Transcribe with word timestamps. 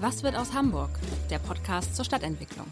Was 0.00 0.22
wird 0.22 0.34
aus 0.34 0.54
Hamburg? 0.54 0.88
Der 1.28 1.38
Podcast 1.38 1.94
zur 1.94 2.06
Stadtentwicklung. 2.06 2.66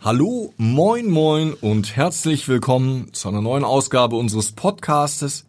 Hallo, 0.00 0.54
moin, 0.56 1.10
moin 1.10 1.52
und 1.52 1.96
herzlich 1.96 2.46
willkommen 2.46 3.12
zu 3.12 3.28
einer 3.28 3.42
neuen 3.42 3.64
Ausgabe 3.64 4.14
unseres 4.14 4.52
Podcastes. 4.52 5.46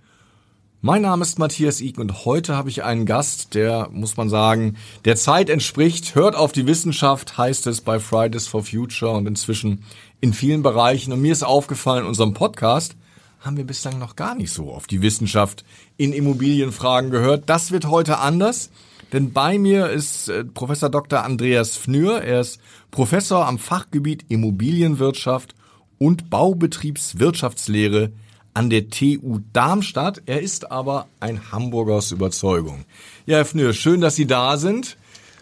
Mein 0.81 1.03
Name 1.03 1.21
ist 1.21 1.37
Matthias 1.37 1.79
Iken 1.79 2.01
und 2.01 2.25
heute 2.25 2.55
habe 2.57 2.69
ich 2.69 2.83
einen 2.83 3.05
Gast, 3.05 3.53
der, 3.53 3.89
muss 3.91 4.17
man 4.17 4.27
sagen, 4.27 4.77
der 5.03 5.15
Zeit 5.15 5.47
entspricht. 5.47 6.15
Hört 6.15 6.35
auf 6.35 6.51
die 6.51 6.65
Wissenschaft, 6.65 7.37
heißt 7.37 7.67
es 7.67 7.81
bei 7.81 7.99
Fridays 7.99 8.47
for 8.47 8.63
Future 8.63 9.11
und 9.11 9.27
inzwischen 9.27 9.83
in 10.21 10.33
vielen 10.33 10.63
Bereichen. 10.63 11.13
Und 11.13 11.21
mir 11.21 11.33
ist 11.33 11.43
aufgefallen, 11.43 12.01
in 12.01 12.07
unserem 12.07 12.33
Podcast 12.33 12.95
haben 13.41 13.57
wir 13.57 13.63
bislang 13.63 13.99
noch 13.99 14.15
gar 14.15 14.33
nicht 14.33 14.51
so 14.51 14.71
auf 14.71 14.87
die 14.87 15.03
Wissenschaft 15.03 15.63
in 15.97 16.13
Immobilienfragen 16.13 17.11
gehört. 17.11 17.43
Das 17.45 17.69
wird 17.69 17.85
heute 17.85 18.17
anders. 18.17 18.71
Denn 19.15 19.31
bei 19.31 19.57
mir 19.57 19.91
ist 19.91 20.27
äh, 20.27 20.43
Professor 20.43 20.89
Dr. 20.89 21.23
Andreas 21.23 21.77
Fnür. 21.77 22.21
Er 22.21 22.41
ist 22.41 22.59
Professor 22.91 23.47
am 23.47 23.59
Fachgebiet 23.59 24.25
Immobilienwirtschaft 24.27 25.55
und 25.97 26.29
Baubetriebswirtschaftslehre 26.29 28.11
an 28.53 28.69
der 28.69 28.89
TU 28.89 29.39
Darmstadt. 29.53 30.21
Er 30.25 30.41
ist 30.41 30.69
aber 30.69 31.07
ein 31.21 31.53
Hamburger 31.53 31.93
aus 31.93 32.11
Überzeugung. 32.11 32.83
Ja, 33.25 33.37
Herr 33.37 33.45
Fnür, 33.45 33.71
schön, 33.71 34.01
dass 34.01 34.17
Sie 34.17 34.27
da 34.27 34.57
sind. 34.57 34.97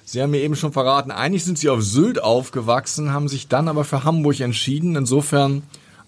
Sie 0.05 0.21
haben 0.21 0.29
mir 0.29 0.41
eben 0.41 0.55
schon 0.55 0.71
verraten, 0.71 1.09
eigentlich 1.09 1.43
sind 1.43 1.57
Sie 1.57 1.69
auf 1.69 1.81
Sylt 1.81 2.21
aufgewachsen, 2.21 3.11
haben 3.11 3.27
sich 3.27 3.47
dann 3.47 3.67
aber 3.67 3.85
für 3.85 4.03
Hamburg 4.03 4.39
entschieden. 4.39 4.95
Insofern 4.95 5.63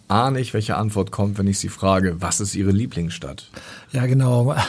ahne 0.08 0.40
ich, 0.40 0.54
welche 0.54 0.78
Antwort 0.78 1.12
kommt, 1.12 1.38
wenn 1.38 1.48
ich 1.48 1.60
Sie 1.60 1.70
frage, 1.70 2.22
was 2.22 2.40
ist 2.40 2.56
Ihre 2.56 2.72
Lieblingsstadt? 2.72 3.50
Ja, 3.92 4.06
genau. 4.06 4.56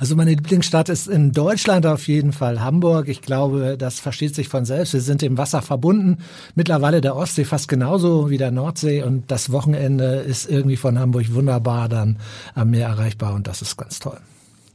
Also 0.00 0.14
meine 0.14 0.30
Lieblingsstadt 0.30 0.88
ist 0.88 1.08
in 1.08 1.32
Deutschland 1.32 1.84
auf 1.84 2.06
jeden 2.06 2.32
Fall 2.32 2.60
Hamburg. 2.60 3.08
Ich 3.08 3.20
glaube, 3.20 3.76
das 3.76 3.98
versteht 3.98 4.34
sich 4.34 4.48
von 4.48 4.64
selbst. 4.64 4.92
Wir 4.92 5.00
sind 5.00 5.22
im 5.22 5.36
Wasser 5.36 5.60
verbunden. 5.60 6.18
Mittlerweile 6.54 7.00
der 7.00 7.16
Ostsee 7.16 7.44
fast 7.44 7.68
genauso 7.68 8.30
wie 8.30 8.38
der 8.38 8.50
Nordsee 8.50 9.02
und 9.02 9.30
das 9.30 9.50
Wochenende 9.50 10.16
ist 10.16 10.48
irgendwie 10.48 10.76
von 10.76 10.98
Hamburg 10.98 11.34
wunderbar 11.34 11.88
dann 11.88 12.18
am 12.54 12.70
Meer 12.70 12.88
erreichbar 12.88 13.34
und 13.34 13.46
das 13.46 13.60
ist 13.62 13.76
ganz 13.76 13.98
toll. 13.98 14.18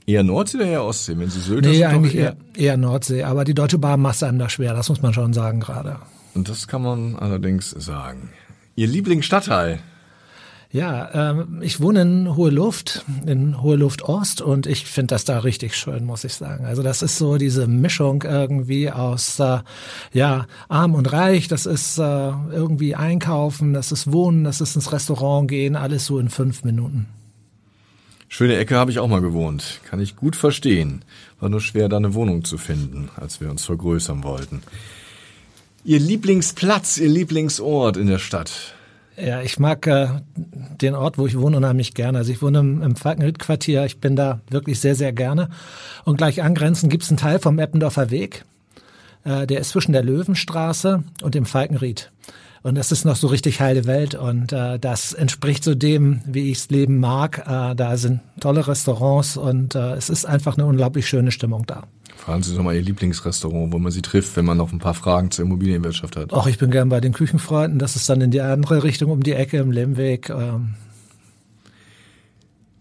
Eher 0.05 0.23
Nordsee 0.23 0.57
oder 0.57 0.65
eher 0.67 0.83
Ostsee? 0.83 1.17
Wenn 1.17 1.29
Sie 1.29 1.39
Sylt 1.39 1.65
Nee, 1.65 1.85
eigentlich 1.85 2.15
eher, 2.15 2.35
eher 2.55 2.75
Nordsee. 2.77 3.23
Aber 3.23 3.45
die 3.45 3.53
Deutsche 3.53 3.77
Bahn 3.77 4.01
macht 4.01 4.15
es 4.15 4.23
einem 4.23 4.39
da 4.39 4.49
schwer. 4.49 4.73
Das 4.73 4.89
muss 4.89 5.01
man 5.01 5.13
schon 5.13 5.33
sagen 5.33 5.61
gerade. 5.61 5.97
Und 6.33 6.49
das 6.49 6.67
kann 6.67 6.81
man 6.81 7.15
allerdings 7.15 7.69
sagen. 7.69 8.29
Ihr 8.75 8.87
Lieblingsstadtteil? 8.87 9.79
Ja, 10.71 11.31
ähm, 11.31 11.59
ich 11.61 11.81
wohne 11.81 12.01
in 12.01 12.35
Hohe 12.35 12.49
Luft, 12.49 13.05
in 13.27 13.61
Hohe 13.61 13.75
Luft 13.75 14.01
Ost 14.01 14.41
und 14.41 14.65
ich 14.65 14.87
finde 14.87 15.13
das 15.13 15.23
da 15.23 15.37
richtig 15.37 15.75
schön, 15.75 16.03
muss 16.03 16.23
ich 16.23 16.33
sagen. 16.33 16.65
Also 16.65 16.81
das 16.81 17.03
ist 17.03 17.19
so 17.19 17.37
diese 17.37 17.67
Mischung 17.67 18.23
irgendwie 18.23 18.89
aus 18.89 19.39
äh, 19.39 19.59
ja 20.13 20.47
arm 20.69 20.95
und 20.95 21.13
reich. 21.13 21.47
Das 21.47 21.67
ist 21.67 21.99
äh, 21.99 22.01
irgendwie 22.01 22.95
einkaufen, 22.95 23.73
das 23.73 23.91
ist 23.91 24.11
wohnen, 24.11 24.43
das 24.43 24.61
ist 24.61 24.75
ins 24.75 24.91
Restaurant 24.91 25.47
gehen, 25.47 25.75
alles 25.75 26.07
so 26.07 26.17
in 26.17 26.29
fünf 26.29 26.63
Minuten. 26.63 27.05
Schöne 28.27 28.57
Ecke 28.57 28.75
habe 28.75 28.89
ich 28.89 28.97
auch 28.97 29.07
mal 29.07 29.21
gewohnt. 29.21 29.79
Kann 29.87 29.99
ich 29.99 30.15
gut 30.15 30.35
verstehen. 30.35 31.05
War 31.39 31.49
nur 31.49 31.61
schwer, 31.61 31.87
da 31.87 31.97
eine 31.97 32.15
Wohnung 32.15 32.45
zu 32.45 32.57
finden, 32.57 33.09
als 33.15 33.39
wir 33.39 33.51
uns 33.51 33.63
vergrößern 33.63 34.23
wollten. 34.23 34.63
Ihr 35.85 35.99
Lieblingsplatz, 35.99 36.97
Ihr 36.97 37.09
Lieblingsort 37.09 37.97
in 37.97 38.07
der 38.07 38.19
Stadt? 38.19 38.73
Ja, 39.17 39.41
ich 39.41 39.59
mag 39.59 39.85
äh, 39.85 40.07
den 40.81 40.95
Ort, 40.95 41.17
wo 41.17 41.27
ich 41.27 41.37
wohne, 41.37 41.57
unheimlich 41.57 41.93
gerne. 41.93 42.19
Also 42.19 42.31
ich 42.31 42.41
wohne 42.41 42.59
im, 42.59 42.81
im 42.81 42.95
Falkenried-Quartier. 42.95 43.85
Ich 43.85 43.99
bin 43.99 44.15
da 44.15 44.39
wirklich 44.49 44.79
sehr, 44.79 44.95
sehr 44.95 45.11
gerne. 45.11 45.49
Und 46.05 46.17
gleich 46.17 46.41
angrenzend 46.41 46.89
gibt 46.91 47.03
es 47.03 47.09
einen 47.09 47.17
Teil 47.17 47.39
vom 47.39 47.59
Eppendorfer 47.59 48.09
Weg. 48.09 48.45
Äh, 49.25 49.45
der 49.45 49.59
ist 49.59 49.69
zwischen 49.69 49.91
der 49.91 50.03
Löwenstraße 50.03 51.03
und 51.21 51.35
dem 51.35 51.45
Falkenried. 51.45 52.11
Und 52.63 52.75
das 52.75 52.93
ist 52.93 53.03
noch 53.03 53.17
so 53.17 53.27
richtig 53.27 53.59
heile 53.59 53.85
Welt 53.85 54.15
und 54.15 54.53
äh, 54.53 54.79
das 54.79 55.11
entspricht 55.11 55.65
so 55.65 55.75
dem, 55.75 56.21
wie 56.25 56.49
ichs 56.49 56.69
leben 56.69 56.99
mag. 57.01 57.39
Äh, 57.39 57.75
da 57.75 57.97
sind 57.97 58.21
tolle 58.39 58.65
Restaurants 58.65 59.35
und 59.35 59.75
äh, 59.75 59.95
es 59.95 60.09
ist 60.09 60.25
einfach 60.25 60.57
eine 60.57 60.65
unglaublich 60.65 61.05
schöne 61.05 61.31
Stimmung 61.31 61.65
da. 61.67 61.83
Fragen 62.23 62.41
Sie 62.41 62.55
doch 62.55 62.63
mal 62.63 62.73
Ihr 62.73 62.81
Lieblingsrestaurant, 62.81 63.73
wo 63.73 63.79
man 63.79 63.91
Sie 63.91 64.01
trifft, 64.01 64.37
wenn 64.37 64.45
man 64.45 64.55
noch 64.55 64.71
ein 64.71 64.79
paar 64.79 64.93
Fragen 64.93 65.29
zur 65.29 65.43
Immobilienwirtschaft 65.43 66.15
hat. 66.15 66.31
Ach, 66.31 66.47
ich 66.47 66.57
bin 66.57 66.71
gern 66.71 66.87
bei 66.87 67.01
den 67.01 67.11
Küchenfreunden. 67.11 67.79
Das 67.79 67.97
ist 67.97 68.07
dann 68.07 68.21
in 68.21 68.31
die 68.31 68.39
andere 68.39 68.81
Richtung 68.81 69.11
um 69.11 69.23
die 69.23 69.33
Ecke 69.33 69.57
im 69.57 69.71
Lemmweg. 69.71 70.29
Ähm. 70.29 70.75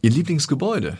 Ihr 0.00 0.10
Lieblingsgebäude? 0.10 0.96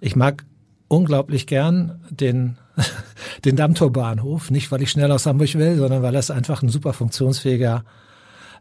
Ich 0.00 0.16
mag 0.16 0.44
unglaublich 0.88 1.46
gern 1.46 2.00
den, 2.10 2.58
den 3.44 3.54
Dammtorbahnhof. 3.54 4.50
Nicht, 4.50 4.72
weil 4.72 4.82
ich 4.82 4.90
schnell 4.90 5.12
aus 5.12 5.26
Hamburg 5.26 5.54
will, 5.54 5.76
sondern 5.76 6.02
weil 6.02 6.12
das 6.12 6.32
einfach 6.32 6.60
ein 6.60 6.70
super 6.70 6.92
funktionsfähiger 6.92 7.84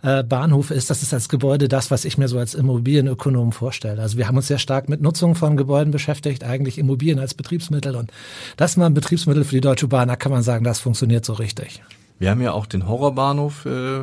äh, 0.04 0.24
Bahnhof 0.24 0.70
ist. 0.70 0.90
Das 0.90 1.02
ist 1.02 1.14
als 1.14 1.30
Gebäude 1.30 1.68
das, 1.68 1.90
was 1.90 2.06
ich 2.06 2.18
mir 2.18 2.28
so 2.28 2.38
als 2.38 2.54
Immobilienökonom 2.54 3.52
vorstelle. 3.52 4.02
Also 4.02 4.18
wir 4.18 4.28
haben 4.28 4.38
uns 4.38 4.48
sehr 4.48 4.60
stark 4.60 4.90
mit 4.90 5.02
Nutzung 5.02 5.34
von 5.36 5.58
Gebäuden 5.58 5.92
beschäftigt, 5.92 6.44
eigentlich 6.44 6.78
Immobilien 6.78 7.20
als 7.20 7.34
Betriebsmittel. 7.34 7.96
Und 7.96 8.12
das 8.58 8.72
ist 8.72 8.78
mal 8.78 8.86
ein 8.86 8.94
Betriebsmittel 8.94 9.44
für 9.44 9.56
die 9.56 9.62
Deutsche 9.62 9.88
Bahn. 9.88 10.10
Da 10.10 10.16
kann 10.16 10.32
man 10.32 10.44
sagen, 10.44 10.64
das 10.64 10.80
funktioniert 10.80 11.26
so 11.26 11.34
richtig. 11.34 11.82
Wir 12.20 12.30
haben 12.30 12.42
ja 12.42 12.52
auch 12.52 12.66
den 12.66 12.88
Horrorbahnhof 12.88 13.66
äh, 13.66 14.00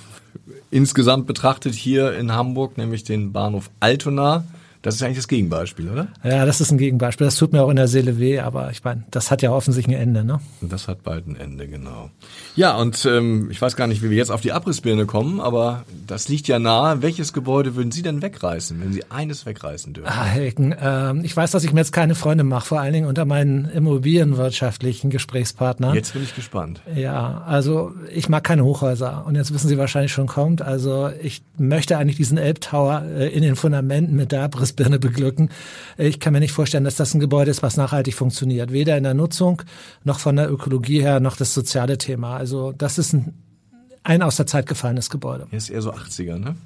insgesamt 0.70 1.26
betrachtet 1.26 1.74
hier 1.74 2.16
in 2.16 2.32
Hamburg, 2.32 2.78
nämlich 2.78 3.04
den 3.04 3.32
Bahnhof 3.32 3.70
Altona. 3.80 4.44
Das 4.82 4.94
ist 4.94 5.02
eigentlich 5.02 5.16
das 5.16 5.28
Gegenbeispiel, 5.28 5.88
oder? 5.90 6.08
Ja, 6.22 6.46
das 6.46 6.60
ist 6.60 6.70
ein 6.70 6.78
Gegenbeispiel. 6.78 7.26
Das 7.26 7.36
tut 7.36 7.52
mir 7.52 7.62
auch 7.62 7.70
in 7.70 7.76
der 7.76 7.88
Seele 7.88 8.18
weh, 8.18 8.38
aber 8.38 8.70
ich 8.70 8.84
meine, 8.84 9.04
das 9.10 9.30
hat 9.30 9.42
ja 9.42 9.50
offensichtlich 9.50 9.96
ein 9.96 10.00
Ende, 10.02 10.24
ne? 10.24 10.40
Das 10.60 10.86
hat 10.86 11.02
bald 11.02 11.26
ein 11.26 11.36
Ende, 11.36 11.66
genau. 11.66 12.10
Ja, 12.54 12.76
und 12.76 13.04
ähm, 13.04 13.50
ich 13.50 13.60
weiß 13.60 13.74
gar 13.74 13.88
nicht, 13.88 14.02
wie 14.02 14.10
wir 14.10 14.16
jetzt 14.16 14.30
auf 14.30 14.40
die 14.40 14.52
Abrissbirne 14.52 15.06
kommen, 15.06 15.40
aber 15.40 15.84
das 16.06 16.28
liegt 16.28 16.46
ja 16.46 16.58
nahe. 16.58 17.02
Welches 17.02 17.32
Gebäude 17.32 17.74
würden 17.74 17.90
Sie 17.90 18.02
denn 18.02 18.22
wegreißen, 18.22 18.80
wenn 18.80 18.92
Sie 18.92 19.10
eines 19.10 19.46
wegreißen 19.46 19.94
dürfen? 19.94 20.08
Ah, 20.08 20.24
Helken, 20.24 20.72
äh, 20.72 21.14
ich 21.24 21.36
weiß, 21.36 21.50
dass 21.50 21.64
ich 21.64 21.72
mir 21.72 21.80
jetzt 21.80 21.92
keine 21.92 22.14
Freunde 22.14 22.44
mache, 22.44 22.66
vor 22.66 22.80
allen 22.80 22.92
Dingen 22.92 23.08
unter 23.08 23.24
meinen 23.24 23.64
immobilienwirtschaftlichen 23.64 25.10
Gesprächspartnern. 25.10 25.94
Jetzt 25.94 26.12
bin 26.12 26.22
ich 26.22 26.34
gespannt. 26.34 26.82
Ja, 26.94 27.42
also 27.46 27.92
ich 28.14 28.28
mag 28.28 28.44
keine 28.44 28.64
Hochhäuser 28.64 29.24
und 29.26 29.34
jetzt 29.34 29.52
wissen 29.52 29.68
Sie 29.68 29.78
wahrscheinlich 29.78 30.12
schon 30.12 30.28
kommt. 30.28 30.62
Also 30.62 31.10
ich 31.20 31.42
möchte 31.56 31.98
eigentlich 31.98 32.16
diesen 32.16 32.38
Elbtower 32.38 33.02
äh, 33.04 33.28
in 33.28 33.42
den 33.42 33.56
Fundamenten 33.56 34.14
mit 34.14 34.32
der 34.32 34.42
Abriss 34.42 34.67
Abrissbirne 34.68 34.98
beglücken. 34.98 35.50
Ich 35.96 36.20
kann 36.20 36.32
mir 36.32 36.40
nicht 36.40 36.52
vorstellen, 36.52 36.84
dass 36.84 36.96
das 36.96 37.14
ein 37.14 37.20
Gebäude 37.20 37.50
ist, 37.50 37.62
was 37.62 37.76
nachhaltig 37.76 38.14
funktioniert. 38.14 38.72
Weder 38.72 38.96
in 38.96 39.04
der 39.04 39.14
Nutzung, 39.14 39.62
noch 40.04 40.18
von 40.18 40.36
der 40.36 40.50
Ökologie 40.50 41.00
her, 41.00 41.20
noch 41.20 41.36
das 41.36 41.54
soziale 41.54 41.98
Thema. 41.98 42.36
Also 42.36 42.72
das 42.72 42.98
ist 42.98 43.14
ein, 43.14 43.34
ein 44.02 44.22
aus 44.22 44.36
der 44.36 44.46
Zeit 44.46 44.66
gefallenes 44.66 45.10
Gebäude. 45.10 45.46
Hier 45.50 45.58
ist 45.58 45.70
eher 45.70 45.82
so 45.82 45.92
80er, 45.92 46.38
ne? 46.38 46.56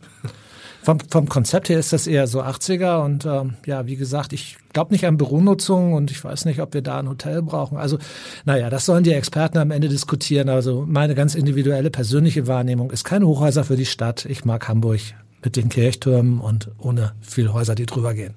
Vom, 0.85 0.99
vom 0.99 1.29
Konzept 1.29 1.69
her 1.69 1.79
ist 1.79 1.93
das 1.93 2.09
eher 2.09 2.27
so 2.27 2.43
80er 2.43 3.05
und 3.05 3.25
ähm, 3.25 3.55
ja, 3.67 3.87
wie 3.87 3.95
gesagt, 3.95 4.33
ich 4.33 4.57
glaube 4.73 4.93
nicht 4.93 5.07
an 5.07 5.17
Büronutzung 5.17 5.93
und 5.93 6.11
ich 6.11 6.25
weiß 6.25 6.45
nicht, 6.45 6.61
ob 6.61 6.75
wir 6.75 6.83
da 6.83 6.99
ein 6.99 7.09
Hotel 7.09 7.41
brauchen. 7.41 7.79
Also, 7.79 7.99
naja, 8.47 8.69
das 8.69 8.87
sollen 8.87 9.05
die 9.05 9.13
Experten 9.13 9.59
am 9.59 9.71
Ende 9.71 9.89
diskutieren. 9.89 10.49
Also 10.49 10.85
meine 10.89 11.15
ganz 11.15 11.37
individuelle 11.37 11.91
persönliche 11.91 12.49
Wahrnehmung 12.49 12.91
ist 12.91 13.05
keine 13.05 13.29
Hochhäuser 13.29 13.63
für 13.63 13.77
die 13.77 13.87
Stadt. 13.87 14.25
Ich 14.25 14.45
mag 14.45 14.67
Hamburg 14.67 14.99
mit 15.43 15.57
den 15.57 15.69
Kirchtürmen 15.69 16.41
und 16.41 16.71
ohne 16.79 17.13
viele 17.21 17.53
Häuser, 17.53 17.75
die 17.75 17.87
drüber 17.87 18.15
gehen. 18.15 18.35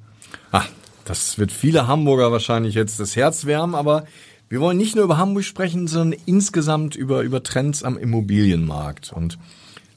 Ah, 0.52 0.66
das 1.06 1.38
wird 1.38 1.52
viele 1.52 1.88
Hamburger 1.88 2.32
wahrscheinlich 2.32 2.76
jetzt 2.76 3.00
das 3.00 3.16
Herz 3.16 3.46
wärmen, 3.46 3.76
aber 3.76 4.06
wir 4.50 4.60
wollen 4.60 4.78
nicht 4.78 4.96
nur 4.96 5.06
über 5.06 5.18
Hamburg 5.18 5.44
sprechen, 5.44 5.88
sondern 5.88 6.20
insgesamt 6.26 6.96
über, 6.96 7.22
über 7.22 7.44
Trends 7.44 7.84
am 7.84 7.98
Immobilienmarkt. 7.98 9.12
Und 9.14 9.38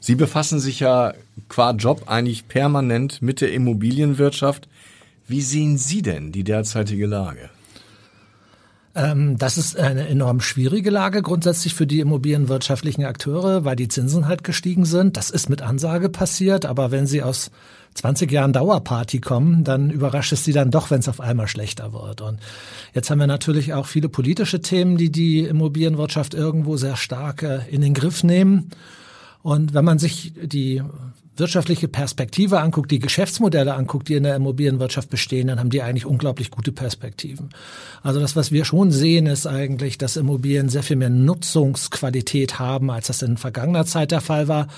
Sie 0.01 0.15
befassen 0.15 0.61
sich 0.61 0.81
ja 0.81 1.13
qua 1.49 1.73
Job 1.73 2.05
eigentlich 2.07 2.49
permanent 2.49 3.21
mit 3.21 3.41
der 3.41 3.53
Immobilienwirtschaft. 3.53 4.69
Wie 5.27 5.43
sehen 5.43 5.77
Sie 5.77 6.03
denn 6.03 6.33
die 6.33 6.45
derzeitige 6.45 7.07
Lage? 7.07 7.51
Ähm, 8.99 9.39
das 9.39 9.57
ist 9.57 9.79
eine 9.79 10.09
enorm 10.09 10.41
schwierige 10.41 10.91
Lage 10.91 11.23
grundsätzlich 11.23 11.75
für 11.75 11.87
die 11.87 12.01
immobilienwirtschaftlichen 12.01 13.05
Akteure, 13.05 13.65
weil 13.65 13.77
die 13.77 13.87
Zinsen 13.87 14.27
halt 14.27 14.43
gestiegen 14.43 14.85
sind. 14.85 15.17
Das 15.17 15.31
ist 15.31 15.49
mit 15.49 15.63
Ansage 15.63 16.09
passiert, 16.09 16.67
aber 16.67 16.91
wenn 16.91 17.07
sie 17.07 17.23
aus 17.23 17.53
20 17.95 18.31
Jahren 18.31 18.53
Dauerparty 18.53 19.21
kommen, 19.21 19.63
dann 19.63 19.91
überrascht 19.91 20.33
es 20.33 20.45
sie 20.45 20.53
dann 20.53 20.73
doch, 20.73 20.91
wenn 20.91 20.99
es 20.99 21.09
auf 21.09 21.21
einmal 21.21 21.47
schlechter 21.47 21.93
wird. 21.93 22.21
Und 22.21 22.41
jetzt 22.93 23.09
haben 23.09 23.21
wir 23.21 23.29
natürlich 23.29 23.73
auch 23.73 23.87
viele 23.87 24.09
politische 24.09 24.61
Themen, 24.61 24.97
die 24.97 25.11
die 25.11 25.45
Immobilienwirtschaft 25.45 26.35
irgendwo 26.35 26.77
sehr 26.77 26.97
stark 26.97 27.45
äh, 27.45 27.61
in 27.71 27.81
den 27.81 27.95
Griff 27.95 28.25
nehmen. 28.25 28.71
Und 29.43 29.75
wenn 29.75 29.85
man 29.85 29.99
sich 29.99 30.33
die 30.43 30.83
wirtschaftliche 31.39 31.89
Perspektive 31.89 32.61
anguckt, 32.61 32.91
die 32.91 32.99
Geschäftsmodelle 32.99 33.75
anguckt, 33.75 34.09
die 34.09 34.15
in 34.15 34.25
der 34.25 34.37
Immobilienwirtschaft 34.37 35.09
bestehen, 35.09 35.47
dann 35.47 35.59
haben 35.59 35.71
die 35.71 35.83
eigentlich 35.83 36.07
unglaublich 36.07 36.51
gute 36.51 36.73
Perspektiven. 36.73 37.51
Also 38.03 38.21
das, 38.21 38.37
was 38.37 38.53
wir 38.53 38.65
schon 38.65 38.91
sehen, 38.91 39.27
ist 39.27 39.47
eigentlich, 39.47 39.99
dass 39.99 40.17
Immobilien 40.17 40.69
sehr 40.69 40.83
viel 40.83 40.97
mehr 40.97 41.11
Nutzungsqualität 41.11 42.59
haben, 42.59 42.91
als 42.91 43.07
das 43.07 43.23
in 43.23 43.37
vergangener 43.37 43.87
Zeit 43.87 44.11
der 44.11 44.21
Fall 44.21 44.49
war. 44.49 44.69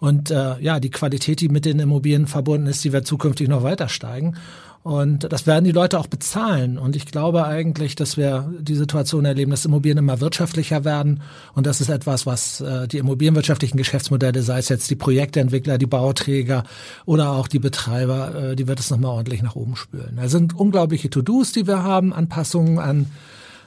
Und 0.00 0.30
äh, 0.30 0.60
ja, 0.60 0.80
die 0.80 0.90
Qualität, 0.90 1.40
die 1.40 1.48
mit 1.48 1.64
den 1.64 1.80
Immobilien 1.80 2.26
verbunden 2.26 2.66
ist, 2.66 2.84
die 2.84 2.92
wird 2.92 3.06
zukünftig 3.06 3.48
noch 3.48 3.62
weiter 3.62 3.88
steigen. 3.88 4.36
Und 4.84 5.32
das 5.32 5.46
werden 5.46 5.64
die 5.64 5.72
Leute 5.72 5.98
auch 5.98 6.08
bezahlen. 6.08 6.76
Und 6.76 6.94
ich 6.94 7.06
glaube 7.06 7.46
eigentlich, 7.46 7.96
dass 7.96 8.18
wir 8.18 8.52
die 8.60 8.74
Situation 8.74 9.24
erleben, 9.24 9.50
dass 9.50 9.64
Immobilien 9.64 9.96
immer 9.96 10.20
wirtschaftlicher 10.20 10.84
werden. 10.84 11.22
Und 11.54 11.66
das 11.66 11.80
ist 11.80 11.88
etwas, 11.88 12.26
was 12.26 12.60
äh, 12.60 12.86
die 12.86 12.98
immobilienwirtschaftlichen 12.98 13.78
Geschäftsmodelle, 13.78 14.42
sei 14.42 14.58
es 14.58 14.68
jetzt 14.68 14.90
die 14.90 14.94
Projektentwickler, 14.94 15.78
die 15.78 15.86
Bauträger 15.86 16.64
oder 17.06 17.30
auch 17.30 17.48
die 17.48 17.60
Betreiber, 17.60 18.34
äh, 18.34 18.56
die 18.56 18.68
wird 18.68 18.78
es 18.78 18.90
nochmal 18.90 19.12
ordentlich 19.12 19.42
nach 19.42 19.56
oben 19.56 19.74
spülen. 19.74 20.16
Da 20.16 20.28
sind 20.28 20.54
unglaubliche 20.54 21.08
To-Dos, 21.08 21.52
die 21.52 21.66
wir 21.66 21.82
haben, 21.82 22.12
Anpassungen 22.12 22.78
an 22.78 23.06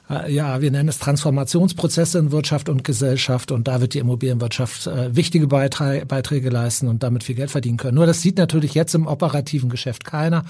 ja, 0.10 0.62
wir 0.62 0.72
nennen 0.72 0.88
es 0.88 1.00
Transformationsprozesse 1.00 2.20
in 2.20 2.32
Wirtschaft 2.32 2.70
und 2.70 2.84
Gesellschaft 2.84 3.52
und 3.52 3.68
da 3.68 3.82
wird 3.82 3.94
die 3.94 4.00
Immobilienwirtschaft 4.00 4.88
äh, 4.88 5.14
wichtige 5.16 5.48
Beiträge, 5.48 6.06
Beiträge 6.06 6.50
leisten 6.50 6.88
und 6.88 7.04
damit 7.04 7.26
viel 7.26 7.36
Geld 7.36 7.52
verdienen 7.52 7.78
können. 7.78 7.96
Nur 7.96 8.06
das 8.06 8.22
sieht 8.22 8.38
natürlich 8.38 8.74
jetzt 8.74 8.96
im 8.96 9.06
operativen 9.06 9.70
Geschäft 9.70 10.06
keiner. 10.06 10.46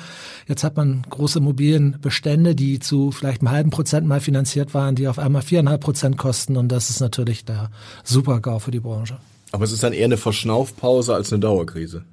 Jetzt 0.48 0.64
hat 0.64 0.78
man 0.78 1.04
große 1.10 1.40
Immobilienbestände, 1.40 2.54
die 2.54 2.80
zu 2.80 3.12
vielleicht 3.12 3.42
einem 3.42 3.52
halben 3.52 3.70
Prozent 3.72 4.06
mal 4.08 4.22
finanziert 4.22 4.76
waren, 4.76 4.96
die 4.96 5.08
auf 5.08 5.18
einmal 5.18 5.42
viereinhalb 5.42 5.82
Prozent 5.82 6.18
kosten 6.18 6.56
und 6.56 6.72
das 6.72 6.92
ist 6.92 7.00
natürlich 7.00 7.44
der 7.44 7.72
Super-GAU 8.04 8.60
für 8.60 8.72
die 8.72 8.80
Branche. 8.80 9.18
Aber 9.52 9.64
es 9.64 9.72
ist 9.72 9.82
dann 9.82 9.94
eher 9.94 10.06
eine 10.06 10.18
Verschnaufpause 10.18 11.16
als 11.16 11.32
eine 11.32 11.40
Dauerkrise. 11.40 12.04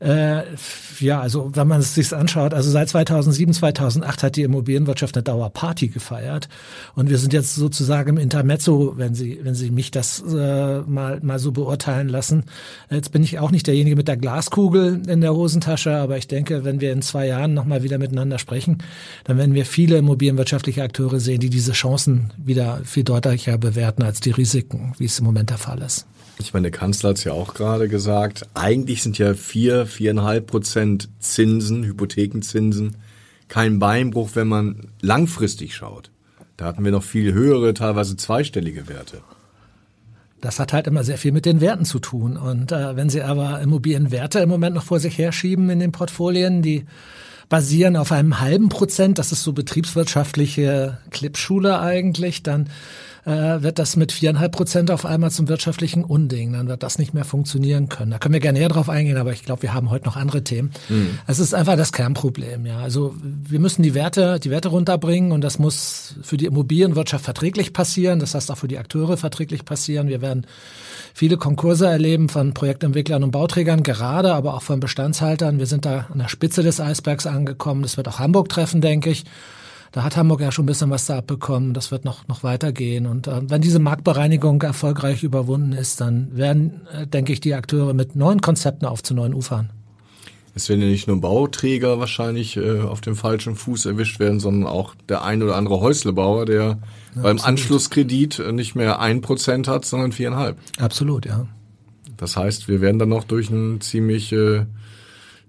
Äh, 0.00 0.44
ja, 0.98 1.20
also 1.20 1.50
wenn 1.54 1.68
man 1.68 1.80
es 1.80 1.94
sich 1.94 2.14
anschaut, 2.14 2.54
also 2.54 2.70
seit 2.70 2.88
2007, 2.88 3.52
2008 3.52 4.22
hat 4.22 4.36
die 4.36 4.42
Immobilienwirtschaft 4.42 5.14
eine 5.14 5.22
Dauerparty 5.22 5.88
gefeiert 5.88 6.48
und 6.94 7.10
wir 7.10 7.18
sind 7.18 7.34
jetzt 7.34 7.54
sozusagen 7.54 8.08
im 8.08 8.16
Intermezzo, 8.16 8.94
wenn 8.96 9.14
Sie, 9.14 9.40
wenn 9.42 9.54
Sie 9.54 9.70
mich 9.70 9.90
das 9.90 10.22
äh, 10.22 10.80
mal 10.80 11.20
mal 11.20 11.38
so 11.38 11.52
beurteilen 11.52 12.08
lassen. 12.08 12.44
Jetzt 12.90 13.12
bin 13.12 13.22
ich 13.22 13.38
auch 13.38 13.50
nicht 13.50 13.66
derjenige 13.66 13.94
mit 13.94 14.08
der 14.08 14.16
Glaskugel 14.16 15.02
in 15.06 15.20
der 15.20 15.34
Hosentasche, 15.34 15.94
aber 15.94 16.16
ich 16.16 16.28
denke, 16.28 16.64
wenn 16.64 16.80
wir 16.80 16.92
in 16.92 17.02
zwei 17.02 17.26
Jahren 17.26 17.52
nochmal 17.52 17.82
wieder 17.82 17.98
miteinander 17.98 18.38
sprechen, 18.38 18.78
dann 19.24 19.36
werden 19.36 19.52
wir 19.52 19.66
viele 19.66 19.98
immobilienwirtschaftliche 19.98 20.82
Akteure 20.82 21.20
sehen, 21.20 21.40
die 21.40 21.50
diese 21.50 21.72
Chancen 21.72 22.32
wieder 22.38 22.80
viel 22.84 23.04
deutlicher 23.04 23.58
bewerten 23.58 24.02
als 24.02 24.20
die 24.20 24.30
Risiken, 24.30 24.94
wie 24.96 25.04
es 25.04 25.18
im 25.18 25.26
Moment 25.26 25.50
der 25.50 25.58
Fall 25.58 25.82
ist. 25.82 26.06
Ich 26.42 26.54
meine, 26.54 26.70
der 26.70 26.78
Kanzler 26.78 27.10
hat 27.10 27.18
es 27.18 27.24
ja 27.24 27.32
auch 27.32 27.54
gerade 27.54 27.88
gesagt, 27.88 28.46
eigentlich 28.54 29.02
sind 29.02 29.18
ja 29.18 29.34
vier, 29.34 29.86
viereinhalb 29.86 30.46
Prozent 30.46 31.08
Zinsen, 31.18 31.84
Hypothekenzinsen, 31.84 32.96
kein 33.48 33.78
Beinbruch, 33.78 34.30
wenn 34.34 34.48
man 34.48 34.88
langfristig 35.00 35.74
schaut. 35.74 36.10
Da 36.56 36.66
hatten 36.66 36.84
wir 36.84 36.92
noch 36.92 37.02
viel 37.02 37.32
höhere, 37.32 37.74
teilweise 37.74 38.16
zweistellige 38.16 38.88
Werte. 38.88 39.22
Das 40.40 40.58
hat 40.58 40.72
halt 40.72 40.86
immer 40.86 41.04
sehr 41.04 41.18
viel 41.18 41.32
mit 41.32 41.44
den 41.44 41.60
Werten 41.60 41.84
zu 41.84 41.98
tun. 41.98 42.36
Und 42.36 42.72
äh, 42.72 42.96
wenn 42.96 43.10
Sie 43.10 43.22
aber 43.22 43.60
Immobilienwerte 43.60 44.40
im 44.40 44.48
Moment 44.48 44.74
noch 44.74 44.84
vor 44.84 45.00
sich 45.00 45.18
herschieben 45.18 45.68
in 45.68 45.80
den 45.80 45.92
Portfolien, 45.92 46.62
die 46.62 46.86
basieren 47.48 47.96
auf 47.96 48.12
einem 48.12 48.40
halben 48.40 48.68
Prozent, 48.68 49.18
das 49.18 49.32
ist 49.32 49.42
so 49.42 49.52
betriebswirtschaftliche 49.52 50.98
Clipschule 51.10 51.80
eigentlich, 51.80 52.42
dann 52.42 52.70
äh, 53.24 53.62
wird 53.62 53.78
das 53.78 53.96
mit 53.96 54.12
viereinhalb 54.12 54.52
Prozent 54.52 54.90
auf 54.90 55.04
einmal 55.04 55.30
zum 55.30 55.48
wirtschaftlichen 55.48 56.04
Unding. 56.04 56.52
Dann 56.52 56.68
wird 56.68 56.82
das 56.82 56.98
nicht 56.98 57.14
mehr 57.14 57.24
funktionieren 57.24 57.88
können. 57.88 58.10
Da 58.10 58.18
können 58.18 58.32
wir 58.32 58.40
gerne 58.40 58.58
näher 58.58 58.68
drauf 58.68 58.88
eingehen, 58.88 59.16
aber 59.16 59.32
ich 59.32 59.44
glaube, 59.44 59.62
wir 59.62 59.74
haben 59.74 59.90
heute 59.90 60.06
noch 60.06 60.16
andere 60.16 60.42
Themen. 60.42 60.70
Mhm. 60.88 61.18
Es 61.26 61.38
ist 61.38 61.54
einfach 61.54 61.76
das 61.76 61.92
Kernproblem. 61.92 62.66
Ja, 62.66 62.78
also 62.78 63.14
wir 63.22 63.60
müssen 63.60 63.82
die 63.82 63.94
Werte, 63.94 64.40
die 64.40 64.50
Werte 64.50 64.68
runterbringen 64.68 65.32
und 65.32 65.42
das 65.42 65.58
muss 65.58 66.14
für 66.22 66.36
die 66.36 66.46
Immobilienwirtschaft 66.46 67.24
verträglich 67.24 67.72
passieren. 67.72 68.20
Das 68.20 68.34
heißt 68.34 68.50
auch 68.50 68.58
für 68.58 68.68
die 68.68 68.78
Akteure 68.78 69.16
verträglich 69.16 69.64
passieren. 69.64 70.08
Wir 70.08 70.22
werden 70.22 70.46
viele 71.14 71.36
Konkurse 71.36 71.86
erleben 71.86 72.28
von 72.28 72.54
Projektentwicklern 72.54 73.22
und 73.22 73.30
Bauträgern 73.30 73.82
gerade, 73.82 74.34
aber 74.34 74.54
auch 74.54 74.62
von 74.62 74.80
Bestandshaltern. 74.80 75.58
Wir 75.58 75.66
sind 75.66 75.84
da 75.84 76.06
an 76.10 76.18
der 76.18 76.28
Spitze 76.28 76.62
des 76.62 76.80
Eisbergs 76.80 77.26
angekommen. 77.26 77.82
Das 77.82 77.96
wird 77.96 78.08
auch 78.08 78.18
Hamburg 78.18 78.48
treffen, 78.48 78.80
denke 78.80 79.10
ich. 79.10 79.24
Da 79.92 80.04
hat 80.04 80.16
Hamburg 80.16 80.40
ja 80.40 80.52
schon 80.52 80.64
ein 80.64 80.66
bisschen 80.66 80.90
was 80.90 81.06
da 81.06 81.18
abbekommen. 81.18 81.74
Das 81.74 81.90
wird 81.90 82.04
noch, 82.04 82.28
noch 82.28 82.44
weitergehen. 82.44 83.06
Und 83.06 83.26
äh, 83.26 83.40
wenn 83.50 83.60
diese 83.60 83.80
Marktbereinigung 83.80 84.62
erfolgreich 84.62 85.24
überwunden 85.24 85.72
ist, 85.72 86.00
dann 86.00 86.36
werden, 86.36 86.86
äh, 86.92 87.06
denke 87.06 87.32
ich, 87.32 87.40
die 87.40 87.54
Akteure 87.54 87.92
mit 87.92 88.14
neuen 88.14 88.40
Konzepten 88.40 88.86
auf 88.86 89.02
zu 89.02 89.14
neuen 89.14 89.34
Ufern. 89.34 89.70
Es 90.54 90.68
werden 90.68 90.80
ja 90.80 90.88
nicht 90.88 91.06
nur 91.06 91.20
Bauträger 91.20 91.98
wahrscheinlich 91.98 92.56
äh, 92.56 92.80
auf 92.80 93.00
dem 93.00 93.16
falschen 93.16 93.56
Fuß 93.56 93.86
erwischt 93.86 94.20
werden, 94.20 94.40
sondern 94.40 94.68
auch 94.68 94.94
der 95.08 95.24
ein 95.24 95.42
oder 95.42 95.56
andere 95.56 95.80
Häuslebauer, 95.80 96.46
der 96.46 96.62
ja, 96.62 96.78
beim 97.14 97.36
absolut. 97.36 97.46
Anschlusskredit 97.46 98.38
äh, 98.38 98.52
nicht 98.52 98.74
mehr 98.74 99.00
ein 99.00 99.20
Prozent 99.22 99.68
hat, 99.68 99.84
sondern 99.84 100.12
viereinhalb. 100.12 100.56
Absolut, 100.78 101.26
ja. 101.26 101.46
Das 102.16 102.36
heißt, 102.36 102.68
wir 102.68 102.80
werden 102.80 102.98
dann 102.98 103.08
noch 103.08 103.24
durch 103.24 103.50
einen 103.50 103.80
ziemlich, 103.80 104.32
äh, 104.32 104.66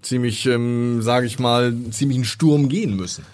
ziemlich, 0.00 0.46
ähm, 0.46 1.02
sage 1.02 1.26
ich 1.26 1.38
mal, 1.38 1.74
ziemlichen 1.90 2.24
Sturm 2.24 2.68
gehen 2.68 2.96
müssen. 2.96 3.24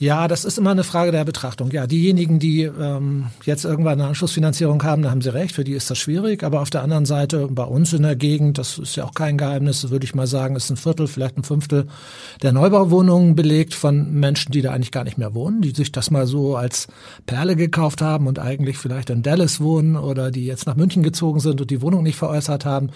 Ja, 0.00 0.28
das 0.28 0.46
ist 0.46 0.56
immer 0.56 0.70
eine 0.70 0.82
Frage 0.82 1.12
der 1.12 1.26
Betrachtung. 1.26 1.70
Ja, 1.72 1.86
diejenigen, 1.86 2.38
die 2.38 2.62
ähm, 2.62 3.26
jetzt 3.44 3.66
irgendwann 3.66 4.00
eine 4.00 4.08
Anschlussfinanzierung 4.08 4.82
haben, 4.82 5.02
da 5.02 5.10
haben 5.10 5.20
sie 5.20 5.34
recht, 5.34 5.54
für 5.54 5.62
die 5.62 5.74
ist 5.74 5.90
das 5.90 5.98
schwierig. 5.98 6.42
Aber 6.42 6.62
auf 6.62 6.70
der 6.70 6.82
anderen 6.82 7.04
Seite, 7.04 7.48
bei 7.50 7.64
uns 7.64 7.92
in 7.92 8.04
der 8.04 8.16
Gegend, 8.16 8.56
das 8.56 8.78
ist 8.78 8.96
ja 8.96 9.04
auch 9.04 9.12
kein 9.12 9.36
Geheimnis, 9.36 9.90
würde 9.90 10.06
ich 10.06 10.14
mal 10.14 10.26
sagen, 10.26 10.56
ist 10.56 10.70
ein 10.70 10.78
Viertel, 10.78 11.06
vielleicht 11.06 11.36
ein 11.36 11.44
Fünftel 11.44 11.86
der 12.42 12.52
Neubauwohnungen 12.52 13.36
belegt 13.36 13.74
von 13.74 14.14
Menschen, 14.14 14.52
die 14.52 14.62
da 14.62 14.72
eigentlich 14.72 14.90
gar 14.90 15.04
nicht 15.04 15.18
mehr 15.18 15.34
wohnen, 15.34 15.60
die 15.60 15.72
sich 15.72 15.92
das 15.92 16.10
mal 16.10 16.26
so 16.26 16.56
als 16.56 16.88
Perle 17.26 17.54
gekauft 17.54 18.00
haben 18.00 18.26
und 18.26 18.38
eigentlich 18.38 18.78
vielleicht 18.78 19.10
in 19.10 19.22
Dallas 19.22 19.60
wohnen 19.60 19.98
oder 19.98 20.30
die 20.30 20.46
jetzt 20.46 20.66
nach 20.66 20.76
München 20.76 21.02
gezogen 21.02 21.40
sind 21.40 21.60
und 21.60 21.70
die 21.70 21.82
Wohnung 21.82 22.04
nicht 22.04 22.16
veräußert 22.16 22.64
haben. 22.64 22.88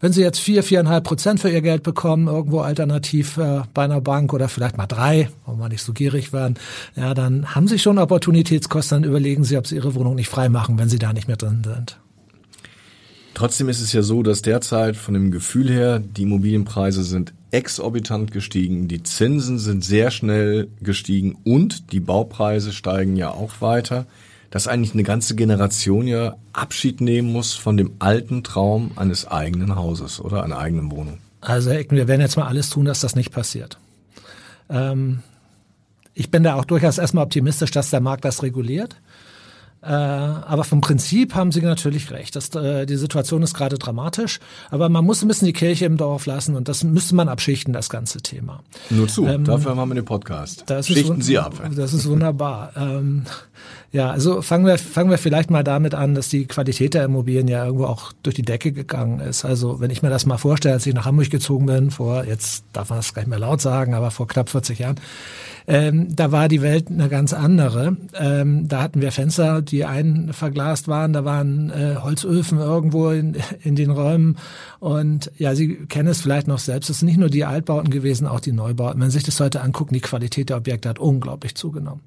Wenn 0.00 0.12
sie 0.12 0.22
jetzt 0.22 0.38
vier, 0.38 0.62
viereinhalb 0.62 1.02
Prozent 1.02 1.40
für 1.40 1.50
ihr 1.50 1.60
Geld 1.60 1.82
bekommen, 1.82 2.28
irgendwo 2.28 2.60
alternativ 2.60 3.36
äh, 3.36 3.62
bei 3.74 3.82
einer 3.82 4.00
Bank 4.00 4.32
oder 4.32 4.48
vielleicht 4.48 4.76
mal 4.76 4.86
drei, 4.86 5.28
wollen 5.44 5.58
wir 5.58 5.68
nicht 5.68 5.82
so 5.82 5.92
gierig 5.92 6.32
werden, 6.48 6.58
ja, 6.96 7.14
dann 7.14 7.54
haben 7.54 7.68
sie 7.68 7.78
schon 7.78 7.98
Opportunitätskosten, 7.98 9.02
dann 9.02 9.10
überlegen 9.10 9.44
sie, 9.44 9.56
ob 9.56 9.66
sie 9.66 9.76
ihre 9.76 9.94
Wohnung 9.94 10.14
nicht 10.14 10.28
frei 10.28 10.48
machen, 10.48 10.78
wenn 10.78 10.88
sie 10.88 10.98
da 10.98 11.12
nicht 11.12 11.28
mehr 11.28 11.36
drin 11.36 11.62
sind. 11.64 11.98
Trotzdem 13.34 13.68
ist 13.68 13.80
es 13.80 13.92
ja 13.92 14.02
so, 14.02 14.22
dass 14.22 14.42
derzeit 14.42 14.96
von 14.96 15.14
dem 15.14 15.30
Gefühl 15.30 15.70
her 15.70 16.00
die 16.00 16.22
Immobilienpreise 16.22 17.04
sind 17.04 17.32
exorbitant 17.52 18.32
gestiegen, 18.32 18.88
die 18.88 19.02
Zinsen 19.04 19.58
sind 19.58 19.84
sehr 19.84 20.10
schnell 20.10 20.68
gestiegen 20.80 21.36
und 21.44 21.92
die 21.92 22.00
Baupreise 22.00 22.72
steigen 22.72 23.16
ja 23.16 23.30
auch 23.30 23.60
weiter 23.60 24.06
dass 24.50 24.66
eigentlich 24.66 24.94
eine 24.94 25.02
ganze 25.02 25.34
Generation 25.34 26.06
ja 26.06 26.36
Abschied 26.54 27.02
nehmen 27.02 27.30
muss 27.30 27.52
von 27.52 27.76
dem 27.76 27.92
alten 27.98 28.42
Traum 28.42 28.92
eines 28.96 29.26
eigenen 29.26 29.76
Hauses 29.76 30.20
oder 30.20 30.42
einer 30.42 30.58
eigenen 30.58 30.90
Wohnung. 30.90 31.18
Also 31.40 31.70
Herr 31.70 31.80
Ecken, 31.80 31.96
wir 31.96 32.08
werden 32.08 32.22
jetzt 32.22 32.36
mal 32.36 32.46
alles 32.46 32.70
tun, 32.70 32.86
dass 32.86 33.00
das 33.00 33.14
nicht 33.14 33.30
passiert. 33.30 33.78
Ähm, 34.70 35.20
ich 36.18 36.32
bin 36.32 36.42
da 36.42 36.54
auch 36.54 36.64
durchaus 36.64 36.98
erstmal 36.98 37.24
optimistisch, 37.24 37.70
dass 37.70 37.90
der 37.90 38.00
Markt 38.00 38.24
das 38.24 38.42
reguliert. 38.42 38.96
Äh, 39.80 39.86
aber 39.86 40.64
vom 40.64 40.80
Prinzip 40.80 41.36
haben 41.36 41.52
Sie 41.52 41.62
natürlich 41.62 42.10
recht. 42.10 42.34
Das, 42.34 42.52
äh, 42.56 42.84
die 42.86 42.96
Situation 42.96 43.42
ist 43.42 43.54
gerade 43.54 43.78
dramatisch, 43.78 44.40
aber 44.70 44.88
man 44.88 45.04
muss 45.04 45.22
ein 45.22 45.28
bisschen 45.28 45.46
die 45.46 45.52
Kirche 45.52 45.84
im 45.84 45.96
Dorf 45.96 46.26
lassen 46.26 46.56
und 46.56 46.68
das 46.68 46.82
müsste 46.82 47.14
man 47.14 47.28
abschichten, 47.28 47.72
das 47.72 47.88
ganze 47.88 48.20
Thema. 48.20 48.64
Nur 48.90 49.06
zu, 49.06 49.24
ähm, 49.26 49.44
dafür 49.44 49.76
haben 49.76 49.88
wir 49.90 49.94
den 49.94 50.04
Podcast. 50.04 50.64
Schichten 50.82 51.22
Sie 51.22 51.38
ab. 51.38 51.54
Das 51.76 51.94
ist 51.94 52.08
wunderbar. 52.08 52.72
ähm, 52.76 53.22
ja, 53.90 54.10
also 54.10 54.42
fangen 54.42 54.66
wir, 54.66 54.76
fangen 54.76 55.08
wir 55.08 55.16
vielleicht 55.16 55.50
mal 55.50 55.64
damit 55.64 55.94
an, 55.94 56.14
dass 56.14 56.28
die 56.28 56.44
Qualität 56.44 56.92
der 56.92 57.04
Immobilien 57.04 57.48
ja 57.48 57.64
irgendwo 57.64 57.86
auch 57.86 58.12
durch 58.22 58.34
die 58.34 58.42
Decke 58.42 58.70
gegangen 58.70 59.20
ist. 59.20 59.46
Also 59.46 59.80
wenn 59.80 59.90
ich 59.90 60.02
mir 60.02 60.10
das 60.10 60.26
mal 60.26 60.36
vorstelle, 60.36 60.74
als 60.74 60.86
ich 60.86 60.92
nach 60.92 61.06
Hamburg 61.06 61.30
gezogen 61.30 61.64
bin, 61.64 61.90
vor, 61.90 62.24
jetzt 62.24 62.64
darf 62.74 62.90
man 62.90 62.98
das 62.98 63.14
gar 63.14 63.22
nicht 63.22 63.30
mehr 63.30 63.38
laut 63.38 63.62
sagen, 63.62 63.94
aber 63.94 64.10
vor 64.10 64.28
knapp 64.28 64.50
40 64.50 64.78
Jahren, 64.80 64.96
ähm, 65.66 66.14
da 66.14 66.32
war 66.32 66.48
die 66.48 66.60
Welt 66.60 66.88
eine 66.90 67.08
ganz 67.08 67.32
andere. 67.32 67.96
Ähm, 68.14 68.68
da 68.68 68.82
hatten 68.82 69.00
wir 69.00 69.10
Fenster, 69.10 69.62
die 69.62 69.86
einverglast 69.86 70.86
waren, 70.88 71.14
da 71.14 71.24
waren 71.24 71.70
äh, 71.70 71.96
Holzöfen 72.02 72.58
irgendwo 72.58 73.08
in, 73.08 73.36
in 73.62 73.74
den 73.74 73.90
Räumen. 73.90 74.36
Und 74.80 75.32
ja, 75.38 75.54
Sie 75.54 75.76
kennen 75.86 76.08
es 76.08 76.20
vielleicht 76.20 76.46
noch 76.46 76.58
selbst. 76.58 76.90
Es 76.90 76.98
sind 76.98 77.08
nicht 77.08 77.18
nur 77.18 77.30
die 77.30 77.46
Altbauten 77.46 77.90
gewesen, 77.90 78.26
auch 78.26 78.40
die 78.40 78.52
Neubauten. 78.52 79.00
Wenn 79.00 79.08
Sie 79.08 79.16
sich 79.16 79.24
das 79.24 79.40
heute 79.40 79.62
angucken, 79.62 79.94
die 79.94 80.00
Qualität 80.00 80.50
der 80.50 80.58
Objekte 80.58 80.90
hat 80.90 80.98
unglaublich 80.98 81.54
zugenommen. 81.54 82.02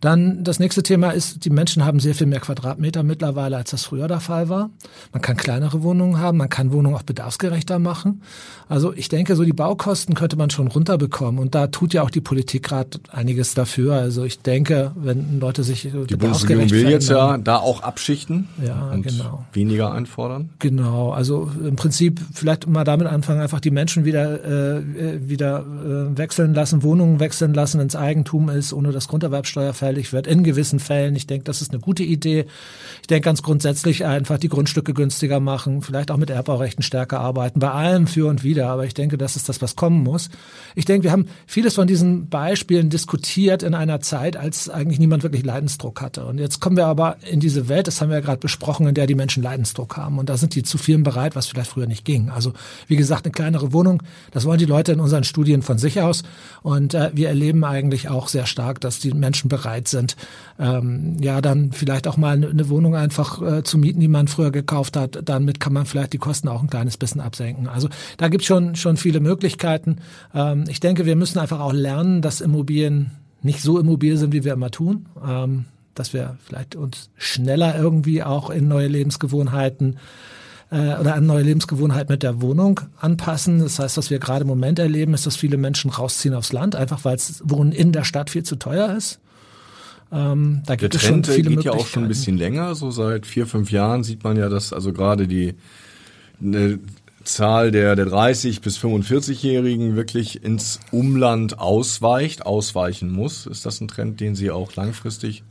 Dann 0.00 0.44
das 0.44 0.58
nächste 0.58 0.82
Thema 0.82 1.10
ist, 1.10 1.44
die 1.44 1.50
Menschen 1.50 1.84
haben 1.84 2.00
sehr 2.00 2.14
viel 2.14 2.26
mehr 2.26 2.40
Quadratmeter 2.40 3.02
mittlerweile, 3.02 3.56
als 3.56 3.70
das 3.70 3.84
früher 3.84 4.08
der 4.08 4.20
Fall 4.20 4.48
war. 4.48 4.70
Man 5.12 5.22
kann 5.22 5.36
kleinere 5.36 5.82
Wohnungen 5.82 6.18
haben, 6.18 6.38
man 6.38 6.48
kann 6.48 6.72
Wohnungen 6.72 6.96
auch 6.96 7.02
bedarfsgerechter 7.02 7.78
machen. 7.78 8.22
Also 8.68 8.92
ich 8.92 9.08
denke, 9.08 9.36
so 9.36 9.44
die 9.44 9.52
Baukosten 9.52 10.14
könnte 10.14 10.36
man 10.36 10.50
schon 10.50 10.66
runterbekommen. 10.66 11.40
Und 11.40 11.54
da 11.54 11.68
tut 11.68 11.94
ja 11.94 12.02
auch 12.02 12.10
die 12.10 12.20
Politik 12.20 12.64
gerade 12.64 12.98
einiges 13.10 13.54
dafür. 13.54 13.94
Also 13.94 14.24
ich 14.24 14.40
denke, 14.40 14.92
wenn 14.96 15.40
Leute 15.40 15.62
sich 15.62 15.82
die 15.82 16.16
Bundesregierung 16.16 16.70
will 16.70 16.88
jetzt 16.88 17.08
ja 17.08 17.38
da 17.38 17.58
auch 17.58 17.82
abschichten 17.82 18.48
ja, 18.64 18.90
und 18.92 19.02
genau. 19.02 19.44
weniger 19.52 19.92
einfordern. 19.92 20.50
Genau, 20.58 21.10
also 21.12 21.50
im 21.62 21.76
Prinzip 21.76 22.20
vielleicht 22.32 22.66
mal 22.66 22.84
damit 22.84 23.06
anfangen, 23.06 23.40
einfach 23.40 23.60
die 23.60 23.70
Menschen 23.70 24.04
wieder 24.04 24.44
äh, 24.44 25.28
wieder 25.28 25.60
äh, 25.60 26.18
wechseln 26.18 26.54
lassen, 26.54 26.82
Wohnungen 26.82 27.20
wechseln 27.20 27.54
lassen, 27.54 27.80
ins 27.80 27.96
Eigentum 27.96 28.48
ist, 28.48 28.72
ohne 28.72 28.92
dass 28.92 29.08
Grunderwerbsteuer 29.08 29.72
fällig 29.86 30.12
wird. 30.12 30.26
In 30.26 30.42
gewissen 30.42 30.80
Fällen. 30.80 31.14
Ich 31.14 31.28
denke, 31.28 31.44
das 31.44 31.62
ist 31.62 31.70
eine 31.70 31.78
gute 31.78 32.02
Idee. 32.02 32.46
Ich 33.02 33.06
denke 33.06 33.26
ganz 33.26 33.42
grundsätzlich 33.42 34.04
einfach 34.04 34.36
die 34.36 34.48
Grundstücke 34.48 34.94
günstiger 34.94 35.38
machen, 35.38 35.80
vielleicht 35.80 36.10
auch 36.10 36.16
mit 36.16 36.28
Erbbaurechten 36.28 36.82
stärker 36.82 37.20
arbeiten, 37.20 37.60
bei 37.60 37.70
allem 37.70 38.08
für 38.08 38.28
und 38.28 38.42
wieder. 38.42 38.68
Aber 38.68 38.84
ich 38.84 38.94
denke, 38.94 39.16
das 39.16 39.36
ist 39.36 39.48
das, 39.48 39.62
was 39.62 39.76
kommen 39.76 40.02
muss. 40.02 40.28
Ich 40.74 40.86
denke, 40.86 41.04
wir 41.04 41.12
haben 41.12 41.26
vieles 41.46 41.74
von 41.74 41.86
diesen 41.86 42.28
Beispielen 42.28 42.90
diskutiert 42.90 43.62
in 43.62 43.74
einer 43.74 44.00
Zeit, 44.00 44.36
als 44.36 44.68
eigentlich 44.68 44.98
niemand 44.98 45.22
wirklich 45.22 45.44
Leidensdruck 45.44 46.00
hatte. 46.00 46.26
Und 46.26 46.38
jetzt 46.38 46.60
kommen 46.60 46.76
wir 46.76 46.86
aber 46.86 47.18
in 47.30 47.38
diese 47.38 47.68
Welt, 47.68 47.86
das 47.86 48.00
haben 48.00 48.08
wir 48.08 48.16
ja 48.16 48.24
gerade 48.24 48.40
besprochen, 48.40 48.88
in 48.88 48.94
der 48.96 49.06
die 49.06 49.14
Menschen 49.14 49.44
Leidensdruck 49.44 49.96
haben. 49.96 50.18
Und 50.18 50.28
da 50.28 50.36
sind 50.36 50.56
die 50.56 50.64
zu 50.64 50.78
vielen 50.78 51.04
bereit, 51.04 51.36
was 51.36 51.46
vielleicht 51.46 51.70
früher 51.70 51.86
nicht 51.86 52.04
ging. 52.04 52.30
Also 52.30 52.54
wie 52.88 52.96
gesagt, 52.96 53.24
eine 53.24 53.32
kleinere 53.32 53.72
Wohnung, 53.72 54.02
das 54.32 54.46
wollen 54.46 54.58
die 54.58 54.64
Leute 54.64 54.90
in 54.90 54.98
unseren 54.98 55.22
Studien 55.22 55.62
von 55.62 55.78
sich 55.78 56.00
aus. 56.00 56.24
Und 56.62 56.94
äh, 56.94 57.10
wir 57.14 57.28
erleben 57.28 57.62
eigentlich 57.62 58.08
auch 58.08 58.26
sehr 58.26 58.46
stark, 58.46 58.80
dass 58.80 58.98
die 58.98 59.12
Menschen 59.12 59.48
bereit 59.48 59.75
sind, 59.84 60.16
ähm, 60.58 61.16
ja, 61.20 61.40
dann 61.40 61.72
vielleicht 61.72 62.08
auch 62.08 62.16
mal 62.16 62.32
eine 62.32 62.68
Wohnung 62.68 62.96
einfach 62.96 63.42
äh, 63.42 63.62
zu 63.62 63.78
mieten, 63.78 64.00
die 64.00 64.08
man 64.08 64.28
früher 64.28 64.50
gekauft 64.50 64.96
hat. 64.96 65.20
Damit 65.24 65.60
kann 65.60 65.72
man 65.72 65.86
vielleicht 65.86 66.12
die 66.12 66.18
Kosten 66.18 66.48
auch 66.48 66.62
ein 66.62 66.70
kleines 66.70 66.96
bisschen 66.96 67.20
absenken. 67.20 67.68
Also 67.68 67.88
da 68.16 68.28
gibt 68.28 68.42
es 68.42 68.46
schon, 68.46 68.74
schon 68.74 68.96
viele 68.96 69.20
Möglichkeiten. 69.20 69.98
Ähm, 70.34 70.64
ich 70.68 70.80
denke, 70.80 71.06
wir 71.06 71.16
müssen 71.16 71.38
einfach 71.38 71.60
auch 71.60 71.72
lernen, 71.72 72.22
dass 72.22 72.40
Immobilien 72.40 73.10
nicht 73.42 73.62
so 73.62 73.78
immobil 73.78 74.16
sind, 74.16 74.32
wie 74.32 74.44
wir 74.44 74.54
immer 74.54 74.70
tun. 74.70 75.06
Ähm, 75.26 75.66
dass 75.96 76.12
wir 76.12 76.36
vielleicht 76.44 76.76
uns 76.76 77.10
schneller 77.16 77.76
irgendwie 77.76 78.22
auch 78.22 78.50
in 78.50 78.68
neue 78.68 78.86
Lebensgewohnheiten 78.86 79.98
äh, 80.70 80.96
oder 80.96 81.14
an 81.14 81.26
neue 81.26 81.42
Lebensgewohnheiten 81.42 82.12
mit 82.12 82.22
der 82.22 82.40
Wohnung 82.40 82.80
anpassen. 83.00 83.60
Das 83.60 83.78
heißt, 83.78 83.96
was 83.96 84.10
wir 84.10 84.18
gerade 84.18 84.42
im 84.42 84.48
Moment 84.48 84.78
erleben, 84.78 85.14
ist, 85.14 85.26
dass 85.26 85.36
viele 85.36 85.56
Menschen 85.56 85.90
rausziehen 85.90 86.34
aufs 86.34 86.52
Land, 86.52 86.76
einfach 86.76 87.04
weil 87.04 87.16
es 87.16 87.42
Wohnen 87.44 87.72
in 87.72 87.92
der 87.92 88.04
Stadt 88.04 88.30
viel 88.30 88.42
zu 88.42 88.56
teuer 88.56 88.94
ist. 88.94 89.18
Ähm, 90.12 90.62
da 90.66 90.76
gibt 90.76 90.94
der 90.94 91.00
es 91.00 91.06
Trend 91.06 91.26
schon 91.26 91.34
viele 91.34 91.50
geht 91.50 91.64
ja 91.64 91.72
auch 91.72 91.86
schon 91.86 92.04
ein 92.04 92.08
bisschen 92.08 92.36
länger. 92.36 92.74
So 92.74 92.90
seit 92.90 93.26
vier, 93.26 93.46
fünf 93.46 93.70
Jahren 93.70 94.04
sieht 94.04 94.22
man 94.24 94.36
ja, 94.36 94.48
dass 94.48 94.72
also 94.72 94.92
gerade 94.92 95.26
die 95.26 95.54
eine 96.40 96.78
Zahl 97.24 97.72
der, 97.72 97.96
der 97.96 98.06
30 98.06 98.60
bis 98.60 98.78
45-Jährigen 98.78 99.96
wirklich 99.96 100.44
ins 100.44 100.80
Umland 100.92 101.58
ausweicht, 101.58 102.46
ausweichen 102.46 103.10
muss. 103.10 103.46
Ist 103.46 103.66
das 103.66 103.80
ein 103.80 103.88
Trend, 103.88 104.20
den 104.20 104.34
Sie 104.34 104.50
auch 104.50 104.74
langfristig 104.76 105.42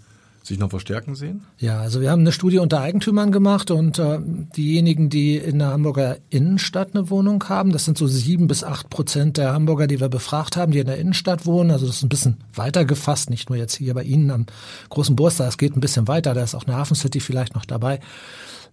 sich 0.45 0.59
noch 0.59 0.69
verstärken 0.69 1.15
sehen? 1.15 1.43
Ja, 1.57 1.79
also 1.79 2.01
wir 2.01 2.11
haben 2.11 2.21
eine 2.21 2.31
Studie 2.31 2.59
unter 2.59 2.81
Eigentümern 2.81 3.31
gemacht 3.31 3.71
und 3.71 3.99
äh, 3.99 4.19
diejenigen, 4.55 5.09
die 5.09 5.37
in 5.37 5.59
der 5.59 5.69
Hamburger 5.69 6.17
Innenstadt 6.29 6.89
eine 6.93 7.09
Wohnung 7.09 7.43
haben, 7.49 7.71
das 7.71 7.85
sind 7.85 7.97
so 7.97 8.07
sieben 8.07 8.47
bis 8.47 8.63
acht 8.63 8.89
Prozent 8.89 9.37
der 9.37 9.53
Hamburger, 9.53 9.87
die 9.87 9.99
wir 9.99 10.09
befragt 10.09 10.57
haben, 10.57 10.71
die 10.71 10.79
in 10.79 10.87
der 10.87 10.97
Innenstadt 10.97 11.45
wohnen. 11.45 11.71
Also 11.71 11.87
das 11.87 11.97
ist 11.97 12.03
ein 12.03 12.09
bisschen 12.09 12.37
weiter 12.53 12.85
gefasst, 12.85 13.29
nicht 13.29 13.49
nur 13.49 13.57
jetzt 13.57 13.75
hier 13.75 13.93
bei 13.93 14.03
Ihnen 14.03 14.31
am 14.31 14.45
großen 14.89 15.15
Burster, 15.15 15.47
es 15.47 15.57
geht 15.57 15.75
ein 15.75 15.81
bisschen 15.81 16.07
weiter, 16.07 16.33
da 16.33 16.43
ist 16.43 16.55
auch 16.55 16.65
eine 16.65 16.75
Hafen 16.75 16.95
City 16.95 17.19
vielleicht 17.19 17.55
noch 17.55 17.65
dabei. 17.65 17.99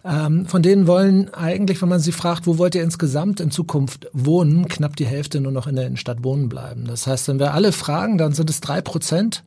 Ähm, 0.05 0.45
von 0.47 0.61
denen 0.61 0.85
wollen 0.85 1.33
eigentlich, 1.33 1.81
wenn 1.81 1.89
man 1.89 2.01
sie 2.01 2.11
fragt, 2.11 2.45
wo 2.45 2.57
wollt 2.57 2.75
ihr 2.75 2.83
insgesamt 2.83 3.39
in 3.39 3.51
Zukunft 3.51 4.09
wohnen, 4.11 4.67
knapp 4.67 4.97
die 4.97 5.05
Hälfte 5.05 5.39
nur 5.39 5.53
noch 5.53 5.65
in 5.65 5.75
der 5.75 5.87
Innenstadt 5.87 6.23
wohnen 6.23 6.49
bleiben. 6.49 6.85
Das 6.85 7.07
heißt, 7.07 7.29
wenn 7.29 7.39
wir 7.39 7.53
alle 7.53 7.71
fragen, 7.71 8.17
dann 8.17 8.33
sind 8.33 8.49
es 8.49 8.59
drei 8.59 8.81
Prozent 8.81 9.43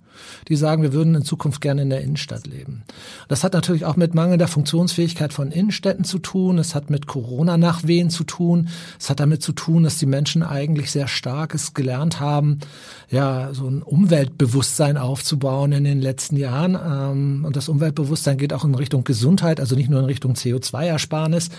die 0.48 0.56
sagen, 0.56 0.82
wir 0.82 0.92
würden 0.92 1.14
in 1.14 1.24
Zukunft 1.24 1.60
gerne 1.60 1.82
in 1.82 1.90
der 1.90 2.00
Innenstadt 2.00 2.46
leben. 2.46 2.82
Das 3.28 3.44
hat 3.44 3.52
natürlich 3.52 3.84
auch 3.84 3.96
mit 3.96 4.14
mangelnder 4.14 4.48
Funktionsfähigkeit 4.48 5.32
von 5.32 5.50
Innenstädten 5.50 6.04
zu 6.04 6.18
tun. 6.18 6.58
Es 6.58 6.74
hat 6.74 6.90
mit 6.90 7.06
Corona-Nachwehen 7.06 8.10
zu 8.10 8.24
tun. 8.24 8.68
Es 8.98 9.10
hat 9.10 9.20
damit 9.20 9.42
zu 9.42 9.52
tun, 9.52 9.84
dass 9.84 9.98
die 9.98 10.06
Menschen 10.06 10.42
eigentlich 10.42 10.90
sehr 10.90 11.08
starkes 11.08 11.74
gelernt 11.74 12.20
haben, 12.20 12.60
ja, 13.10 13.50
so 13.52 13.68
ein 13.68 13.82
Umweltbewusstsein 13.82 14.96
aufzubauen 14.96 15.72
in 15.72 15.84
den 15.84 16.00
letzten 16.00 16.36
Jahren. 16.36 16.74
Ähm, 16.74 17.44
und 17.44 17.56
das 17.56 17.68
Umweltbewusstsein 17.68 18.38
geht 18.38 18.52
auch 18.52 18.64
in 18.64 18.74
Richtung 18.74 19.04
Gesundheit, 19.04 19.60
also 19.60 19.76
nicht 19.76 19.90
nur 19.90 20.00
in 20.00 20.06
Richtung 20.06 20.34
CO2-Ersparnis. 20.34 21.50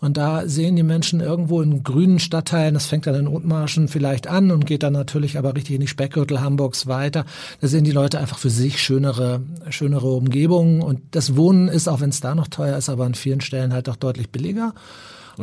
Und 0.00 0.16
da 0.16 0.46
sehen 0.48 0.76
die 0.76 0.82
Menschen 0.82 1.20
irgendwo 1.20 1.60
in 1.60 1.84
grünen 1.84 2.18
Stadtteilen, 2.18 2.74
das 2.74 2.86
fängt 2.86 3.06
dann 3.06 3.14
in 3.14 3.28
Othmarschen 3.28 3.88
vielleicht 3.88 4.26
an 4.26 4.50
und 4.50 4.66
geht 4.66 4.82
dann 4.82 4.94
natürlich 4.94 5.38
aber 5.38 5.54
richtig 5.54 5.74
in 5.74 5.80
die 5.80 5.86
Speckgürtel 5.86 6.40
Hamburgs 6.40 6.86
weiter. 6.86 7.24
Da 7.60 7.68
sehen 7.68 7.84
die 7.84 7.92
Leute 7.92 8.18
einfach 8.18 8.38
für 8.38 8.50
sich 8.50 8.82
schönere, 8.82 9.42
schönere 9.68 10.10
Umgebungen. 10.10 10.80
Und 10.80 11.00
das 11.10 11.36
Wohnen 11.36 11.68
ist, 11.68 11.88
auch 11.88 12.00
wenn 12.00 12.10
es 12.10 12.20
da 12.20 12.34
noch 12.34 12.48
teuer 12.48 12.76
ist, 12.76 12.88
aber 12.88 13.04
an 13.04 13.14
vielen 13.14 13.40
Stellen 13.40 13.72
halt 13.72 13.88
auch 13.88 13.96
deutlich 13.96 14.30
billiger. 14.30 14.74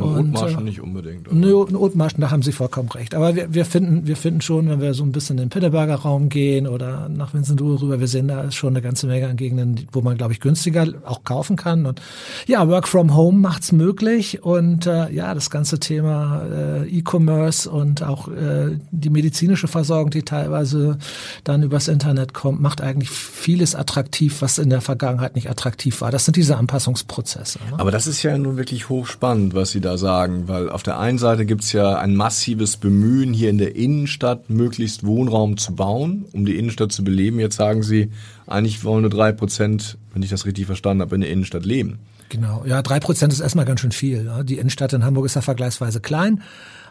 Und 0.01 0.35
Othmarschen 0.35 0.61
äh, 0.61 0.63
nicht 0.63 0.81
unbedingt. 0.81 1.31
Nö, 1.31 1.53
Othmarschen, 1.53 2.21
da 2.21 2.31
haben 2.31 2.41
Sie 2.41 2.51
vollkommen 2.51 2.89
recht. 2.89 3.15
Aber 3.15 3.35
wir, 3.35 3.53
wir, 3.53 3.65
finden, 3.65 4.07
wir 4.07 4.15
finden 4.15 4.41
schon, 4.41 4.69
wenn 4.69 4.81
wir 4.81 4.93
so 4.93 5.03
ein 5.03 5.11
bisschen 5.11 5.37
in 5.37 5.45
den 5.45 5.49
Pinneberger 5.49 5.95
Raum 5.95 6.29
gehen 6.29 6.67
oder 6.67 7.09
nach 7.09 7.33
Winsenduhe 7.33 7.81
rüber, 7.81 7.99
wir 7.99 8.07
sehen 8.07 8.27
da 8.27 8.51
schon 8.51 8.69
eine 8.69 8.81
ganze 8.81 9.07
Menge 9.07 9.27
an 9.27 9.37
Gegenden, 9.37 9.87
wo 9.91 10.01
man, 10.01 10.17
glaube 10.17 10.33
ich, 10.33 10.39
günstiger 10.39 10.87
auch 11.05 11.23
kaufen 11.23 11.55
kann. 11.55 11.85
Und 11.85 12.01
ja, 12.47 12.67
Work 12.67 12.87
from 12.87 13.15
Home 13.15 13.37
macht's 13.37 13.71
möglich. 13.71 14.43
Und 14.43 14.85
äh, 14.85 15.11
ja, 15.11 15.33
das 15.33 15.49
ganze 15.49 15.79
Thema 15.79 16.43
äh, 16.43 16.87
E-Commerce 16.89 17.69
und 17.69 18.03
auch 18.03 18.27
äh, 18.27 18.77
die 18.91 19.09
medizinische 19.09 19.67
Versorgung, 19.67 20.09
die 20.09 20.23
teilweise 20.23 20.97
dann 21.43 21.63
übers 21.63 21.87
Internet 21.87 22.33
kommt, 22.33 22.61
macht 22.61 22.81
eigentlich 22.81 23.09
vieles 23.09 23.75
attraktiv, 23.75 24.41
was 24.41 24.57
in 24.57 24.69
der 24.69 24.81
Vergangenheit 24.81 25.35
nicht 25.35 25.49
attraktiv 25.49 26.01
war. 26.01 26.11
Das 26.11 26.25
sind 26.25 26.35
diese 26.35 26.57
Anpassungsprozesse. 26.57 27.59
Ne? 27.59 27.79
Aber 27.79 27.91
das 27.91 28.07
ist 28.07 28.23
ja 28.23 28.37
nun 28.37 28.57
wirklich 28.57 28.89
hochspannend, 28.89 29.53
was 29.53 29.71
Sie 29.71 29.81
da 29.81 29.86
da 29.87 29.97
sagen? 29.97 30.47
Weil 30.47 30.69
auf 30.69 30.83
der 30.83 30.99
einen 30.99 31.17
Seite 31.17 31.45
gibt 31.45 31.63
es 31.63 31.71
ja 31.71 31.97
ein 31.97 32.15
massives 32.15 32.77
Bemühen, 32.77 33.33
hier 33.33 33.49
in 33.49 33.57
der 33.57 33.75
Innenstadt 33.75 34.49
möglichst 34.49 35.05
Wohnraum 35.05 35.57
zu 35.57 35.75
bauen, 35.75 36.25
um 36.33 36.45
die 36.45 36.57
Innenstadt 36.57 36.91
zu 36.91 37.03
beleben. 37.03 37.39
Jetzt 37.39 37.55
sagen 37.55 37.83
Sie, 37.83 38.11
eigentlich 38.45 38.83
wollen 38.83 39.01
nur 39.01 39.09
drei 39.09 39.31
Prozent, 39.31 39.97
wenn 40.13 40.21
ich 40.21 40.29
das 40.29 40.45
richtig 40.45 40.65
verstanden 40.65 41.01
habe, 41.01 41.15
in 41.15 41.21
der 41.21 41.29
Innenstadt 41.29 41.65
leben. 41.65 41.99
Genau, 42.29 42.63
ja, 42.65 42.81
drei 42.81 42.99
Prozent 42.99 43.31
ist 43.31 43.39
erstmal 43.39 43.65
ganz 43.65 43.79
schön 43.79 43.91
viel. 43.91 44.29
Die 44.43 44.57
Innenstadt 44.57 44.93
in 44.93 45.05
Hamburg 45.05 45.25
ist 45.25 45.35
ja 45.35 45.41
vergleichsweise 45.41 46.01
klein. 46.01 46.41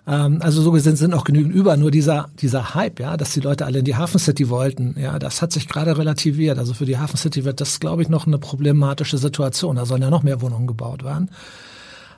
Ähm, 0.07 0.39
also 0.41 0.63
so 0.63 0.71
gesehen 0.71 0.97
sind 0.97 1.15
auch 1.15 1.25
genügend 1.25 1.55
über. 1.55 1.77
Nur 1.77 1.91
dieser, 1.91 2.29
dieser 2.41 2.75
Hype, 2.75 3.01
ja, 3.01 3.17
dass 3.17 3.33
die 3.33 3.41
Leute 3.41 3.67
alle 3.67 3.81
in 3.81 3.85
die 3.85 3.97
Hafen 3.97 4.19
City 4.19 4.49
wollten, 4.49 4.95
ja, 4.99 5.19
das 5.19 5.43
hat 5.43 5.53
sich 5.53 5.69
gerade 5.69 5.99
relativiert. 5.99 6.59
Also 6.59 6.75
für 6.75 6.87
die 6.87 6.99
Hafen 6.99 7.17
City 7.17 7.45
wird 7.45 7.61
das, 7.61 7.81
glaube 7.81 8.03
ich, 8.03 8.09
noch 8.09 8.27
eine 8.27 8.39
problematische 8.39 9.19
Situation. 9.19 9.77
Da 9.77 9.85
sollen 9.85 10.03
ja 10.03 10.11
noch 10.11 10.23
mehr 10.23 10.41
Wohnungen 10.41 10.67
gebaut 10.67 11.05
werden. 11.05 11.31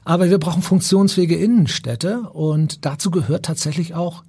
Aber 0.08 0.30
wir 0.30 0.38
brauchen 0.38 0.62
funktionsfähige 0.62 1.36
Innenstädte 1.36 2.30
und 2.30 2.86
dazu 2.86 3.10
gehört 3.10 3.44
tatsächlich 3.44 3.94
auch 3.94 4.24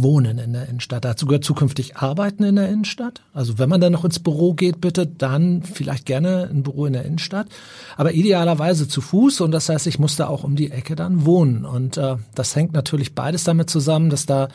Wohnen 0.00 0.38
in 0.38 0.52
der 0.52 0.68
Innenstadt. 0.68 1.04
Dazu 1.04 1.26
gehört 1.26 1.44
zukünftig 1.44 1.96
Arbeiten 1.96 2.44
in 2.44 2.56
der 2.56 2.68
Innenstadt. 2.68 3.22
Also 3.34 3.58
wenn 3.58 3.68
man 3.68 3.80
dann 3.80 3.92
noch 3.92 4.04
ins 4.04 4.18
Büro 4.18 4.54
geht, 4.54 4.80
bitte 4.80 5.06
dann 5.06 5.62
vielleicht 5.62 6.06
gerne 6.06 6.48
ein 6.50 6.62
Büro 6.62 6.86
in 6.86 6.92
der 6.92 7.04
Innenstadt. 7.04 7.48
Aber 7.96 8.12
idealerweise 8.12 8.88
zu 8.88 9.00
Fuß 9.00 9.40
und 9.40 9.52
das 9.52 9.68
heißt, 9.68 9.86
ich 9.86 9.98
muss 9.98 10.16
da 10.16 10.28
auch 10.28 10.44
um 10.44 10.56
die 10.56 10.70
Ecke 10.70 10.96
dann 10.96 11.24
wohnen. 11.26 11.64
Und 11.64 11.96
äh, 11.96 12.16
das 12.34 12.54
hängt 12.56 12.72
natürlich 12.72 13.14
beides 13.14 13.44
damit 13.44 13.70
zusammen, 13.70 14.10
dass 14.10 14.26
da 14.26 14.48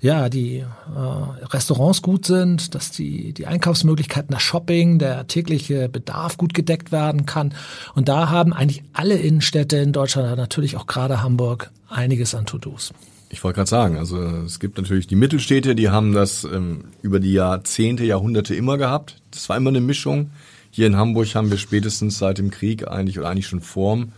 ja 0.00 0.28
die 0.28 0.58
äh, 0.58 0.64
Restaurants 1.46 2.02
gut 2.02 2.26
sind, 2.26 2.74
dass 2.74 2.90
die, 2.90 3.32
die 3.32 3.46
Einkaufsmöglichkeiten, 3.46 4.32
das 4.32 4.42
Shopping, 4.42 4.98
der 4.98 5.26
tägliche 5.26 5.88
Bedarf 5.88 6.36
gut 6.36 6.54
gedeckt 6.54 6.92
werden 6.92 7.26
kann. 7.26 7.54
Und 7.94 8.08
da 8.08 8.30
haben 8.30 8.52
eigentlich 8.52 8.82
alle 8.92 9.16
Innenstädte 9.16 9.76
in 9.76 9.92
Deutschland, 9.92 10.36
natürlich 10.36 10.76
auch 10.76 10.86
gerade 10.86 11.22
Hamburg, 11.22 11.70
einiges 11.88 12.34
an 12.34 12.46
To-Dos. 12.46 12.92
Ich 13.32 13.42
wollte 13.42 13.56
gerade 13.56 13.70
sagen, 13.70 13.96
also 13.96 14.18
es 14.18 14.60
gibt 14.60 14.76
natürlich 14.76 15.08
die 15.08 15.16
Mittelstädte, 15.16 15.74
die 15.74 15.88
haben 15.88 16.12
das 16.12 16.44
ähm, 16.44 16.84
über 17.00 17.18
die 17.18 17.32
Jahrzehnte, 17.32 18.04
Jahrhunderte 18.04 18.54
immer 18.54 18.78
gehabt. 18.78 19.20
Das 19.30 19.48
war 19.48 19.56
immer 19.56 19.70
eine 19.70 19.80
Mischung. 19.80 20.30
Hier 20.70 20.86
in 20.86 20.96
Hamburg 20.96 21.34
haben 21.34 21.50
wir 21.50 21.58
spätestens 21.58 22.18
seit 22.18 22.38
dem 22.38 22.50
Krieg 22.50 22.86
eigentlich 22.86 23.18
oder 23.18 23.28
eigentlich 23.28 23.48
schon 23.48 23.60
vorm 23.60 24.12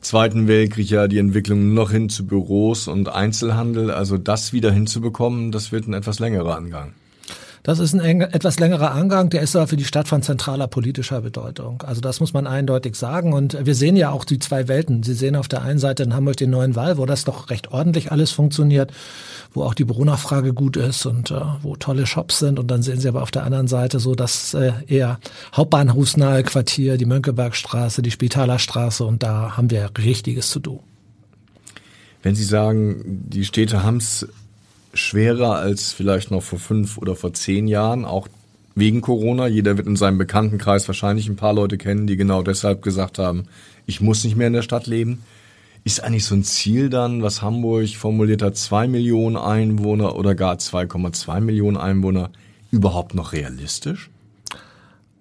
Zweiten 0.00 0.46
Weltkrieg 0.46 0.88
ja 0.90 1.08
die 1.08 1.18
Entwicklung 1.18 1.74
noch 1.74 1.90
hin 1.90 2.08
zu 2.08 2.26
Büros 2.26 2.86
und 2.88 3.08
Einzelhandel. 3.08 3.90
Also 3.90 4.16
das 4.16 4.52
wieder 4.52 4.70
hinzubekommen, 4.70 5.50
das 5.50 5.72
wird 5.72 5.88
ein 5.88 5.94
etwas 5.94 6.20
längerer 6.20 6.56
Angang. 6.56 6.94
Das 7.62 7.78
ist 7.78 7.92
ein 7.92 8.00
eng, 8.00 8.20
etwas 8.20 8.58
längerer 8.58 8.92
Angang, 8.92 9.30
der 9.30 9.42
ist 9.42 9.56
aber 9.56 9.66
für 9.66 9.76
die 9.76 9.84
Stadt 9.84 10.08
von 10.08 10.22
zentraler 10.22 10.68
politischer 10.68 11.20
Bedeutung. 11.20 11.82
Also 11.86 12.00
das 12.00 12.20
muss 12.20 12.32
man 12.32 12.46
eindeutig 12.46 12.94
sagen. 12.96 13.32
Und 13.32 13.58
wir 13.66 13.74
sehen 13.74 13.96
ja 13.96 14.10
auch 14.10 14.24
die 14.24 14.38
zwei 14.38 14.68
Welten. 14.68 15.02
Sie 15.02 15.14
sehen 15.14 15.36
auf 15.36 15.48
der 15.48 15.62
einen 15.62 15.78
Seite 15.78 16.02
in 16.02 16.14
Hamburg 16.14 16.36
den 16.36 16.50
neuen 16.50 16.76
Wall, 16.76 16.98
wo 16.98 17.06
das 17.06 17.24
doch 17.24 17.50
recht 17.50 17.72
ordentlich 17.72 18.12
alles 18.12 18.30
funktioniert, 18.30 18.92
wo 19.52 19.64
auch 19.64 19.74
die 19.74 19.84
Büronachfrage 19.84 20.54
gut 20.54 20.76
ist 20.76 21.04
und 21.06 21.30
äh, 21.30 21.40
wo 21.62 21.76
tolle 21.76 22.06
Shops 22.06 22.38
sind. 22.38 22.58
Und 22.58 22.70
dann 22.70 22.82
sehen 22.82 23.00
Sie 23.00 23.08
aber 23.08 23.22
auf 23.22 23.30
der 23.30 23.44
anderen 23.44 23.68
Seite 23.68 23.98
so 24.00 24.14
das 24.14 24.54
äh, 24.54 24.72
eher 24.86 25.18
hauptbahnhofsnahe 25.54 26.42
Quartier, 26.44 26.96
die 26.96 27.06
Mönckebergstraße, 27.06 28.02
die 28.02 28.10
Spitaler 28.10 28.58
Straße. 28.58 29.04
Und 29.04 29.22
da 29.22 29.56
haben 29.56 29.70
wir 29.70 29.90
richtiges 29.98 30.50
zu 30.50 30.60
tun. 30.60 30.80
Wenn 32.22 32.34
Sie 32.34 32.44
sagen, 32.44 33.22
die 33.28 33.44
Städte 33.44 33.82
haben 33.82 33.98
es 33.98 34.26
schwerer 34.98 35.56
als 35.56 35.92
vielleicht 35.92 36.30
noch 36.30 36.42
vor 36.42 36.58
fünf 36.58 36.98
oder 36.98 37.16
vor 37.16 37.32
zehn 37.32 37.68
Jahren, 37.68 38.04
auch 38.04 38.28
wegen 38.74 39.00
Corona. 39.00 39.46
Jeder 39.46 39.76
wird 39.76 39.86
in 39.86 39.96
seinem 39.96 40.18
Bekanntenkreis 40.18 40.86
wahrscheinlich 40.88 41.28
ein 41.28 41.36
paar 41.36 41.52
Leute 41.52 41.78
kennen, 41.78 42.06
die 42.06 42.16
genau 42.16 42.42
deshalb 42.42 42.82
gesagt 42.82 43.18
haben, 43.18 43.44
ich 43.86 44.00
muss 44.00 44.24
nicht 44.24 44.36
mehr 44.36 44.48
in 44.48 44.52
der 44.52 44.62
Stadt 44.62 44.86
leben. 44.86 45.22
Ist 45.84 46.02
eigentlich 46.02 46.24
so 46.24 46.34
ein 46.34 46.44
Ziel 46.44 46.90
dann, 46.90 47.22
was 47.22 47.40
Hamburg 47.40 47.88
formuliert 47.88 48.42
hat, 48.42 48.56
zwei 48.56 48.86
Millionen 48.88 49.36
Einwohner 49.36 50.16
oder 50.16 50.34
gar 50.34 50.56
2,2 50.56 51.40
Millionen 51.40 51.76
Einwohner, 51.76 52.30
überhaupt 52.70 53.14
noch 53.14 53.32
realistisch? 53.32 54.10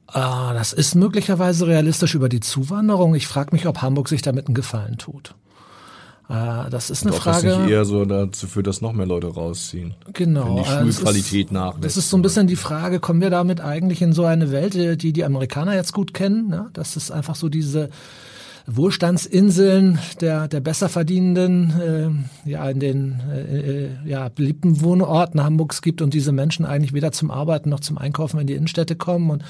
Ah, 0.08 0.54
das 0.54 0.74
ist 0.74 0.96
möglicherweise 0.96 1.68
realistisch 1.68 2.16
über 2.16 2.30
die 2.30 2.40
Zuwanderung. 2.40 3.16
Ich 3.16 3.28
frage 3.28 3.54
mich, 3.54 3.68
ob 3.68 3.82
Hamburg 3.82 4.10
sich 4.10 4.22
damit 4.22 4.48
einen 4.48 4.56
Gefallen 4.56 4.98
tut. 4.98 5.36
Äh, 6.30 6.70
das 6.70 6.90
ist 6.90 7.04
eine 7.04 7.14
Ob 7.14 7.22
Frage. 7.22 7.48
das 7.48 7.60
nicht 7.60 7.70
eher 7.70 7.86
so 7.86 8.04
dazu 8.06 8.48
führt, 8.48 8.68
dass 8.68 8.82
noch 8.82 8.94
mehr 8.94 9.06
Leute 9.06 9.28
rausziehen. 9.28 9.96
Genau. 10.14 10.58
Wenn 10.58 10.84
die 10.84 10.90
äh, 10.90 10.94
Schulqualität 10.94 11.48
ist, 11.48 11.52
nachlässt. 11.54 11.86
Das 11.86 11.98
ist 11.98 12.10
so 12.10 12.18
ein 12.18 12.22
bisschen 12.22 12.48
die 12.48 12.56
Frage, 12.56 13.00
kommen 13.00 13.22
wir 13.22 13.30
damit 13.30 13.62
eigentlich 13.62 14.02
in 14.02 14.14
so 14.14 14.26
eine 14.26 14.52
Welt, 14.52 14.76
äh, 14.76 14.98
die 14.98 15.14
die 15.14 15.24
Amerikaner 15.24 15.76
jetzt 15.76 15.94
gut 15.94 16.14
kennen? 16.14 16.50
Ne? 16.50 16.70
Das 16.74 16.98
ist 16.98 17.12
einfach 17.12 17.36
so 17.36 17.50
diese 17.50 17.90
Wohlstandsinseln 18.70 19.98
der, 20.20 20.50
der 20.50 20.60
Besserverdienenden 20.60 22.26
äh, 22.46 22.50
ja, 22.50 22.70
in 22.70 22.80
den 22.82 23.22
äh, 23.32 23.86
äh, 23.86 23.90
ja, 24.06 24.28
beliebten 24.28 24.82
Wohnorten 24.82 25.42
Hamburgs 25.42 25.82
gibt 25.82 26.02
und 26.02 26.14
diese 26.14 26.34
Menschen 26.34 26.66
eigentlich 26.66 26.92
weder 26.92 27.14
zum 27.14 27.32
Arbeiten 27.32 27.70
noch 27.70 27.80
zum 27.80 27.98
Einkaufen 27.98 28.42
in 28.42 28.48
die 28.48 28.56
Innenstädte 28.56 28.98
kommen. 28.98 29.30
Und 29.30 29.44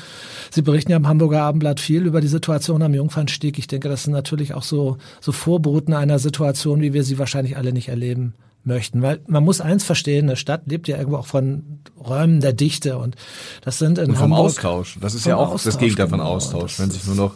Sie 0.52 0.62
berichten 0.62 0.92
ja 0.92 0.98
im 0.98 1.08
Hamburger 1.08 1.42
Abendblatt 1.42 1.80
viel 1.80 2.06
über 2.06 2.22
die 2.22 2.28
Situation 2.28 2.84
am 2.84 2.94
Jungfernstieg. 2.94 3.58
Ich 3.58 3.66
denke, 3.66 3.90
das 3.90 4.04
sind 4.04 4.14
natürlich 4.14 4.54
auch 4.54 4.64
so, 4.64 4.98
so 5.20 5.32
Vorboten 5.32 5.94
einer 5.94 6.20
Situation, 6.20 6.82
wie 6.82 6.94
wir 6.94 7.04
sie 7.04 7.18
wahrscheinlich 7.18 7.58
alle 7.58 7.74
nicht 7.74 7.90
erleben 7.90 8.36
möchten. 8.64 9.02
Weil 9.02 9.20
man 9.28 9.44
muss 9.44 9.62
eins 9.62 9.84
verstehen, 9.84 10.28
eine 10.28 10.36
Stadt 10.36 10.64
lebt 10.68 10.88
ja 10.88 10.98
irgendwo 10.98 11.18
auch 11.18 11.26
von 11.26 11.80
Räumen 12.00 12.40
der 12.40 12.54
Dichte 12.54 13.00
und 13.00 13.16
das 13.62 13.80
sind 13.80 13.98
in 13.98 14.12
Und 14.12 14.16
vom 14.16 14.24
Hamburg 14.26 14.46
Austausch. 14.46 15.00
Das 15.02 15.16
ist 15.16 15.26
ja 15.26 15.38
auch 15.38 15.54
das 15.54 15.66
Austausch, 15.66 15.80
Gegenteil 15.80 16.10
von 16.10 16.20
genau. 16.20 16.30
Austausch, 16.30 16.78
Das 16.78 16.80
wenn 16.80 16.92
sich 16.92 17.06
nur 17.08 17.16
noch 17.16 17.34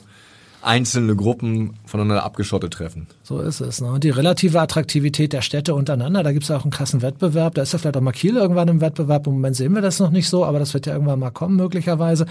einzelne 0.62 1.15
Gruppen 1.15 1.74
voneinander 1.86 2.24
abgeschottet 2.24 2.74
treffen. 2.74 3.08
So 3.24 3.39
ist 3.39 3.62
es. 3.62 3.82
Ne? 3.82 3.91
Und 3.91 4.03
die 4.03 4.10
relative 4.10 4.60
Attraktivität 4.60 5.34
der 5.34 5.41
Städte 5.41 5.74
untereinander, 5.75 6.24
da 6.24 6.32
gibt 6.32 6.44
es 6.44 6.51
auch 6.51 6.63
einen 6.63 6.72
krassen 6.72 7.01
Wettbewerb. 7.01 7.56
Da 7.56 7.63
ist 7.63 7.74
ja 7.74 7.80
vielleicht 7.80 7.98
auch 7.98 8.01
mal 8.01 8.12
Kiel 8.12 8.38
irgendwann 8.38 8.68
im 8.68 8.82
Wettbewerb. 8.82 9.27
Im 9.27 9.34
Moment 9.34 9.56
sehen 9.56 9.74
wir 9.74 9.82
das 9.82 10.00
noch 10.00 10.12
nicht 10.12 10.30
so, 10.30 10.46
aber 10.46 10.60
das 10.60 10.74
wird 10.74 10.86
ja 10.86 10.94
irgendwann 10.94 11.20
mal 11.20 11.32
kommen, 11.32 11.56
möglicherweise. 11.56 12.25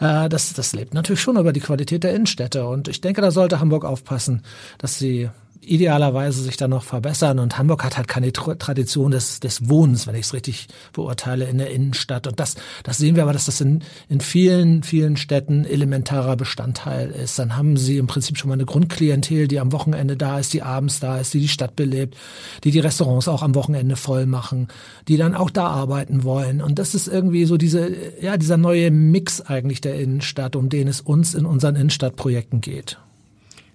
Äh, 0.00 0.28
das, 0.28 0.52
das 0.52 0.72
lebt 0.72 0.94
natürlich 0.94 1.20
schon 1.20 1.36
über 1.36 1.52
die 1.52 1.60
Qualität 1.60 2.04
der 2.04 2.14
Innenstädte. 2.14 2.66
Und 2.66 2.88
ich 2.88 3.00
denke, 3.00 3.20
da 3.20 3.30
sollte 3.30 3.60
Hamburg 3.60 3.84
aufpassen, 3.84 4.42
dass 4.78 4.98
sie 4.98 5.30
idealerweise 5.62 6.42
sich 6.42 6.56
da 6.56 6.68
noch 6.68 6.84
verbessern. 6.84 7.38
Und 7.38 7.56
Hamburg 7.58 7.84
hat 7.84 7.96
halt 7.96 8.08
keine 8.08 8.28
Tr- 8.30 8.58
Tradition 8.58 9.12
des, 9.12 9.40
des 9.40 9.68
Wohnens, 9.68 10.06
wenn 10.06 10.14
ich 10.14 10.26
es 10.26 10.34
richtig 10.34 10.66
beurteile, 10.92 11.46
in 11.46 11.58
der 11.58 11.70
Innenstadt. 11.70 12.26
Und 12.26 12.40
das, 12.40 12.56
das 12.82 12.98
sehen 12.98 13.16
wir 13.16 13.22
aber, 13.22 13.32
dass 13.32 13.46
das 13.46 13.60
in, 13.60 13.82
in 14.08 14.20
vielen, 14.20 14.82
vielen 14.82 15.16
Städten 15.16 15.64
elementarer 15.64 16.36
Bestandteil 16.36 17.10
ist. 17.10 17.38
Dann 17.38 17.56
haben 17.56 17.76
sie 17.76 17.98
im 17.98 18.06
Prinzip 18.06 18.38
schon 18.38 18.48
mal 18.48 18.54
eine 18.54 18.66
Grundklientel, 18.66 19.48
die 19.48 19.60
am 19.60 19.72
Wochenende 19.72 20.16
da 20.16 20.38
ist, 20.38 20.52
die 20.52 20.62
abends 20.62 21.00
da 21.00 21.18
ist, 21.18 21.32
die 21.34 21.40
die 21.40 21.48
Stadt 21.48 21.76
belebt, 21.76 22.16
die 22.64 22.70
die 22.70 22.80
Restaurants 22.80 23.28
auch 23.28 23.42
am 23.42 23.54
Wochenende 23.54 23.96
voll 23.96 24.26
machen, 24.26 24.68
die 25.08 25.16
dann 25.16 25.34
auch 25.34 25.50
da 25.50 25.68
arbeiten 25.68 26.24
wollen. 26.24 26.60
Und 26.60 26.78
das 26.78 26.94
ist 26.94 27.08
irgendwie 27.08 27.44
so 27.44 27.56
diese, 27.56 27.90
ja, 28.20 28.36
dieser 28.36 28.56
neue 28.56 28.90
Mix 28.90 29.40
eigentlich 29.40 29.80
der 29.80 29.98
Innenstadt, 29.98 30.56
um 30.56 30.68
den 30.68 30.88
es 30.88 31.00
uns 31.00 31.34
in 31.34 31.46
unseren 31.46 31.76
Innenstadtprojekten 31.76 32.60
geht. 32.60 32.98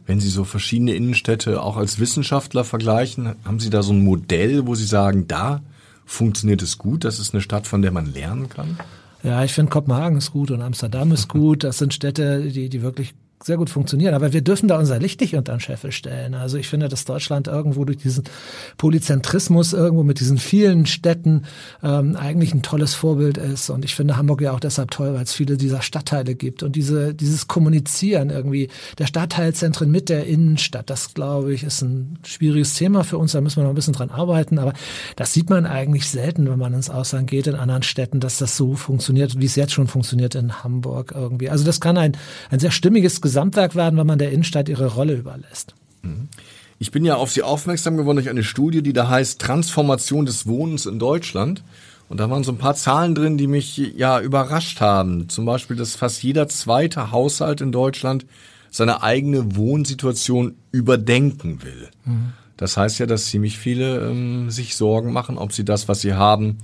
Wenn 0.07 0.21
Sie 0.21 0.29
so 0.29 0.45
verschiedene 0.45 0.93
Innenstädte 0.93 1.61
auch 1.61 1.75
als 1.77 1.99
Wissenschaftler 1.99 2.63
vergleichen, 2.63 3.35
haben 3.43 3.59
Sie 3.59 3.69
da 3.69 3.83
so 3.83 3.93
ein 3.93 4.03
Modell, 4.03 4.65
wo 4.65 4.73
Sie 4.73 4.85
sagen, 4.85 5.27
da 5.27 5.61
funktioniert 6.05 6.61
es 6.61 6.77
gut, 6.77 7.03
das 7.03 7.19
ist 7.19 7.33
eine 7.33 7.41
Stadt, 7.41 7.67
von 7.67 7.81
der 7.81 7.91
man 7.91 8.13
lernen 8.13 8.47
kann? 8.47 8.79
Ja, 9.21 9.43
ich 9.43 9.53
finde 9.53 9.69
Kopenhagen 9.69 10.17
ist 10.17 10.31
gut 10.31 10.49
und 10.51 10.61
Amsterdam 10.61 11.11
ist 11.11 11.27
gut. 11.27 11.65
Das 11.65 11.77
sind 11.77 11.93
Städte, 11.93 12.41
die, 12.43 12.69
die 12.69 12.81
wirklich 12.81 13.13
sehr 13.47 13.57
gut 13.57 13.69
funktionieren. 13.69 14.13
Aber 14.13 14.33
wir 14.33 14.41
dürfen 14.41 14.67
da 14.67 14.77
unser 14.77 14.99
Licht 14.99 15.21
nicht 15.21 15.35
unter 15.35 15.53
den 15.53 15.59
Scheffel 15.59 15.91
stellen. 15.91 16.35
Also 16.35 16.57
ich 16.57 16.67
finde, 16.67 16.89
dass 16.89 17.05
Deutschland 17.05 17.47
irgendwo 17.47 17.85
durch 17.85 17.97
diesen 17.97 18.25
Polyzentrismus 18.77 19.73
irgendwo 19.73 20.03
mit 20.03 20.19
diesen 20.19 20.37
vielen 20.37 20.85
Städten 20.85 21.43
ähm, 21.81 22.15
eigentlich 22.15 22.53
ein 22.53 22.61
tolles 22.61 22.93
Vorbild 22.93 23.37
ist. 23.37 23.69
Und 23.69 23.83
ich 23.85 23.95
finde 23.95 24.17
Hamburg 24.17 24.41
ja 24.41 24.51
auch 24.51 24.59
deshalb 24.59 24.91
toll, 24.91 25.13
weil 25.13 25.23
es 25.23 25.33
viele 25.33 25.57
dieser 25.57 25.81
Stadtteile 25.81 26.35
gibt. 26.35 26.61
Und 26.61 26.75
diese, 26.75 27.15
dieses 27.15 27.47
Kommunizieren 27.47 28.29
irgendwie 28.29 28.69
der 28.99 29.07
Stadtteilzentren 29.07 29.89
mit 29.89 30.09
der 30.09 30.27
Innenstadt, 30.27 30.89
das 30.89 31.13
glaube 31.13 31.53
ich, 31.53 31.63
ist 31.63 31.81
ein 31.81 32.19
schwieriges 32.23 32.75
Thema 32.75 33.03
für 33.03 33.17
uns. 33.17 33.31
Da 33.31 33.41
müssen 33.41 33.57
wir 33.57 33.63
noch 33.63 33.71
ein 33.71 33.75
bisschen 33.75 33.93
dran 33.93 34.11
arbeiten. 34.11 34.59
Aber 34.59 34.73
das 35.15 35.33
sieht 35.33 35.49
man 35.49 35.65
eigentlich 35.65 36.09
selten, 36.09 36.49
wenn 36.49 36.59
man 36.59 36.73
ins 36.73 36.89
Ausland 36.89 37.29
geht 37.29 37.47
in 37.47 37.55
anderen 37.55 37.83
Städten, 37.83 38.19
dass 38.19 38.37
das 38.37 38.57
so 38.57 38.75
funktioniert, 38.75 39.39
wie 39.39 39.45
es 39.45 39.55
jetzt 39.55 39.71
schon 39.71 39.87
funktioniert 39.87 40.35
in 40.35 40.63
Hamburg 40.63 41.13
irgendwie. 41.15 41.49
Also 41.49 41.63
das 41.63 41.79
kann 41.79 41.97
ein, 41.97 42.11
ein 42.51 42.59
sehr 42.59 42.71
stimmiges 42.71 43.21
Gesamtwerk 43.37 43.75
werden, 43.75 43.99
wenn 43.99 44.07
man 44.07 44.17
der 44.17 44.31
Innenstadt 44.31 44.67
ihre 44.67 44.87
Rolle 44.87 45.13
überlässt. 45.13 45.75
Ich 46.79 46.89
bin 46.89 47.05
ja 47.05 47.17
auf 47.17 47.31
Sie 47.31 47.43
aufmerksam 47.43 47.95
geworden 47.95 48.17
durch 48.17 48.31
eine 48.31 48.43
Studie, 48.43 48.81
die 48.81 48.93
da 48.93 49.09
heißt 49.09 49.39
Transformation 49.39 50.25
des 50.25 50.47
Wohnens 50.47 50.87
in 50.87 50.97
Deutschland. 50.97 51.63
Und 52.09 52.19
da 52.19 52.31
waren 52.31 52.43
so 52.43 52.51
ein 52.51 52.57
paar 52.57 52.73
Zahlen 52.73 53.13
drin, 53.13 53.37
die 53.37 53.45
mich 53.45 53.77
ja 53.77 54.19
überrascht 54.19 54.81
haben. 54.81 55.29
Zum 55.29 55.45
Beispiel, 55.45 55.77
dass 55.77 55.95
fast 55.95 56.23
jeder 56.23 56.47
zweite 56.47 57.11
Haushalt 57.11 57.61
in 57.61 57.71
Deutschland 57.71 58.25
seine 58.71 59.03
eigene 59.03 59.55
Wohnsituation 59.55 60.55
überdenken 60.71 61.61
will. 61.61 61.89
Das 62.57 62.75
heißt 62.75 62.97
ja, 62.97 63.05
dass 63.05 63.25
ziemlich 63.25 63.59
viele 63.59 63.99
ähm, 63.99 64.49
sich 64.49 64.75
Sorgen 64.75 65.13
machen, 65.13 65.37
ob 65.37 65.53
sie 65.53 65.63
das, 65.63 65.87
was 65.87 66.01
sie 66.01 66.15
haben, 66.15 66.57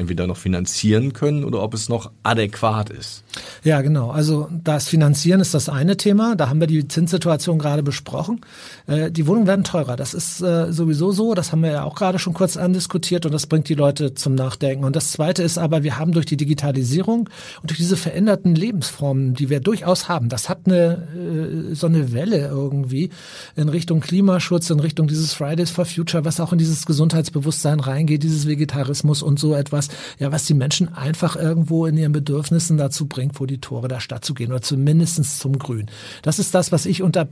entweder 0.00 0.26
noch 0.26 0.36
finanzieren 0.36 1.12
können 1.12 1.44
oder 1.44 1.62
ob 1.62 1.74
es 1.74 1.88
noch 1.88 2.10
adäquat 2.22 2.90
ist. 2.90 3.22
Ja, 3.62 3.80
genau. 3.82 4.10
Also 4.10 4.48
das 4.50 4.88
Finanzieren 4.88 5.40
ist 5.40 5.54
das 5.54 5.68
eine 5.68 5.96
Thema. 5.96 6.34
Da 6.34 6.48
haben 6.48 6.60
wir 6.60 6.66
die 6.66 6.88
Zinssituation 6.88 7.58
gerade 7.58 7.82
besprochen. 7.82 8.40
Äh, 8.86 9.10
die 9.10 9.26
Wohnungen 9.26 9.46
werden 9.46 9.64
teurer. 9.64 9.96
Das 9.96 10.14
ist 10.14 10.40
äh, 10.40 10.72
sowieso 10.72 11.12
so. 11.12 11.34
Das 11.34 11.52
haben 11.52 11.62
wir 11.62 11.70
ja 11.70 11.84
auch 11.84 11.94
gerade 11.94 12.18
schon 12.18 12.32
kurz 12.32 12.56
andiskutiert 12.56 13.26
und 13.26 13.32
das 13.32 13.46
bringt 13.46 13.68
die 13.68 13.74
Leute 13.74 14.14
zum 14.14 14.34
Nachdenken. 14.34 14.84
Und 14.84 14.96
das 14.96 15.12
zweite 15.12 15.42
ist 15.42 15.58
aber, 15.58 15.82
wir 15.82 15.98
haben 15.98 16.12
durch 16.12 16.26
die 16.26 16.36
Digitalisierung 16.36 17.28
und 17.60 17.70
durch 17.70 17.78
diese 17.78 17.96
veränderten 17.96 18.54
Lebensformen, 18.54 19.34
die 19.34 19.50
wir 19.50 19.60
durchaus 19.60 20.08
haben, 20.08 20.28
das 20.28 20.48
hat 20.48 20.60
eine 20.66 21.06
äh, 21.14 21.74
so 21.74 21.86
eine 21.86 22.12
Welle 22.12 22.48
irgendwie 22.48 23.10
in 23.56 23.68
Richtung 23.68 24.00
Klimaschutz, 24.00 24.70
in 24.70 24.80
Richtung 24.80 25.06
dieses 25.06 25.34
Fridays 25.34 25.70
for 25.70 25.84
Future, 25.84 26.24
was 26.24 26.40
auch 26.40 26.52
in 26.52 26.58
dieses 26.58 26.86
Gesundheitsbewusstsein 26.86 27.80
reingeht, 27.80 28.22
dieses 28.22 28.46
Vegetarismus 28.46 29.22
und 29.22 29.38
so 29.38 29.54
etwas, 29.54 29.88
ja, 30.18 30.32
was 30.32 30.44
die 30.44 30.54
Menschen 30.54 30.92
einfach 30.92 31.36
irgendwo 31.36 31.86
in 31.86 31.96
ihren 31.96 32.12
Bedürfnissen 32.12 32.76
dazu 32.76 33.06
bringt, 33.06 33.36
vor 33.36 33.46
die 33.46 33.58
Tore 33.60 33.88
der 33.88 34.00
Stadt 34.00 34.24
zu 34.24 34.34
gehen 34.34 34.50
oder 34.50 34.62
zumindestens 34.62 35.38
zum 35.38 35.58
Grün. 35.58 35.90
Das 36.22 36.38
ist 36.38 36.54
das, 36.54 36.72
was 36.72 36.86
ich 36.86 37.02
unter 37.02 37.28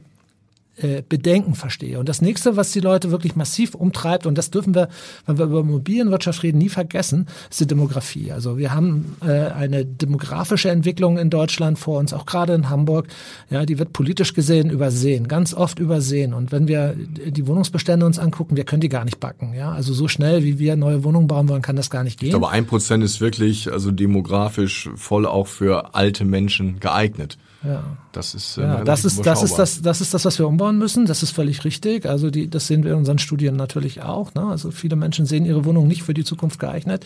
äh, 0.80 1.02
Bedenken 1.08 1.54
verstehe. 1.54 1.98
Und 1.98 2.08
das 2.08 2.22
nächste, 2.22 2.56
was 2.56 2.72
die 2.72 2.80
Leute 2.80 3.10
wirklich 3.10 3.36
massiv 3.36 3.74
umtreibt, 3.74 4.26
und 4.26 4.36
das 4.38 4.50
dürfen 4.50 4.74
wir, 4.74 4.88
wenn 5.26 5.38
wir 5.38 5.46
über 5.46 5.60
Immobilienwirtschaft 5.60 6.42
reden, 6.42 6.58
nie 6.58 6.68
vergessen, 6.68 7.26
ist 7.50 7.60
die 7.60 7.66
Demografie. 7.66 8.32
Also 8.32 8.58
wir 8.58 8.74
haben 8.74 9.16
äh, 9.24 9.50
eine 9.50 9.84
demografische 9.84 10.70
Entwicklung 10.70 11.18
in 11.18 11.30
Deutschland 11.30 11.78
vor 11.78 11.98
uns, 11.98 12.12
auch 12.12 12.26
gerade 12.26 12.54
in 12.54 12.70
Hamburg. 12.70 13.08
Ja, 13.50 13.66
die 13.66 13.78
wird 13.78 13.92
politisch 13.92 14.34
gesehen 14.34 14.70
übersehen, 14.70 15.28
ganz 15.28 15.54
oft 15.54 15.78
übersehen. 15.78 16.32
Und 16.34 16.52
wenn 16.52 16.68
wir 16.68 16.94
die 16.94 17.46
Wohnungsbestände 17.46 18.06
uns 18.06 18.18
angucken, 18.18 18.56
wir 18.56 18.64
können 18.64 18.80
die 18.80 18.88
gar 18.88 19.04
nicht 19.04 19.20
backen. 19.20 19.54
Ja, 19.54 19.72
also 19.72 19.92
so 19.92 20.08
schnell, 20.08 20.44
wie 20.44 20.58
wir 20.58 20.76
neue 20.76 21.04
Wohnungen 21.04 21.26
bauen 21.26 21.48
wollen, 21.48 21.62
kann 21.62 21.76
das 21.76 21.90
gar 21.90 22.04
nicht 22.04 22.20
gehen. 22.20 22.30
Glaube, 22.30 22.50
ein 22.50 22.66
Prozent 22.66 23.02
ist 23.02 23.20
wirklich, 23.20 23.72
also 23.72 23.90
demografisch 23.90 24.88
voll 24.94 25.26
auch 25.26 25.46
für 25.46 25.94
alte 25.94 26.24
Menschen 26.24 26.80
geeignet. 26.80 27.38
Ja. 27.64 27.82
Das 28.12 28.34
ist, 28.34 28.56
äh, 28.56 28.62
Ja, 28.62 28.84
das 28.84 29.04
ist, 29.04 29.26
das 29.26 29.42
ist 29.42 29.56
das, 29.56 29.82
das 29.82 30.00
ist 30.00 30.14
das, 30.14 30.24
was 30.24 30.38
wir 30.38 30.46
umbauen 30.46 30.78
müssen. 30.78 31.06
Das 31.06 31.22
ist 31.22 31.32
völlig 31.32 31.64
richtig. 31.64 32.06
Also 32.06 32.30
die, 32.30 32.48
das 32.48 32.68
sehen 32.68 32.84
wir 32.84 32.92
in 32.92 32.98
unseren 32.98 33.18
Studien 33.18 33.56
natürlich 33.56 34.02
auch. 34.02 34.32
Ne? 34.34 34.44
Also 34.44 34.70
viele 34.70 34.94
Menschen 34.94 35.26
sehen 35.26 35.44
ihre 35.44 35.64
Wohnung 35.64 35.88
nicht 35.88 36.04
für 36.04 36.14
die 36.14 36.24
Zukunft 36.24 36.60
geeignet. 36.60 37.04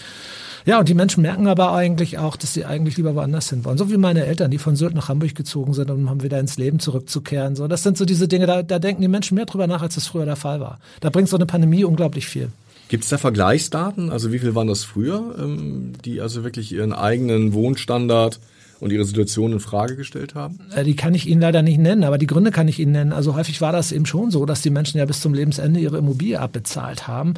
Ja, 0.65 0.79
und 0.79 0.89
die 0.89 0.95
Menschen 0.95 1.23
merken 1.23 1.49
aber 1.49 1.73
eigentlich 1.73 2.19
auch, 2.19 2.37
dass 2.37 2.55
sie 2.55 2.65
eigentlich 2.65 2.97
lieber 2.97 3.15
woanders 3.15 3.51
hin 3.51 3.65
wollen. 3.65 3.79
So 3.79 3.91
wie 3.91 3.97
meine 3.97 4.27
Eltern, 4.27 4.51
die 4.51 4.59
von 4.59 4.77
Sylt 4.77 4.95
nach 4.95 5.09
Hamburg 5.09 5.35
gezogen 5.35 5.75
sind, 5.75 5.91
um 5.91 6.09
haben 6.09 6.23
wieder 6.23 6.39
ins 6.39 6.57
Leben 6.57 6.79
zurückzukehren. 6.79 7.57
So, 7.57 7.67
das 7.67 7.83
sind 7.83 7.97
so 7.97 8.05
diese 8.05 8.29
Dinge, 8.29 8.47
da, 8.47 8.63
da 8.63 8.79
denken 8.79 9.03
die 9.03 9.09
Menschen 9.09 9.35
mehr 9.35 9.47
drüber 9.47 9.67
nach, 9.67 9.83
als 9.83 9.97
das 9.97 10.07
früher 10.07 10.25
der 10.25 10.37
Fall 10.37 10.61
war. 10.61 10.79
Da 11.01 11.11
bringt 11.11 11.29
so 11.29 11.37
eine 11.37 11.47
Pandemie 11.47 11.85
unglaublich 11.85 12.27
viel. 12.27 12.51
Gibt 12.89 13.05
es 13.05 13.11
da 13.11 13.19
Vergleichsdaten? 13.19 14.11
Also 14.11 14.33
wie 14.33 14.39
viel 14.39 14.55
waren 14.55 14.69
das 14.69 14.85
früher, 14.85 15.35
ähm, 15.39 15.95
die 16.05 16.21
also 16.21 16.45
wirklich 16.45 16.73
ihren 16.73 16.93
eigenen 16.93 17.55
Wohnstandard 17.55 18.39
und 18.83 18.91
ihre 18.91 19.05
Situation 19.05 19.53
in 19.53 19.61
Frage 19.61 19.95
gestellt 19.95 20.35
haben? 20.35 20.59
Äh, 20.75 20.83
die 20.83 20.97
kann 20.97 21.15
ich 21.15 21.29
Ihnen 21.29 21.41
leider 21.41 21.63
nicht 21.63 21.79
nennen, 21.79 22.03
aber 22.03 22.19
die 22.19 22.27
Gründe 22.27 22.51
kann 22.51 22.67
ich 22.67 22.81
Ihnen 22.81 22.91
nennen. 22.91 23.13
Also 23.13 23.37
häufig 23.37 23.61
war 23.61 23.71
das 23.71 23.93
eben 23.93 24.07
schon 24.07 24.33
so, 24.33 24.45
dass 24.45 24.61
die 24.61 24.71
Menschen 24.71 24.99
ja 24.99 25.05
bis 25.05 25.21
zum 25.21 25.35
Lebensende 25.35 25.79
ihre 25.79 25.99
Immobilie 25.99 26.41
abbezahlt 26.41 27.07
haben 27.07 27.35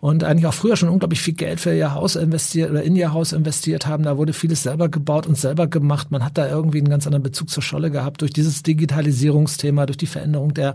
und 0.00 0.24
eigentlich 0.24 0.46
auch 0.46 0.54
früher 0.54 0.76
schon 0.76 0.88
unglaublich 0.88 1.20
viel 1.20 1.34
Geld 1.34 1.60
für 1.60 1.72
ihr 1.72 1.94
Haus 1.94 2.16
investiert 2.16 2.70
oder 2.70 2.82
in 2.82 2.96
ihr 2.96 3.12
Haus 3.12 3.32
investiert 3.32 3.86
haben. 3.86 4.02
Da 4.02 4.16
wurde 4.16 4.32
vieles 4.32 4.64
selber 4.64 4.88
gebaut 4.88 5.28
und 5.28 5.38
selber 5.38 5.68
gemacht. 5.68 6.10
Man 6.10 6.24
hat 6.24 6.36
da 6.36 6.48
irgendwie 6.48 6.78
einen 6.78 6.90
ganz 6.90 7.06
anderen 7.06 7.22
Bezug 7.22 7.50
zur 7.50 7.62
Scholle 7.62 7.92
gehabt 7.92 8.22
durch 8.22 8.32
dieses 8.32 8.64
Digitalisierungsthema, 8.64 9.86
durch 9.86 9.98
die 9.98 10.06
Veränderung 10.06 10.54
der 10.54 10.74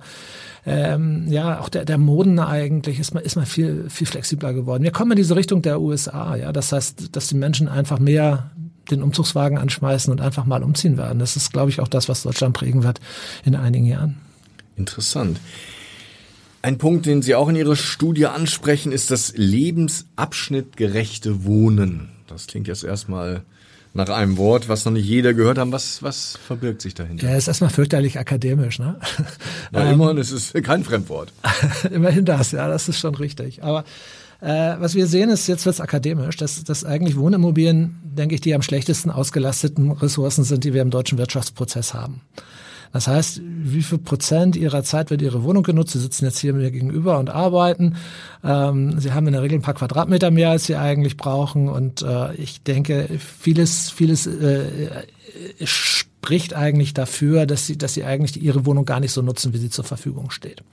ähm, 0.67 1.25
ja, 1.28 1.60
auch 1.60 1.69
der, 1.69 1.86
der 1.86 1.99
Moden 1.99 2.39
eigentlich 2.39 2.99
ist 2.99 3.13
man, 3.13 3.21
ist 3.21 3.36
man 3.36 3.45
viel, 3.45 3.88
viel 3.89 4.08
flexibler 4.08 4.51
geworden. 4.51 4.82
Wir 4.82 4.91
kommen 4.91 5.12
in 5.12 5.17
diese 5.17 5.36
Richtung 5.36 5.62
der 5.62 5.80
USA, 5.80 6.36
ja. 6.36 6.51
Das 6.51 6.71
heißt, 6.71 7.15
dass 7.15 7.28
die 7.28 7.36
Menschen 7.36 7.67
einfach 7.67 7.99
mehr 7.99 8.49
den 8.91 9.04
Umzugswagen 9.04 9.58
anschmeißen 9.58 10.12
und 10.12 10.21
einfach 10.21 10.45
mal 10.45 10.63
umziehen 10.63 10.98
werden. 10.98 11.19
Das 11.19 11.36
ist, 11.36 11.54
glaube 11.54 11.69
ich, 11.69 11.80
auch 11.80 11.88
das, 11.88 12.10
was 12.10 12.24
Deutschland 12.24 12.56
prägen 12.56 12.84
wird 12.84 13.00
in 13.43 13.56
einigen 13.56 13.86
Jahren. 13.86 14.17
Interessant. 14.76 15.39
Ein 16.62 16.78
Punkt, 16.78 17.06
den 17.06 17.21
Sie 17.21 17.36
auch 17.36 17.48
in 17.48 17.56
Ihrer 17.56 17.76
Studie 17.76 18.26
ansprechen, 18.26 18.91
ist 18.91 19.12
das 19.12 19.34
lebensabschnittgerechte 19.36 21.45
Wohnen. 21.45 22.10
Das 22.28 22.48
klingt 22.48 22.67
jetzt 22.67 22.84
erstmal 22.84 23.43
nach 23.93 24.10
einem 24.10 24.38
Wort, 24.38 24.67
was 24.67 24.84
noch 24.84 24.91
nicht 24.91 25.08
jeder 25.08 25.34
gehört 25.34 25.58
hat. 25.58 25.71
Was, 25.71 26.04
was 26.04 26.38
verbirgt 26.45 26.82
sich 26.82 26.93
dahinter? 26.93 27.30
Ja, 27.30 27.38
ist 27.38 27.48
erstmal 27.48 27.69
fürchterlich 27.69 28.19
akademisch, 28.19 28.80
ne? 28.80 29.00
Na, 29.71 29.89
immerhin, 29.91 30.17
es 30.17 30.32
ist 30.32 30.54
kein 30.63 30.84
Fremdwort. 30.84 31.32
immerhin 31.91 32.26
das, 32.26 32.52
ja, 32.52 32.67
das 32.67 32.89
ist 32.89 33.00
schon 33.00 33.15
richtig. 33.15 33.63
Aber 33.63 33.86
äh, 34.41 34.76
was 34.80 34.95
wir 34.95 35.08
sehen 35.08 35.30
ist, 35.30 35.48
jetzt 35.48 35.65
wird's 35.65 35.82
akademisch, 35.82 36.38
dass, 36.38 36.63
dass 36.63 36.86
eigentlich 36.86 37.17
Wohnimmobilien, 37.17 38.00
denke 38.04 38.36
ich, 38.36 38.41
die 38.41 38.54
am 38.56 38.62
schlechtesten 38.62 39.10
ausgelasteten 39.12 39.91
Ressourcen 39.91 40.43
sind, 40.43 40.63
die 40.63 40.74
wir 40.74 40.82
im 40.82 40.89
deutschen 40.89 41.17
Wirtschaftsprozess 41.17 41.93
haben. 41.93 42.21
Das 42.95 43.08
heißt, 43.08 43.41
wie 43.43 43.84
viel 43.84 43.98
Prozent 43.98 44.56
Ihrer 44.56 44.82
Zeit 44.84 45.10
wird 45.10 45.21
Ihre 45.21 45.43
Wohnung 45.43 45.63
genutzt? 45.63 45.91
Sie 45.91 46.00
sitzen 46.00 46.24
jetzt 46.24 46.39
hier 46.39 46.54
mir 46.54 46.71
gegenüber 46.71 47.19
und 47.19 47.30
arbeiten. 47.30 47.98
Ähm, 48.41 49.02
Sie 49.02 49.12
haben 49.12 49.28
in 49.28 49.34
der 49.34 49.41
Regel 49.41 49.60
ein 49.60 49.63
paar 49.63 49.74
Quadratmeter 49.74 50.32
mehr, 50.32 50.52
als 50.52 50.65
Sie 50.65 50.78
eigentlich 50.78 51.17
brauchen. 51.17 51.67
Und 51.67 52.04
äh, 52.04 52.34
ich 52.36 52.63
denke, 52.63 53.10
vieles, 53.19 53.89
vieles 53.91 54.28
äh, 54.28 55.04
spricht 55.65 56.54
eigentlich 56.54 56.93
dafür, 56.93 57.45
dass 57.45 57.67
Sie, 57.67 57.78
dass 57.78 57.93
Sie 57.93 58.06
eigentlich 58.06 58.41
Ihre 58.41 58.65
Wohnung 58.65 58.86
gar 58.86 59.02
nicht 59.02 59.12
so 59.12 59.21
nutzen, 59.21 59.54
wie 59.54 59.58
sie 59.58 59.69
zur 59.69 59.84
Verfügung 59.84 60.32
steht. 60.32 60.63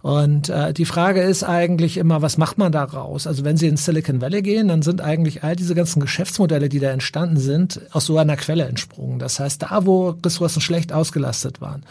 Und 0.00 0.48
äh, 0.48 0.72
die 0.72 0.84
Frage 0.84 1.22
ist 1.22 1.42
eigentlich 1.42 1.96
immer, 1.96 2.22
was 2.22 2.38
macht 2.38 2.56
man 2.56 2.70
daraus? 2.70 3.26
Also 3.26 3.44
wenn 3.44 3.56
Sie 3.56 3.66
in 3.66 3.76
Silicon 3.76 4.20
Valley 4.20 4.42
gehen, 4.42 4.68
dann 4.68 4.82
sind 4.82 5.00
eigentlich 5.00 5.42
all 5.42 5.56
diese 5.56 5.74
ganzen 5.74 6.00
Geschäftsmodelle, 6.00 6.68
die 6.68 6.78
da 6.78 6.90
entstanden 6.90 7.38
sind, 7.38 7.80
aus 7.90 8.06
so 8.06 8.16
einer 8.16 8.36
Quelle 8.36 8.66
entsprungen. 8.66 9.18
Das 9.18 9.40
heißt, 9.40 9.62
da, 9.62 9.86
wo 9.86 10.10
Ressourcen 10.24 10.60
schlecht 10.60 10.92
ausgelastet 10.92 11.60
waren, 11.60 11.82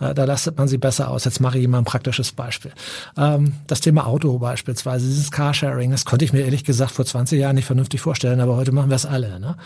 äh, 0.00 0.14
da 0.14 0.24
lastet 0.24 0.58
man 0.58 0.68
sie 0.68 0.78
besser 0.78 1.10
aus. 1.10 1.24
Jetzt 1.24 1.40
mache 1.40 1.58
ich 1.58 1.68
mal 1.68 1.78
ein 1.78 1.84
praktisches 1.84 2.32
Beispiel. 2.32 2.72
Ähm, 3.16 3.54
das 3.66 3.80
Thema 3.80 4.06
Auto 4.06 4.38
beispielsweise, 4.38 5.06
dieses 5.06 5.30
Carsharing, 5.30 5.90
das 5.90 6.04
konnte 6.04 6.24
ich 6.24 6.32
mir 6.32 6.40
ehrlich 6.40 6.64
gesagt 6.64 6.92
vor 6.92 7.04
20 7.04 7.40
Jahren 7.40 7.56
nicht 7.56 7.66
vernünftig 7.66 8.00
vorstellen, 8.00 8.40
aber 8.40 8.56
heute 8.56 8.72
machen 8.72 8.90
wir 8.90 8.96
es 8.96 9.06
alle. 9.06 9.40
Ne? 9.40 9.56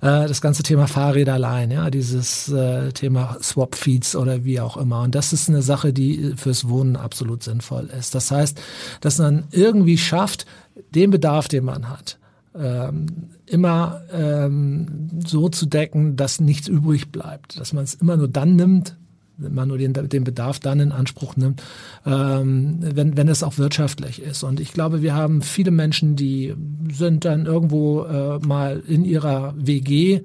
Äh, 0.00 0.28
das 0.28 0.40
ganze 0.40 0.62
Thema 0.62 0.86
Fahrräder 0.86 1.34
allein, 1.34 1.70
ja, 1.70 1.90
dieses 1.90 2.48
äh, 2.48 2.92
Thema 2.92 3.36
Swap-Feeds 3.42 4.16
oder 4.16 4.44
wie 4.44 4.60
auch 4.60 4.76
immer. 4.76 5.02
Und 5.02 5.14
das 5.14 5.32
ist 5.32 5.48
eine 5.48 5.62
Sache, 5.62 5.92
die 5.92 6.34
fürs 6.36 6.68
Wohnen 6.68 6.96
absolut 6.96 7.42
sinnvoll 7.42 7.88
ist. 7.98 8.14
Das 8.14 8.30
heißt, 8.30 8.60
dass 9.00 9.18
man 9.18 9.44
irgendwie 9.50 9.98
schafft, 9.98 10.46
den 10.94 11.10
Bedarf, 11.10 11.48
den 11.48 11.64
man 11.64 11.88
hat, 11.88 12.18
ähm, 12.54 13.30
immer 13.46 14.02
ähm, 14.12 15.08
so 15.24 15.48
zu 15.48 15.66
decken, 15.66 16.16
dass 16.16 16.40
nichts 16.40 16.68
übrig 16.68 17.10
bleibt, 17.10 17.58
dass 17.58 17.72
man 17.72 17.84
es 17.84 17.94
immer 17.94 18.16
nur 18.16 18.28
dann 18.28 18.56
nimmt, 18.56 18.96
man 19.38 19.68
nur 19.68 19.78
den, 19.78 19.92
den 19.92 20.24
Bedarf 20.24 20.58
dann 20.58 20.80
in 20.80 20.92
Anspruch 20.92 21.36
nimmt, 21.36 21.62
ähm, 22.04 22.78
wenn, 22.80 23.16
wenn 23.16 23.28
es 23.28 23.42
auch 23.42 23.58
wirtschaftlich 23.58 24.20
ist. 24.20 24.42
Und 24.42 24.60
ich 24.60 24.72
glaube, 24.72 25.02
wir 25.02 25.14
haben 25.14 25.42
viele 25.42 25.70
Menschen, 25.70 26.16
die 26.16 26.54
sind 26.92 27.24
dann 27.24 27.46
irgendwo 27.46 28.04
äh, 28.04 28.38
mal 28.40 28.82
in 28.86 29.04
ihrer 29.04 29.54
WG 29.56 30.22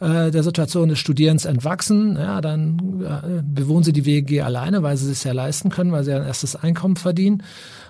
äh, 0.00 0.30
der 0.30 0.42
Situation 0.42 0.88
des 0.88 0.98
Studierens 0.98 1.44
entwachsen, 1.44 2.16
ja, 2.16 2.40
dann 2.40 3.02
äh, 3.02 3.42
bewohnen 3.42 3.84
sie 3.84 3.92
die 3.92 4.04
WG 4.04 4.42
alleine, 4.42 4.82
weil 4.82 4.96
sie 4.96 5.10
es 5.10 5.24
ja 5.24 5.32
leisten 5.32 5.70
können, 5.70 5.92
weil 5.92 6.04
sie 6.04 6.12
ein 6.12 6.26
erstes 6.26 6.56
Einkommen 6.56 6.96
verdienen. 6.96 7.42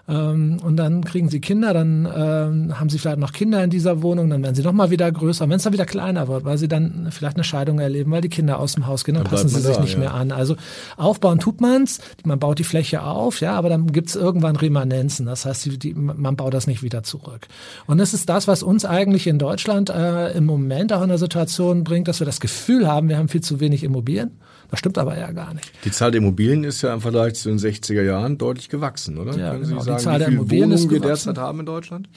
Ähm, 0.08 0.58
und 0.64 0.76
dann 0.76 1.04
kriegen 1.04 1.28
sie 1.28 1.40
Kinder, 1.40 1.72
dann 1.72 2.06
ähm, 2.06 2.80
haben 2.80 2.88
sie 2.88 2.98
vielleicht 2.98 3.18
noch 3.18 3.32
Kinder 3.32 3.62
in 3.62 3.70
dieser 3.70 4.02
Wohnung, 4.02 4.30
dann 4.30 4.42
werden 4.42 4.56
sie 4.56 4.62
noch 4.62 4.72
mal 4.72 4.90
wieder 4.90 5.10
größer. 5.10 5.48
Wenn 5.48 5.56
es 5.56 5.62
dann 5.62 5.72
wieder 5.72 5.86
kleiner 5.86 6.26
wird, 6.26 6.44
weil 6.44 6.58
sie 6.58 6.66
dann 6.66 7.08
vielleicht 7.10 7.36
eine 7.36 7.44
Scheidung 7.44 7.78
erleben, 7.78 8.10
weil 8.10 8.20
die 8.20 8.28
Kinder 8.28 8.58
aus 8.58 8.72
dem 8.72 8.86
Haus 8.86 9.04
gehen, 9.04 9.14
dann, 9.14 9.24
dann 9.24 9.30
passen 9.30 9.48
sie 9.48 9.60
sich 9.60 9.76
da, 9.76 9.80
nicht 9.80 9.94
ja. 9.94 10.00
mehr 10.00 10.14
an. 10.14 10.32
Also 10.32 10.56
aufbauen 10.96 11.38
tut 11.38 11.60
man's, 11.60 12.00
man 12.24 12.40
baut 12.40 12.58
die 12.58 12.64
Fläche 12.64 13.02
auf, 13.02 13.40
ja, 13.40 13.52
aber 13.52 13.68
dann 13.68 13.92
gibt's 13.92 14.16
irgendwann 14.16 14.56
Remanenzen. 14.56 15.26
Das 15.26 15.46
heißt, 15.46 15.66
die, 15.66 15.78
die, 15.78 15.94
man 15.94 16.34
baut 16.34 16.52
das 16.52 16.66
nicht 16.66 16.82
wieder 16.82 17.04
zurück. 17.04 17.46
Und 17.86 17.98
das 17.98 18.12
ist 18.12 18.28
das, 18.28 18.48
was 18.48 18.64
uns 18.64 18.84
eigentlich 18.84 19.28
in 19.28 19.38
Deutschland 19.38 19.88
äh, 19.90 20.32
im 20.32 20.46
Moment 20.46 20.92
auch 20.92 21.02
in 21.02 21.10
der 21.10 21.18
Situation 21.18 21.84
bringt, 21.84 22.08
dass 22.08 22.20
wir 22.20 22.26
das 22.26 22.40
Gefühl 22.40 22.88
haben, 22.88 23.08
wir 23.08 23.18
haben 23.18 23.28
viel 23.28 23.42
zu 23.42 23.60
wenig 23.60 23.84
Immobilien. 23.84 24.32
Das 24.72 24.78
stimmt 24.78 24.96
aber 24.96 25.18
ja 25.18 25.30
gar 25.32 25.52
nicht. 25.52 25.70
Die 25.84 25.90
Zahl 25.90 26.12
der 26.12 26.22
Immobilien 26.22 26.64
ist 26.64 26.80
ja 26.80 26.94
im 26.94 27.02
Vergleich 27.02 27.34
zu 27.34 27.50
den 27.50 27.58
60er 27.58 28.00
Jahren 28.00 28.38
deutlich 28.38 28.70
gewachsen, 28.70 29.18
oder? 29.18 29.36
Ja, 29.36 29.50
Können 29.50 29.66
Sie 29.66 29.72
genau. 29.72 29.82
sagen, 29.82 29.98
die 29.98 30.02
Zahl 30.02 30.18
der 30.18 30.28
Immobilien 30.28 30.70
Wohnungen 30.70 30.84
ist 30.86 30.90
wir 30.90 31.00
derzeit 31.00 31.36
haben 31.36 31.60
in 31.60 31.66
Deutschland? 31.66 32.08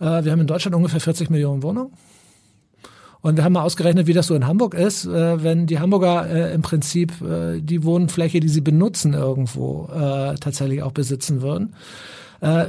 Äh, 0.00 0.24
wir 0.24 0.32
haben 0.32 0.40
in 0.40 0.48
Deutschland 0.48 0.74
ungefähr 0.74 1.00
40 1.00 1.30
Millionen 1.30 1.62
Wohnungen. 1.62 1.92
Und 3.20 3.36
wir 3.36 3.44
haben 3.44 3.52
mal 3.52 3.62
ausgerechnet, 3.62 4.08
wie 4.08 4.14
das 4.14 4.26
so 4.26 4.34
in 4.34 4.48
Hamburg 4.48 4.74
ist, 4.74 5.06
äh, 5.06 5.44
wenn 5.44 5.68
die 5.68 5.78
Hamburger 5.78 6.28
äh, 6.28 6.54
im 6.54 6.62
Prinzip 6.62 7.12
äh, 7.22 7.60
die 7.60 7.84
Wohnfläche, 7.84 8.40
die 8.40 8.48
sie 8.48 8.62
benutzen, 8.62 9.14
irgendwo 9.14 9.88
äh, 9.94 10.34
tatsächlich 10.40 10.82
auch 10.82 10.92
besitzen 10.92 11.40
würden. 11.40 11.76
Äh, 12.40 12.66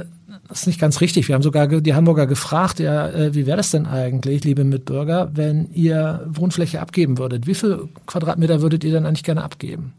das 0.48 0.60
ist 0.60 0.66
nicht 0.66 0.80
ganz 0.80 1.00
richtig. 1.00 1.28
Wir 1.28 1.34
haben 1.34 1.42
sogar 1.42 1.66
die 1.66 1.94
Hamburger 1.94 2.26
gefragt, 2.26 2.80
ja, 2.80 3.08
äh, 3.08 3.34
wie 3.34 3.46
wäre 3.46 3.56
das 3.56 3.70
denn 3.70 3.86
eigentlich, 3.86 4.44
liebe 4.44 4.64
Mitbürger, 4.64 5.30
wenn 5.34 5.70
ihr 5.72 6.26
Wohnfläche 6.26 6.80
abgeben 6.80 7.18
würdet? 7.18 7.46
Wie 7.46 7.54
viel 7.54 7.88
Quadratmeter 8.06 8.60
würdet 8.60 8.84
ihr 8.84 8.92
dann 8.92 9.06
eigentlich 9.06 9.24
gerne 9.24 9.42
abgeben? 9.42 9.94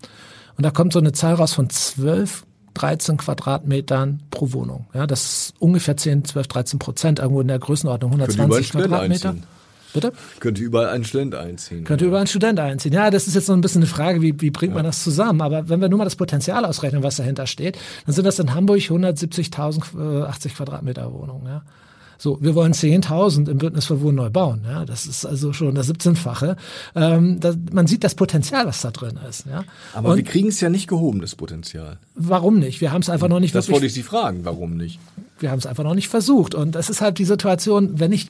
Und 0.58 0.66
da 0.66 0.72
kommt 0.72 0.94
so 0.94 1.00
eine 1.00 1.14
Zahl 1.14 1.36
raus 1.36 1.54
von 1.54 1.70
12, 1.70 2.46
13 2.74 3.18
Quadratmetern 3.18 4.22
pro 4.30 4.52
Wohnung. 4.52 4.88
Ja, 4.94 5.08
das 5.08 5.24
ist 5.24 5.54
ungefähr 5.60 5.98
10, 5.98 6.26
12, 6.26 6.48
13 6.48 6.80
Prozent, 6.80 7.20
irgendwo 7.20 7.42
in 7.42 7.48
der 7.48 7.60
Größenordnung, 7.60 8.12
120 8.12 8.72
Quadratmeter. 8.72 9.30
Einziehen. 9.30 9.59
Bitte? 9.94 10.14
Könnte 10.40 10.62
überall 10.62 10.90
ein 10.90 11.04
Student 11.04 11.36
einziehen. 11.36 11.84
Könnte 11.84 12.06
überall 12.06 12.22
ein 12.22 12.28
Student 12.28 12.60
einziehen. 12.60 12.94
Ja, 12.94 13.10
das 13.10 13.28
ist 13.28 13.36
jetzt 13.36 13.48
so 13.48 13.54
ein 13.54 13.62
bisschen 13.62 13.82
eine 13.82 13.90
Frage, 13.90 14.22
wie, 14.22 14.40
wie 14.42 14.52
bringt 14.52 14.72
ja. 14.72 14.76
man 14.76 14.86
das 14.86 15.04
zusammen? 15.04 15.42
Aber 15.42 15.70
wenn 15.70 15.82
wir 15.82 15.90
nur 15.90 15.98
mal 15.98 16.06
das 16.06 16.16
Potenzial 16.16 16.66
ausrechnen, 16.66 17.04
was 17.04 17.16
dahinter 17.16 17.48
steht, 17.48 17.78
dann 18.06 18.14
sind 18.14 18.26
das 18.26 18.40
in 18.40 18.54
Hamburg 18.54 18.80
170.000 18.80 20.26
80 20.30 20.56
Quadratmeter 20.56 21.12
Wohnungen. 21.12 21.46
Ja. 21.48 21.64
So, 22.22 22.38
wir 22.42 22.54
wollen 22.54 22.74
10.000 22.74 23.50
im 23.50 23.60
Bündnis 23.60 23.86
für 23.86 24.02
Wohnen 24.02 24.18
neu 24.18 24.30
bauen. 24.30 24.66
Ja, 24.68 24.84
das 24.84 25.06
ist 25.06 25.26
also 25.26 25.54
schon 25.54 25.74
das 25.74 25.90
17-fache. 25.90 26.58
Ähm, 26.94 27.40
da, 27.40 27.54
man 27.72 27.88
sieht 27.88 28.04
das 28.04 28.14
Potenzial, 28.14 28.66
was 28.68 28.82
da 28.82 28.92
drin 28.92 29.18
ist. 29.30 29.46
Ja. 29.46 29.64
Aber 29.94 30.10
Und 30.10 30.18
wir 30.18 30.26
kriegen 30.26 30.50
es 30.50 30.60
ja 30.60 30.70
nicht 30.70 30.88
gehoben, 30.88 31.22
das 31.22 31.36
Potenzial. 31.36 31.98
Warum 32.16 32.60
nicht? 32.60 32.82
Wir 32.82 32.92
haben 32.92 33.02
es 33.02 33.10
einfach 33.10 33.30
noch 33.30 33.40
nicht 33.40 33.56
das 33.56 33.70
wirklich. 33.70 33.76
Das 33.76 33.82
wollte 33.82 33.86
ich 33.86 33.94
Sie 33.94 34.04
fragen, 34.04 34.42
warum 34.44 34.76
nicht? 34.76 35.00
Wir 35.40 35.50
haben 35.50 35.60
es 35.60 35.66
einfach 35.66 35.86
noch 35.86 35.96
nicht 35.96 36.10
versucht. 36.10 36.56
Und 36.56 36.76
das 36.76 36.90
ist 36.90 37.00
halt 37.00 37.20
die 37.20 37.26
Situation, 37.26 38.02
wenn 38.02 38.12
ich 38.12 38.28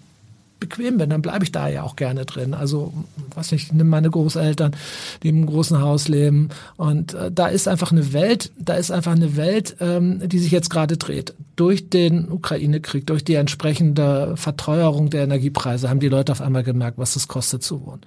bequem 0.60 0.98
bin, 0.98 1.10
dann 1.10 1.22
bleibe 1.22 1.44
ich 1.44 1.52
da 1.52 1.68
ja 1.68 1.84
auch 1.84 1.96
gerne 1.96 2.26
drin. 2.26 2.54
Also, 2.54 2.94
was 3.34 3.52
ich 3.52 3.72
nimm 3.72 3.88
meine 3.90 4.10
Großeltern, 4.10 4.76
die 5.24 5.30
im 5.30 5.46
großen 5.46 5.82
Haus 5.82 6.08
leben. 6.08 6.50
Und 6.78 7.14
äh, 7.14 7.32
da 7.32 7.48
ist 7.48 7.68
einfach 7.68 7.92
eine 7.92 8.14
Welt, 8.14 8.52
da 8.58 8.76
ist 8.76 8.92
einfach 8.92 9.14
eine 9.14 9.36
Welt, 9.36 9.76
ähm, 9.80 10.22
die 10.28 10.40
sich 10.40 10.52
jetzt 10.52 10.70
gerade 10.70 10.98
dreht. 10.98 11.34
Durch 11.56 11.90
den 11.90 12.32
Ukraine-Krieg, 12.32 13.06
durch 13.08 13.24
die 13.24 13.36
entsprechende 13.36 14.36
Verteuerung 14.36 15.10
der 15.10 15.24
Energiepreise 15.24 15.90
haben 15.90 16.00
die 16.00 16.10
Leute 16.10 16.32
auf 16.32 16.42
einmal 16.42 16.64
gemerkt, 16.64 16.98
was 16.98 17.16
es 17.16 17.28
kostet 17.28 17.64
zu 17.64 17.86
wohnen. 17.86 18.02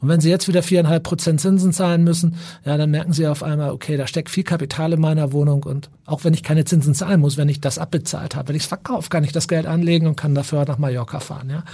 Und 0.00 0.08
wenn 0.08 0.20
sie 0.20 0.30
jetzt 0.30 0.48
wieder 0.48 0.62
viereinhalb 0.62 1.02
Prozent 1.02 1.40
Zinsen 1.40 1.72
zahlen 1.72 2.04
müssen, 2.04 2.36
ja, 2.64 2.76
dann 2.76 2.90
merken 2.90 3.12
sie 3.12 3.26
auf 3.26 3.42
einmal, 3.42 3.70
okay, 3.70 3.96
da 3.96 4.06
steckt 4.06 4.30
viel 4.30 4.44
Kapital 4.44 4.92
in 4.92 5.00
meiner 5.00 5.32
Wohnung 5.32 5.64
und 5.64 5.90
auch 6.06 6.24
wenn 6.24 6.34
ich 6.34 6.42
keine 6.42 6.64
Zinsen 6.64 6.94
zahlen 6.94 7.20
muss, 7.20 7.36
wenn 7.36 7.48
ich 7.48 7.60
das 7.60 7.78
abbezahlt 7.78 8.36
habe, 8.36 8.48
wenn 8.48 8.56
ich 8.56 8.62
es 8.62 8.68
verkaufe, 8.68 9.08
kann 9.08 9.24
ich 9.24 9.32
das 9.32 9.48
Geld 9.48 9.66
anlegen 9.66 10.06
und 10.06 10.16
kann 10.16 10.34
dafür 10.34 10.64
nach 10.64 10.78
Mallorca 10.78 11.20
fahren. 11.20 11.50
Ja. 11.50 11.64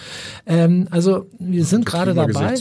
Ähm, 0.47 0.89
also 0.91 1.27
wir 1.39 1.65
sind 1.65 1.87
gerade 1.87 2.15
dabei. 2.15 2.55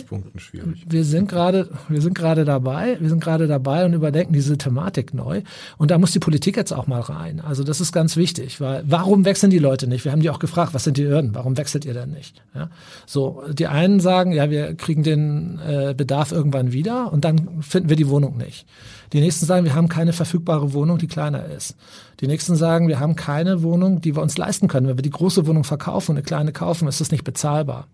Wir 0.88 1.04
sind 1.04 1.30
gerade, 1.30 1.70
wir 1.90 2.02
sind 2.02 2.16
gerade 2.16 2.46
dabei, 2.46 2.98
wir 3.00 3.10
sind 3.10 3.24
gerade 3.24 3.48
dabei 3.48 3.86
und 3.86 3.94
überdenken 3.94 4.34
diese 4.34 4.58
Thematik 4.58 5.14
neu. 5.14 5.42
Und 5.78 5.92
da 5.92 5.98
muss 5.98 6.12
die 6.12 6.20
Politik 6.20 6.58
jetzt 6.58 6.72
auch 6.72 6.88
mal 6.88 7.02
rein. 7.02 7.42
Also 7.42 7.64
das 7.64 7.82
ist 7.82 7.92
ganz 7.92 8.18
wichtig. 8.18 8.62
weil 8.62 8.84
warum 8.86 9.26
wechseln 9.26 9.50
die 9.50 9.60
Leute 9.60 9.88
nicht? 9.88 10.06
Wir 10.06 10.12
haben 10.12 10.22
die 10.22 10.30
auch 10.30 10.40
gefragt, 10.40 10.74
was 10.74 10.84
sind 10.84 10.98
die 10.98 11.06
Hürden? 11.06 11.34
Warum 11.34 11.58
wechselt 11.58 11.86
ihr 11.86 11.94
denn 11.94 12.12
nicht? 12.12 12.42
Ja? 12.54 12.70
So, 13.06 13.44
die 13.52 13.68
einen 13.68 14.00
sagen, 14.00 14.32
ja, 14.32 14.50
wir 14.50 14.76
kriegen 14.76 15.04
den 15.04 15.60
äh, 15.60 15.94
Bedarf 15.96 16.32
irgendwann 16.32 16.72
wieder 16.72 17.12
und 17.12 17.26
dann 17.26 17.62
finden 17.62 17.90
wir 17.90 17.96
die 17.96 18.10
Wohnung 18.10 18.38
nicht. 18.38 18.66
Die 19.14 19.20
nächsten 19.20 19.46
sagen, 19.46 19.66
wir 19.66 19.76
haben 19.76 19.90
keine 19.90 20.14
verfügbare 20.14 20.74
Wohnung, 20.74 20.98
die 20.98 21.08
kleiner 21.08 21.46
ist. 21.46 21.76
Die 22.22 22.28
nächsten 22.28 22.56
sagen, 22.56 22.88
wir 22.88 23.00
haben 23.00 23.16
keine 23.16 23.62
Wohnung, 23.64 24.00
die 24.00 24.16
wir 24.16 24.22
uns 24.22 24.38
leisten 24.38 24.68
können. 24.68 24.88
Wenn 24.88 24.98
wir 24.98 25.04
die 25.04 25.10
große 25.10 25.48
Wohnung 25.48 25.64
verkaufen 25.64 26.12
und 26.12 26.18
eine 26.18 26.24
kleine 26.24 26.52
kaufen, 26.54 26.88
ist 26.88 27.02
das 27.02 27.12
nicht 27.12 27.24
bezahlbar. 27.24 27.88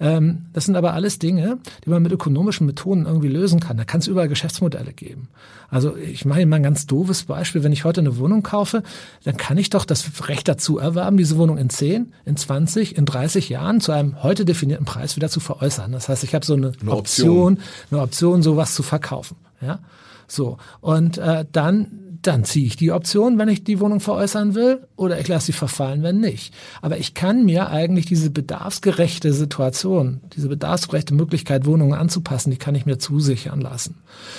Ähm, 0.00 0.46
das 0.52 0.64
sind 0.64 0.74
aber 0.74 0.94
alles 0.94 1.18
Dinge, 1.20 1.58
die 1.84 1.90
man 1.90 2.02
mit 2.02 2.12
ökonomischen 2.12 2.66
Methoden 2.66 3.06
irgendwie 3.06 3.28
lösen 3.28 3.60
kann. 3.60 3.76
Da 3.76 3.84
kann 3.84 4.00
es 4.00 4.08
überall 4.08 4.28
Geschäftsmodelle 4.28 4.92
geben. 4.92 5.28
Also 5.70 5.96
ich 5.96 6.24
mache 6.24 6.38
hier 6.38 6.46
mal 6.46 6.56
ein 6.56 6.62
ganz 6.62 6.86
doofes 6.86 7.22
Beispiel. 7.22 7.62
Wenn 7.62 7.72
ich 7.72 7.84
heute 7.84 8.00
eine 8.00 8.18
Wohnung 8.18 8.42
kaufe, 8.42 8.82
dann 9.24 9.36
kann 9.36 9.58
ich 9.58 9.70
doch 9.70 9.84
das 9.84 10.28
Recht 10.28 10.48
dazu 10.48 10.78
erwerben, 10.78 11.16
diese 11.16 11.38
Wohnung 11.38 11.56
in 11.56 11.70
10, 11.70 12.12
in 12.24 12.36
20, 12.36 12.96
in 12.96 13.06
30 13.06 13.48
Jahren 13.48 13.80
zu 13.80 13.92
einem 13.92 14.22
heute 14.22 14.44
definierten 14.44 14.86
Preis 14.86 15.14
wieder 15.14 15.28
zu 15.28 15.40
veräußern. 15.40 15.92
Das 15.92 16.08
heißt, 16.08 16.24
ich 16.24 16.34
habe 16.34 16.44
so 16.44 16.54
eine, 16.54 16.72
eine 16.80 16.90
Option, 16.90 17.54
Option, 17.54 17.58
eine 17.90 18.00
Option, 18.02 18.42
sowas 18.42 18.74
zu 18.74 18.82
verkaufen. 18.82 19.36
Ja, 19.60 19.78
so. 20.26 20.58
Und 20.80 21.18
äh, 21.18 21.44
dann 21.50 22.01
dann 22.22 22.44
ziehe 22.44 22.66
ich 22.66 22.76
die 22.76 22.92
Option, 22.92 23.38
wenn 23.38 23.48
ich 23.48 23.64
die 23.64 23.80
Wohnung 23.80 24.00
veräußern 24.00 24.54
will, 24.54 24.86
oder 24.96 25.18
ich 25.18 25.28
lasse 25.28 25.46
sie 25.46 25.52
verfallen, 25.52 26.02
wenn 26.02 26.20
nicht. 26.20 26.54
Aber 26.80 26.96
ich 26.98 27.14
kann 27.14 27.44
mir 27.44 27.70
eigentlich 27.70 28.06
diese 28.06 28.30
bedarfsgerechte 28.30 29.32
Situation, 29.32 30.20
diese 30.34 30.48
bedarfsgerechte 30.48 31.14
Möglichkeit, 31.14 31.66
Wohnungen 31.66 31.94
anzupassen, 31.94 32.50
die 32.50 32.56
kann 32.56 32.74
ich 32.74 32.86
mir 32.86 32.98
zusichern 32.98 33.60
lassen. 33.60 33.96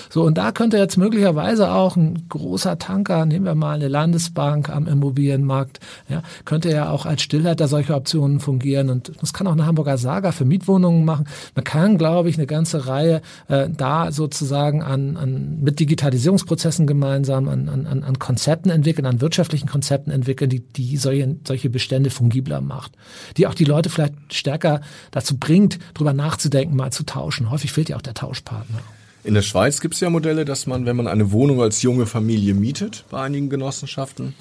So, 0.09 0.23
und 0.23 0.37
da 0.37 0.51
könnte 0.51 0.77
jetzt 0.77 0.97
möglicherweise 0.97 1.71
auch 1.71 1.95
ein 1.97 2.27
großer 2.29 2.77
Tanker, 2.79 3.25
nehmen 3.25 3.45
wir 3.45 3.55
mal 3.55 3.75
eine 3.75 3.87
Landesbank 3.87 4.69
am 4.69 4.87
Immobilienmarkt, 4.87 5.79
ja, 6.07 6.23
könnte 6.45 6.71
ja 6.71 6.89
auch 6.89 7.05
als 7.05 7.21
Stillhalter 7.21 7.67
solche 7.67 7.95
Optionen 7.95 8.39
fungieren. 8.39 8.89
Und 8.89 9.11
das 9.19 9.33
kann 9.33 9.47
auch 9.47 9.53
eine 9.53 9.65
Hamburger 9.65 9.97
Saga 9.97 10.31
für 10.31 10.45
Mietwohnungen 10.45 11.03
machen. 11.03 11.25
Man 11.55 11.63
kann, 11.63 11.97
glaube 11.97 12.29
ich, 12.29 12.37
eine 12.37 12.47
ganze 12.47 12.87
Reihe 12.87 13.21
äh, 13.47 13.67
da 13.69 14.11
sozusagen 14.11 14.81
an, 14.81 15.17
an 15.17 15.59
mit 15.61 15.79
Digitalisierungsprozessen 15.79 16.87
gemeinsam 16.87 17.49
an, 17.49 17.69
an, 17.73 17.85
an, 17.87 18.03
an 18.03 18.19
Konzepten 18.19 18.69
entwickeln, 18.69 19.05
an 19.05 19.19
wirtschaftlichen 19.19 19.67
Konzepten 19.67 20.11
entwickeln, 20.11 20.49
die, 20.49 20.61
die 20.61 20.97
solche, 20.97 21.35
solche 21.45 21.69
Bestände 21.69 22.09
fungibler 22.09 22.61
macht. 22.61 22.93
Die 23.37 23.47
auch 23.47 23.53
die 23.53 23.65
Leute 23.65 23.89
vielleicht 23.89 24.13
stärker 24.31 24.81
dazu 25.11 25.37
bringt, 25.37 25.79
drüber 25.93 26.13
nachzudenken, 26.13 26.75
mal 26.75 26.91
zu 26.91 27.03
tauschen. 27.03 27.49
Häufig 27.49 27.71
fehlt 27.71 27.89
ja 27.89 27.97
auch 27.97 28.01
der 28.01 28.13
Tauschpartner. 28.13 28.79
In 29.23 29.33
der 29.33 29.41
Schweiz 29.41 29.79
gibt 29.79 29.95
es 29.95 30.01
ja 30.01 30.09
Modelle, 30.09 30.45
dass 30.45 30.67
man, 30.67 30.85
wenn 30.85 30.95
man 30.95 31.07
eine 31.07 31.31
Wohnung 31.31 31.61
als 31.61 31.81
junge 31.81 32.05
Familie 32.05 32.53
mietet, 32.53 33.05
bei 33.09 33.21
einigen 33.21 33.49
Genossenschaften, 33.49 34.33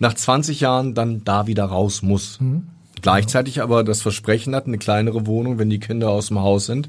nach 0.00 0.14
20 0.14 0.60
Jahren 0.60 0.94
dann 0.94 1.22
da 1.24 1.46
wieder 1.46 1.64
raus 1.64 2.02
muss. 2.02 2.40
Mhm. 2.40 2.64
Gleichzeitig 3.00 3.62
aber 3.62 3.84
das 3.84 4.02
Versprechen 4.02 4.54
hat, 4.54 4.66
eine 4.66 4.78
kleinere 4.78 5.26
Wohnung, 5.26 5.58
wenn 5.58 5.70
die 5.70 5.78
Kinder 5.78 6.10
aus 6.10 6.28
dem 6.28 6.40
Haus 6.40 6.66
sind, 6.66 6.88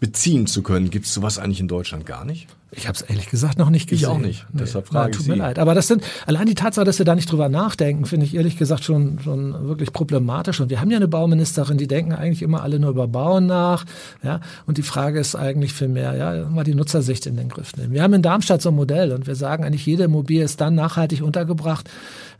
beziehen 0.00 0.46
zu 0.46 0.62
können. 0.62 0.90
Gibt 0.90 1.06
es 1.06 1.14
sowas 1.14 1.38
eigentlich 1.38 1.60
in 1.60 1.68
Deutschland 1.68 2.06
gar 2.06 2.24
nicht? 2.24 2.48
Ich 2.70 2.86
habe 2.86 2.96
es 2.96 3.02
ehrlich 3.02 3.30
gesagt 3.30 3.58
noch 3.58 3.70
nicht 3.70 3.88
gesehen. 3.88 4.08
Ich 4.08 4.14
auch 4.14 4.18
nicht. 4.18 4.46
Nee. 4.52 4.60
Deshalb 4.60 4.88
frage 4.88 5.04
Nein, 5.04 5.12
tut 5.12 5.22
ich 5.22 5.28
mir 5.28 5.34
Sie. 5.34 5.38
leid. 5.40 5.58
Aber 5.58 5.74
das 5.74 5.86
sind 5.86 6.04
allein 6.26 6.44
die 6.46 6.54
Tatsache, 6.54 6.84
dass 6.84 6.98
wir 6.98 7.06
da 7.06 7.14
nicht 7.14 7.32
drüber 7.32 7.48
nachdenken, 7.48 8.04
finde 8.04 8.26
ich 8.26 8.34
ehrlich 8.34 8.58
gesagt 8.58 8.84
schon 8.84 9.18
schon 9.20 9.66
wirklich 9.66 9.92
problematisch. 9.92 10.60
Und 10.60 10.68
wir 10.68 10.80
haben 10.80 10.90
ja 10.90 10.98
eine 10.98 11.08
Bauministerin, 11.08 11.78
die 11.78 11.86
denken 11.86 12.12
eigentlich 12.12 12.42
immer 12.42 12.62
alle 12.62 12.78
nur 12.78 12.90
über 12.90 13.08
Bauen 13.08 13.46
nach. 13.46 13.86
Ja. 14.22 14.40
Und 14.66 14.76
die 14.76 14.82
Frage 14.82 15.18
ist 15.18 15.34
eigentlich 15.34 15.72
viel 15.72 15.88
mehr, 15.88 16.14
ja, 16.14 16.46
mal 16.48 16.62
die 16.64 16.74
Nutzersicht 16.74 17.24
in 17.24 17.36
den 17.36 17.48
Griff 17.48 17.74
nehmen. 17.76 17.94
Wir 17.94 18.02
haben 18.02 18.12
in 18.12 18.22
Darmstadt 18.22 18.60
so 18.60 18.68
ein 18.68 18.76
Modell 18.76 19.12
und 19.12 19.26
wir 19.26 19.34
sagen 19.34 19.64
eigentlich, 19.64 19.86
jede 19.86 20.04
Immobilie 20.04 20.44
ist 20.44 20.60
dann 20.60 20.74
nachhaltig 20.74 21.22
untergebracht, 21.22 21.88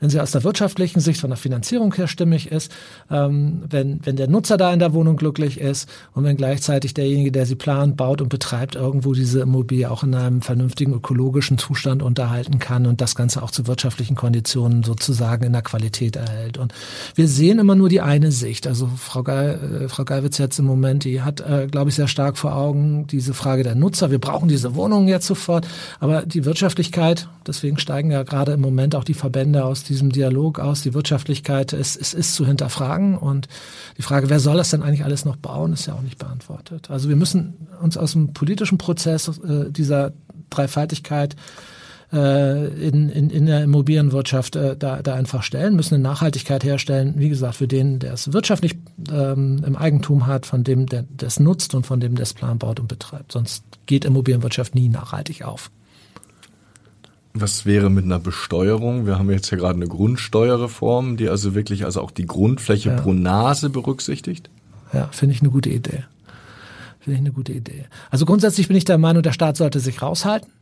wenn 0.01 0.11
sie 0.11 0.21
aus 0.21 0.31
der 0.31 0.45
wirtschaftlichen 0.45 1.01
Sicht 1.01 1.23
von 1.23 1.31
der 1.31 1.39
Finanzierung 1.39 1.95
her 1.95 2.07
stimmig 2.07 2.53
ist, 2.53 2.71
ähm, 3.11 3.63
wenn 3.71 4.01
wenn 4.05 4.17
der 4.17 4.29
Nutzer 4.29 4.59
da 4.59 4.73
in 4.75 4.79
der 4.79 4.93
Wohnung 4.93 5.17
glücklich 5.17 5.59
ist 5.59 5.89
und 6.13 6.25
wenn 6.25 6.37
gleichzeitig 6.37 6.93
derjenige, 6.93 7.33
der 7.33 7.47
sie 7.47 7.57
plant, 7.57 7.97
baut 7.97 8.21
und 8.21 8.29
betreibt, 8.29 8.75
irgendwo 8.75 9.15
diese 9.15 9.41
Immobilie 9.41 9.91
auch 9.91 10.03
in 10.03 10.18
einem 10.19 10.43
vernünftigen 10.43 10.93
ökologischen 10.93 11.59
Zustand 11.59 12.03
unterhalten 12.03 12.59
kann 12.59 12.87
und 12.87 13.01
das 13.01 13.15
Ganze 13.15 13.43
auch 13.43 13.51
zu 13.51 13.67
wirtschaftlichen 13.67 14.17
Konditionen 14.17 14.83
sozusagen 14.83 15.45
in 15.45 15.53
der 15.53 15.63
Qualität 15.63 16.17
erhält. 16.17 16.59
Und 16.59 16.73
wir 17.15 17.29
sehen 17.29 17.59
immer 17.59 17.75
nur 17.75 17.89
die 17.89 18.01
eine 18.01 18.33
Sicht. 18.33 18.67
Also 18.67 18.89
Frau, 18.97 19.23
Geil, 19.23 19.85
äh, 19.85 19.89
Frau 19.89 20.05
Geiwitz 20.05 20.39
jetzt 20.39 20.59
im 20.59 20.65
Moment, 20.65 21.05
die 21.05 21.23
hat, 21.23 21.41
äh, 21.41 21.67
glaube 21.71 21.91
ich, 21.91 21.97
sehr 21.97 22.09
stark 22.09 22.39
vor 22.39 22.55
Augen 22.55 23.07
diese 23.07 23.35
Frage 23.35 23.63
der 23.63 23.75
Nutzer. 23.75 24.11
Wir 24.11 24.19
brauchen 24.19 24.49
diese 24.49 24.75
Wohnungen 24.75 25.09
jetzt 25.09 25.27
sofort. 25.27 25.67
Aber 26.01 26.25
die 26.27 26.45
Wirtschaftlichkeit, 26.45 27.29
deswegen 27.47 27.79
steigen 27.79 28.11
ja 28.11 28.23
gerade 28.23 28.53
im 28.53 28.61
Moment 28.61 28.95
auch 28.95 29.05
die 29.05 29.15
Verbände 29.15 29.65
aus 29.65 29.85
diesem 29.85 30.11
Dialog 30.11 30.59
aus. 30.59 30.83
Die 30.83 30.95
Wirtschaftlichkeit 30.95 31.73
ist, 31.73 31.97
ist, 31.97 32.15
ist 32.15 32.35
zu 32.35 32.47
hinterfragen. 32.47 33.17
Und 33.17 33.49
die 33.97 34.03
Frage, 34.03 34.31
wer 34.31 34.41
soll 34.41 34.57
das 34.57 34.71
denn 34.71 34.83
eigentlich 34.83 35.05
alles 35.05 35.25
noch 35.25 35.37
bauen, 35.37 35.73
ist 35.73 35.87
ja 35.87 35.95
auch 35.95 36.03
nicht 36.03 36.19
beantwortet. 36.19 36.91
Also 36.91 37.09
wir 37.09 37.17
müssen 37.17 37.67
uns 37.81 37.97
aus 37.97 38.13
dem 38.13 38.33
politischen 38.33 38.79
Prozess 38.79 39.29
äh, 39.29 39.71
dieser 39.71 40.08
Dreifaltigkeit 40.51 41.37
äh, 42.13 42.67
in, 42.69 43.11
in, 43.11 43.31
in 43.31 43.47
der 43.47 43.65
Immobilienwirtschaft 43.65 44.57
äh, 44.57 44.77
da, 44.77 45.03
da 45.03 45.15
einfach 45.15 45.43
stellen, 45.43 45.77
müssen 45.77 45.95
eine 45.95 46.03
Nachhaltigkeit 46.03 46.65
herstellen, 46.65 47.15
wie 47.17 47.29
gesagt, 47.29 47.57
für 47.57 47.69
den, 47.69 47.99
der 47.99 48.15
es 48.15 48.33
wirtschaftlich 48.33 48.79
ähm, 49.13 49.63
im 49.67 49.77
Eigentum 49.77 50.27
hat, 50.27 50.47
von 50.47 50.65
dem, 50.65 50.87
der 50.87 51.05
es 51.23 51.39
nutzt 51.39 51.75
und 51.75 51.87
von 51.87 52.01
dem, 52.01 52.15
der 52.15 52.23
es 52.23 52.33
planbaut 52.33 52.81
und 52.81 52.89
betreibt. 52.89 53.33
Sonst 53.33 53.63
geht 53.87 54.05
Immobilienwirtschaft 54.05 54.75
nie 54.75 54.89
nachhaltig 54.89 55.45
auf. 55.45 55.71
Was 57.35 57.67
wäre 57.67 57.91
mit 57.91 58.05
einer 58.05 58.19
Besteuerung? 58.19 59.07
Wir 59.07 59.19
haben 59.19 59.31
jetzt 59.31 59.51
ja 59.51 59.59
gerade 59.59 59.77
eine 59.77 59.87
Grundsteuerreform, 59.87 61.17
die 61.17 61.29
also 61.29 61.55
wirklich 61.55 61.85
also 61.85 62.01
auch 62.01 62.11
die 62.11 62.27
Grundfläche 62.27 62.89
ja. 62.89 62.97
pro 62.97 63.13
Nase 63.13 63.71
berücksichtigt. 63.71 64.51
Ja, 64.93 65.09
finde 65.13 65.35
ich 65.35 65.43
eine 65.43 65.51
gute 65.51 65.69
Idee. 65.69 66.05
Finde 67.09 67.23
ich 67.23 67.27
eine 67.27 67.33
gute 67.33 67.53
Idee. 67.55 67.87
Also 68.11 68.27
grundsätzlich 68.27 68.69
bin 68.69 68.77
ich 68.77 68.85
der 68.85 68.99
Meinung, 68.99 69.23
der 69.23 69.33
Staat 69.33 69.57
sollte 69.57 69.81
sich 69.81 70.03
raushalten. 70.03 70.53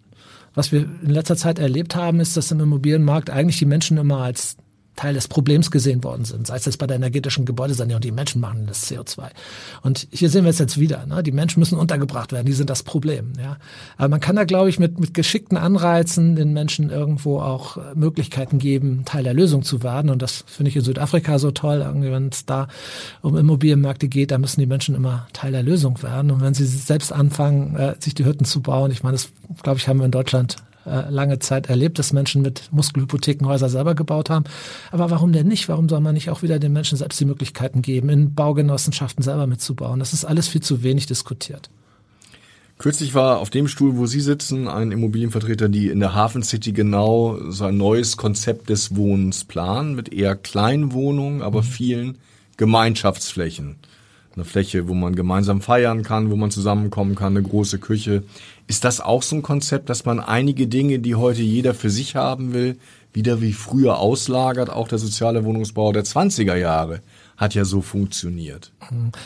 Was 0.55 0.71
wir 0.71 0.83
in 1.03 1.11
letzter 1.11 1.37
Zeit 1.37 1.59
erlebt 1.59 1.97
haben, 1.97 2.21
ist, 2.21 2.37
dass 2.37 2.53
im 2.53 2.61
Immobilienmarkt 2.61 3.31
eigentlich 3.31 3.59
die 3.59 3.67
Menschen 3.67 3.99
immer 3.99 4.19
als 4.19 4.57
Teil 4.97 5.15
des 5.15 5.29
Problems 5.29 5.71
gesehen 5.71 6.03
worden 6.03 6.25
sind, 6.25 6.47
sei 6.47 6.57
es 6.57 6.65
jetzt 6.65 6.79
bei 6.79 6.87
der 6.87 6.97
energetischen 6.97 7.45
Gebäudesanierung, 7.45 8.01
die 8.01 8.13
Menschen 8.13 8.41
machen 8.41 8.67
das 8.67 8.91
CO2. 8.91 9.29
Und 9.83 10.09
hier 10.11 10.31
sehen 10.31 10.45
wir 10.45 10.51
es 10.51 10.59
jetzt 10.59 10.81
wieder, 10.81 11.07
ne? 11.07 11.23
die 11.23 11.33
Menschen 11.33 11.61
müssen 11.61 11.79
untergebracht 11.79 12.33
werden, 12.33 12.47
die 12.47 12.53
sind 12.53 12.71
das 12.71 12.83
Problem. 12.83 13.35
Ja? 13.39 13.59
Aber 13.97 14.09
man 14.09 14.21
kann 14.21 14.37
da, 14.37 14.45
glaube 14.45 14.71
ich, 14.71 14.79
mit, 14.79 14.99
mit 14.99 15.15
geschickten 15.15 15.59
Anreizen 15.59 16.35
den 16.35 16.53
Menschen 16.53 16.91
irgendwo 16.91 17.41
auch 17.41 17.77
äh, 17.77 17.81
Möglichkeiten 17.95 18.59
geben, 18.59 19.05
Teil 19.05 19.25
der 19.25 19.35
Lösung 19.35 19.63
zu 19.63 19.83
werden. 19.83 20.11
Und 20.11 20.23
das 20.23 20.45
finde 20.47 20.71
ich 20.71 20.77
in 20.77 20.83
Südafrika 20.83 21.39
so 21.39 21.51
toll, 21.51 21.83
irgendwie, 21.85 22.11
wenn 22.11 22.29
es 22.29 22.47
da 22.47 22.69
um 23.23 23.37
Immobilienmärkte 23.37 24.09
geht, 24.09 24.31
da 24.31 24.39
müssen 24.39 24.61
die 24.61 24.67
Menschen 24.67 24.95
immer 24.95 25.27
Teil 25.33 25.53
der 25.53 25.63
Lösung 25.63 26.03
werden. 26.03 26.31
Und 26.31 26.41
wenn 26.41 26.55
sie 26.55 26.65
selbst 26.65 27.13
anfangen, 27.13 27.77
äh, 27.77 27.95
sich 27.99 28.15
die 28.15 28.25
Hütten 28.25 28.45
zu 28.45 28.63
bauen, 28.63 28.91
ich 28.91 29.03
meine, 29.03 29.17
das, 29.17 29.29
glaube 29.63 29.79
ich, 29.79 29.89
haben 29.89 29.99
wir 29.99 30.07
in 30.07 30.11
Deutschland 30.11 30.57
äh, 30.87 31.11
lange 31.11 31.39
Zeit 31.39 31.69
erlebt, 31.69 31.99
dass 31.99 32.13
Menschen 32.13 32.43
mit 32.43 32.69
Muskelhypothekenhäuser 32.73 33.69
selber 33.69 33.95
gebaut 33.95 34.31
haben. 34.31 34.45
Aber 34.91 35.11
warum 35.11 35.33
denn 35.33 35.49
nicht? 35.49 35.69
Warum 35.69 35.89
soll 35.89 36.01
man 36.01 36.15
nicht 36.15 36.31
auch 36.31 36.43
wieder 36.43 36.59
den 36.59 36.73
Menschen 36.73 36.97
selbst 36.97 37.21
die 37.21 37.25
Möglichkeiten 37.25 37.83
geben, 37.83 38.09
in 38.09 38.35
Baugenossenschaften 38.35 39.23
selber 39.23 39.47
mitzubauen? 39.47 39.99
Das 39.99 40.13
ist 40.13 40.25
alles 40.25 40.49
viel 40.49 40.63
zu 40.63 40.83
wenig 40.83 41.07
diskutiert. 41.07 41.71
Kürzlich 42.79 43.15
war 43.15 43.39
auf 43.39 43.49
dem 43.49 43.69
Stuhl, 43.69 43.97
wo 43.97 44.05
Sie 44.07 44.21
sitzen, 44.21 44.69
ein 44.69 44.93
Immobilienvertreter, 44.93 45.71
die 45.71 45.89
in 45.89 46.01
der 46.01 46.15
Hafen 46.15 46.43
City 46.43 46.73
genau 46.73 47.39
so 47.49 47.65
ein 47.65 47.77
neues 47.79 48.19
Konzept 48.19 48.69
des 48.69 48.95
Wohnens 48.95 49.45
planen, 49.45 49.95
mit 49.95 50.13
eher 50.13 50.37
kleinen 50.37 50.93
Wohnungen, 50.93 51.41
aber 51.41 51.63
mhm. 51.63 51.67
vielen 51.67 52.19
Gemeinschaftsflächen. 52.59 53.77
Eine 54.37 54.45
Fläche, 54.45 54.87
wo 54.87 54.93
man 54.93 55.17
gemeinsam 55.17 55.63
feiern 55.63 56.03
kann, 56.03 56.31
wo 56.31 56.37
man 56.37 56.51
zusammenkommen 56.51 57.15
kann, 57.15 57.35
eine 57.35 57.43
große 57.43 57.79
Küche. 57.79 58.23
Ist 58.67 58.85
das 58.85 59.01
auch 59.01 59.23
so 59.23 59.35
ein 59.35 59.41
Konzept, 59.41 59.89
dass 59.89 60.05
man 60.05 60.21
einige 60.21 60.67
Dinge, 60.67 60.99
die 60.99 61.15
heute 61.15 61.41
jeder 61.41 61.73
für 61.73 61.89
sich 61.89 62.17
haben 62.17 62.53
will, 62.53 62.77
wieder 63.15 63.41
wie 63.41 63.55
früher 63.55 63.99
auslagert, 63.99 64.69
auch 64.69 64.89
der 64.89 64.99
soziale 64.99 65.47
Wohnungsbau 65.47 65.91
der 65.91 66.05
20er 66.05 66.55
Jahre? 66.55 67.01
Hat 67.37 67.55
ja 67.55 67.65
so 67.65 67.83
funktioniert. 67.83 68.73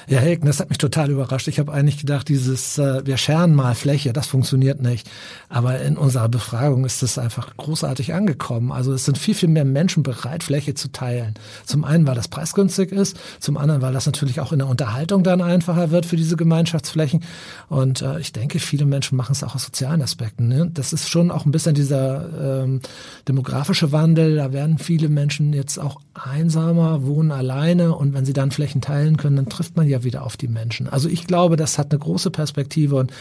Ja, 0.09 0.19
Helgen, 0.19 0.47
das 0.47 0.61
hat 0.61 0.69
mich 0.69 0.79
total 0.79 1.11
überrascht. 1.11 1.47
Ich 1.49 1.59
habe 1.59 1.73
eigentlich 1.73 1.99
gedacht, 1.99 2.29
dieses 2.29 2.79
äh, 2.79 3.07
wir 3.07 3.17
scheren 3.17 3.55
mal 3.55 3.75
Fläche, 3.75 4.13
das 4.13 4.27
funktioniert 4.27 4.81
nicht. 4.81 5.09
Aber 5.49 5.81
in 5.81 5.97
unserer 5.97 6.29
Befragung 6.29 6.85
ist 6.85 7.03
das 7.03 7.19
einfach 7.19 7.57
großartig 7.57 8.13
angekommen. 8.15 8.73
Also 8.73 8.93
es 8.93 9.05
sind 9.05 9.19
viel, 9.19 9.35
viel 9.35 9.49
mehr 9.49 9.65
Menschen 9.65 10.03
bereit, 10.03 10.43
Fläche 10.43 10.75
zu 10.75 10.91
teilen. 10.91 11.35
Zum 11.65 11.85
einen, 11.85 12.07
weil 12.07 12.15
das 12.15 12.29
preisgünstig 12.29 12.91
ist, 12.91 13.19
zum 13.39 13.57
anderen, 13.57 13.83
weil 13.83 13.93
das 13.93 14.07
natürlich 14.07 14.41
auch 14.41 14.53
in 14.53 14.59
der 14.59 14.69
Unterhaltung 14.69 15.23
dann 15.23 15.41
einfacher 15.41 15.91
wird 15.91 16.07
für 16.07 16.17
diese 16.17 16.37
Gemeinschaftsflächen. 16.37 17.23
Und 17.69 18.03
äh, 18.03 18.19
ich 18.19 18.33
denke, 18.33 18.59
viele 18.59 18.87
Menschen 18.87 19.17
machen 19.17 19.33
es 19.33 19.45
auch 19.45 19.55
aus 19.55 19.65
sozialen 19.65 20.03
Aspekten. 20.03 20.49
Ne? 20.49 20.71
Das 20.73 20.93
ist 20.93 21.09
schon 21.09 21.31
auch 21.31 21.47
ein 21.47 21.53
bisschen 21.53 21.75
dieser 21.75 22.63
ähm, 22.63 22.81
demografische 23.29 23.93
Wandel. 23.93 24.37
Da 24.37 24.53
werden 24.53 24.79
viele 24.79 25.09
Menschen 25.09 25.53
jetzt 25.53 25.79
auch 25.79 26.01
einsamer, 26.15 27.07
wohnen 27.07 27.31
alleine 27.31 28.00
und 28.01 28.15
wenn 28.15 28.25
sie 28.25 28.33
dann 28.33 28.51
Flächen 28.51 28.81
teilen 28.81 29.17
können, 29.19 29.37
dann 29.37 29.49
trifft 29.49 29.77
man 29.77 29.87
ja 29.87 30.03
wieder 30.03 30.25
auf 30.25 30.37
die 30.37 30.49
Menschen. 30.49 30.89
Also 30.89 31.09
ich 31.09 31.27
glaube, 31.27 31.57
das 31.57 31.79
hat 31.79 31.93
eine 31.93 31.99
große 31.99 32.31
Perspektive 32.31 32.97
und 32.97 33.13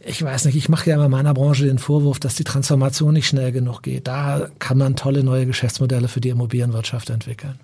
ich 0.00 0.22
weiß 0.22 0.46
nicht, 0.46 0.56
ich 0.56 0.68
mache 0.68 0.90
ja 0.90 0.96
immer 0.96 1.08
meiner 1.08 1.32
Branche 1.32 1.66
den 1.66 1.78
Vorwurf, 1.78 2.18
dass 2.18 2.34
die 2.34 2.44
Transformation 2.44 3.14
nicht 3.14 3.28
schnell 3.28 3.52
genug 3.52 3.82
geht. 3.82 4.08
Da 4.08 4.48
kann 4.58 4.78
man 4.78 4.96
tolle 4.96 5.22
neue 5.22 5.46
Geschäftsmodelle 5.46 6.08
für 6.08 6.20
die 6.20 6.30
Immobilienwirtschaft 6.30 7.10
entwickeln. 7.10 7.60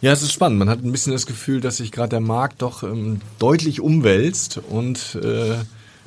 Ja, 0.00 0.12
es 0.12 0.22
ist 0.22 0.32
spannend. 0.32 0.58
Man 0.58 0.70
hat 0.70 0.82
ein 0.82 0.90
bisschen 0.90 1.12
das 1.12 1.26
Gefühl, 1.26 1.60
dass 1.60 1.76
sich 1.76 1.92
gerade 1.92 2.08
der 2.08 2.20
Markt 2.20 2.62
doch 2.62 2.82
ähm, 2.82 3.20
deutlich 3.38 3.80
umwälzt 3.80 4.58
und 4.70 5.18
äh, 5.22 5.56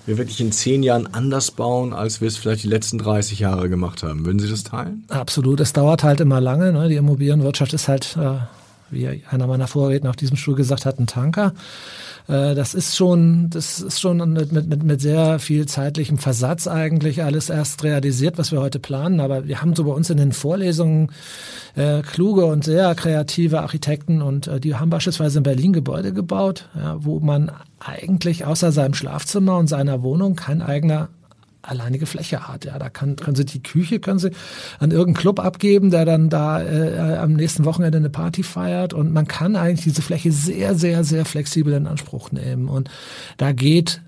wir 0.05 0.17
wirklich 0.17 0.41
in 0.41 0.51
zehn 0.51 0.83
Jahren 0.83 1.07
anders 1.13 1.51
bauen, 1.51 1.93
als 1.93 2.19
wir 2.19 2.27
es 2.27 2.37
vielleicht 2.37 2.63
die 2.63 2.67
letzten 2.67 2.97
30 2.97 3.39
Jahre 3.39 3.69
gemacht 3.69 4.03
haben. 4.03 4.25
Würden 4.25 4.39
Sie 4.39 4.49
das 4.49 4.63
teilen? 4.63 5.05
Absolut. 5.09 5.59
Es 5.59 5.73
dauert 5.73 6.03
halt 6.03 6.19
immer 6.19 6.41
lange. 6.41 6.73
Ne? 6.73 6.89
Die 6.89 6.95
Immobilienwirtschaft 6.95 7.73
ist 7.73 7.87
halt, 7.87 8.17
äh, 8.19 8.37
wie 8.93 9.23
einer 9.29 9.47
meiner 9.47 9.67
Vorredner 9.67 10.09
auf 10.09 10.15
diesem 10.15 10.37
Stuhl 10.37 10.55
gesagt 10.55 10.85
hat, 10.85 10.99
ein 10.99 11.07
Tanker. 11.07 11.53
Äh, 12.27 12.55
das 12.55 12.73
ist 12.73 12.95
schon, 12.95 13.49
das 13.49 13.79
ist 13.79 13.99
schon 13.99 14.17
mit, 14.33 14.51
mit, 14.51 14.83
mit 14.83 15.01
sehr 15.01 15.39
viel 15.39 15.65
zeitlichem 15.65 16.17
Versatz 16.17 16.67
eigentlich 16.67 17.23
alles 17.23 17.49
erst 17.49 17.83
realisiert, 17.83 18.37
was 18.37 18.51
wir 18.51 18.61
heute 18.61 18.79
planen. 18.79 19.19
Aber 19.19 19.47
wir 19.47 19.61
haben 19.61 19.75
so 19.75 19.83
bei 19.83 19.91
uns 19.91 20.09
in 20.09 20.17
den 20.17 20.31
Vorlesungen 20.31 21.11
äh, 21.75 22.01
kluge 22.01 22.45
und 22.45 22.63
sehr 22.63 22.95
kreative 22.95 23.61
Architekten 23.61 24.21
und 24.21 24.47
äh, 24.47 24.59
die 24.59 24.75
haben 24.75 24.89
beispielsweise 24.89 25.39
in 25.39 25.43
Berlin 25.43 25.73
Gebäude 25.73 26.13
gebaut, 26.13 26.69
ja, 26.75 26.97
wo 26.99 27.19
man 27.19 27.51
eigentlich 27.79 28.45
außer 28.45 28.71
seinem 28.71 28.93
Schlafzimmer 28.93 29.57
und 29.57 29.67
seiner 29.67 30.03
Wohnung 30.03 30.35
kein 30.35 30.61
eigener 30.61 31.09
alleinige 31.63 32.05
Fläche 32.05 32.47
hat. 32.47 32.65
Ja, 32.65 32.77
da 32.77 32.89
kann, 32.89 33.15
können 33.15 33.35
Sie 33.35 33.45
die 33.45 33.63
Küche 33.63 33.99
können 33.99 34.19
Sie 34.19 34.31
an 34.79 34.91
irgendeinen 34.91 35.21
Club 35.21 35.39
abgeben, 35.39 35.89
der 35.89 36.05
dann 36.05 36.29
da 36.29 36.61
äh, 36.61 37.17
am 37.17 37.33
nächsten 37.33 37.65
Wochenende 37.65 37.97
eine 37.97 38.09
Party 38.09 38.43
feiert 38.43 38.93
und 38.93 39.11
man 39.11 39.27
kann 39.27 39.55
eigentlich 39.55 39.83
diese 39.83 40.01
Fläche 40.01 40.31
sehr, 40.31 40.75
sehr, 40.75 41.03
sehr 41.03 41.25
flexibel 41.25 41.73
in 41.73 41.87
Anspruch 41.87 42.31
nehmen 42.31 42.67
und 42.67 42.89
da 43.37 43.51
geht 43.51 44.01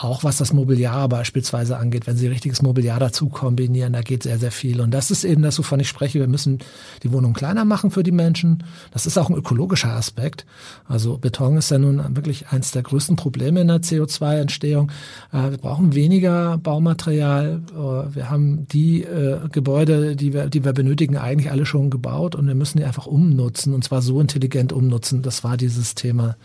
auch 0.00 0.22
was 0.22 0.36
das 0.36 0.52
Mobiliar 0.52 1.08
beispielsweise 1.08 1.76
angeht, 1.76 2.06
wenn 2.06 2.16
Sie 2.16 2.28
richtiges 2.28 2.62
Mobiliar 2.62 3.00
dazu 3.00 3.28
kombinieren, 3.28 3.92
da 3.92 4.02
geht 4.02 4.22
sehr, 4.22 4.38
sehr 4.38 4.52
viel. 4.52 4.80
Und 4.80 4.92
das 4.92 5.10
ist 5.10 5.24
eben 5.24 5.42
das, 5.42 5.58
wovon 5.58 5.80
ich 5.80 5.88
spreche. 5.88 6.20
Wir 6.20 6.28
müssen 6.28 6.58
die 7.02 7.12
Wohnung 7.12 7.32
kleiner 7.32 7.64
machen 7.64 7.90
für 7.90 8.02
die 8.02 8.12
Menschen. 8.12 8.62
Das 8.92 9.06
ist 9.06 9.18
auch 9.18 9.28
ein 9.28 9.36
ökologischer 9.36 9.90
Aspekt. 9.90 10.46
Also 10.86 11.18
Beton 11.18 11.56
ist 11.56 11.70
ja 11.70 11.78
nun 11.78 12.16
wirklich 12.16 12.48
eins 12.48 12.70
der 12.70 12.82
größten 12.82 13.16
Probleme 13.16 13.60
in 13.60 13.68
der 13.68 13.80
CO2-Entstehung. 13.80 14.92
Äh, 15.32 15.50
wir 15.50 15.58
brauchen 15.58 15.94
weniger 15.94 16.58
Baumaterial. 16.58 17.60
Äh, 17.72 18.14
wir 18.14 18.30
haben 18.30 18.68
die 18.68 19.02
äh, 19.02 19.48
Gebäude, 19.50 20.14
die 20.14 20.32
wir, 20.32 20.46
die 20.46 20.64
wir 20.64 20.72
benötigen, 20.72 21.16
eigentlich 21.16 21.50
alle 21.50 21.66
schon 21.66 21.90
gebaut 21.90 22.36
und 22.36 22.46
wir 22.46 22.54
müssen 22.54 22.78
die 22.78 22.84
einfach 22.84 23.06
umnutzen 23.06 23.74
und 23.74 23.82
zwar 23.82 24.02
so 24.02 24.20
intelligent 24.20 24.72
umnutzen. 24.72 25.22
Das 25.22 25.42
war 25.42 25.56
dieses 25.56 25.94
Thema 25.94 26.36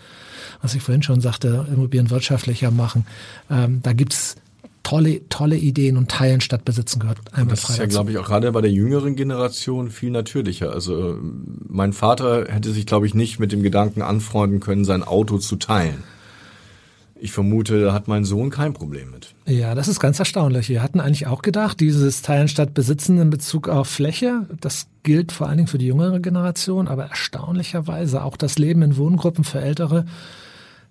was 0.62 0.76
ich 0.76 0.82
vorhin 0.82 1.04
schon 1.04 1.22
sagte, 1.22 1.66
Immobilien 1.74 2.10
wirtschaftlicher 2.10 2.72
machen. 2.72 3.06
Ähm, 3.50 3.82
da 3.84 3.94
gibt's 3.94 4.36
tolle, 4.84 5.28
tolle 5.30 5.58
Ideen 5.58 5.98
und 5.98 6.12
Teilen 6.12 6.42
statt 6.42 6.66
Besitzen 6.66 7.00
gehört. 7.00 7.20
Einmal 7.32 7.56
das 7.56 7.70
ist 7.70 7.78
ja, 7.78 7.86
glaube 7.86 8.12
ich, 8.12 8.18
auch 8.18 8.26
gerade 8.26 8.52
bei 8.52 8.62
der 8.62 8.72
jüngeren 8.72 9.16
Generation 9.16 9.90
viel 9.90 10.12
natürlicher. 10.12 10.72
Also 10.72 11.18
mein 11.68 11.94
Vater 11.94 12.46
hätte 12.50 12.72
sich, 12.72 12.86
glaube 12.86 13.08
ich, 13.08 13.14
nicht 13.14 13.40
mit 13.40 13.52
dem 13.52 13.64
Gedanken 13.64 14.02
anfreunden 14.02 14.60
können, 14.60 14.86
sein 14.86 15.04
Auto 15.04 15.38
zu 15.38 15.56
teilen. 15.56 16.04
Ich 17.16 17.32
vermute, 17.32 17.82
da 17.82 17.94
hat 17.94 18.08
mein 18.08 18.26
Sohn 18.26 18.50
kein 18.50 18.74
Problem 18.74 19.12
mit. 19.12 19.33
Ja, 19.46 19.76
das 19.76 19.88
ist 19.88 20.00
ganz 20.00 20.20
erstaunlich. 20.20 20.70
Wir 20.70 20.82
hatten 20.82 21.02
eigentlich 21.02 21.28
auch 21.28 21.42
gedacht, 21.42 21.80
dieses 21.80 22.22
Teilen 22.22 22.48
statt 22.48 22.74
Besitzen 22.74 23.20
in 23.20 23.30
Bezug 23.30 23.68
auf 23.68 23.88
Fläche, 23.90 24.48
das 24.62 24.88
gilt 25.04 25.34
vor 25.34 25.48
allen 25.48 25.58
Dingen 25.58 25.68
für 25.68 25.78
die 25.78 25.88
jüngere 25.88 26.20
Generation, 26.20 26.88
aber 26.88 27.08
erstaunlicherweise 27.08 28.24
auch 28.24 28.38
das 28.38 28.58
Leben 28.58 28.82
in 28.84 28.96
Wohngruppen 28.96 29.44
für 29.44 29.60
Ältere 29.60 30.06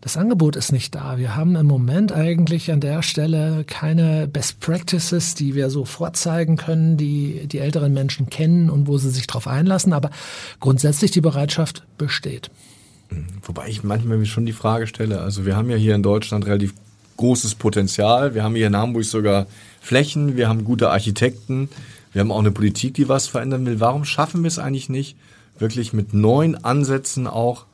das 0.03 0.17
Angebot 0.17 0.57
ist 0.57 0.73
nicht 0.73 0.97
da. 0.97 1.17
Wir 1.17 1.37
haben 1.37 1.55
im 1.55 1.67
Moment 1.67 2.11
eigentlich 2.11 2.73
an 2.73 2.81
der 2.81 3.03
Stelle 3.03 3.63
keine 3.65 4.27
Best 4.27 4.59
Practices, 4.59 5.37
die 5.37 5.55
wir 5.55 5.71
so 5.71 5.85
vorzeigen 5.85 6.57
können, 6.57 6.97
die 6.97 7.47
die 7.47 7.59
älteren 7.59 7.93
Menschen 7.93 8.29
kennen 8.29 8.69
und 8.69 8.89
wo 8.89 8.99
sie 8.99 9.11
sich 9.11 9.29
darauf 9.29 9.47
einlassen. 9.47 9.93
Aber 9.93 10.11
grundsätzlich 10.59 11.13
die 11.13 11.21
Bereitschaft 11.21 11.87
besteht. 11.99 12.51
Wobei 13.43 13.69
ich 13.69 13.85
manchmal 13.85 14.19
mir 14.19 14.27
schon 14.27 14.45
die 14.45 14.53
Frage 14.53 14.89
stelle, 14.89 15.21
also 15.21 15.47
wir 15.47 15.55
haben 15.55 15.71
ja 15.71 15.77
hier 15.77 15.95
in 15.95 16.03
Deutschland 16.03 16.47
relativ 16.47 16.75
großes 17.17 17.55
Potenzial. 17.55 18.35
Wir 18.35 18.45
haben 18.45 18.55
hier 18.55 18.67
in 18.67 18.77
Hamburg 18.77 19.05
sogar 19.05 19.47
Flächen, 19.81 20.37
wir 20.37 20.49
haben 20.49 20.65
gute 20.65 20.91
Architekten, 20.91 21.69
wir 22.13 22.21
haben 22.21 22.33
auch 22.33 22.39
eine 22.39 22.53
Politik, 22.53 22.95
die 22.95 23.09
was 23.09 23.27
verändern 23.27 23.67
will. 23.67 23.81
Warum 23.81 24.05
schaffen 24.05 24.43
wir 24.43 24.49
es 24.49 24.59
eigentlich 24.59 24.89
nicht, 24.89 25.17
wirklich 25.59 25.93
mit 25.93 26.15
neuen 26.15 26.65
Ansätzen 26.65 27.27
auch 27.27 27.67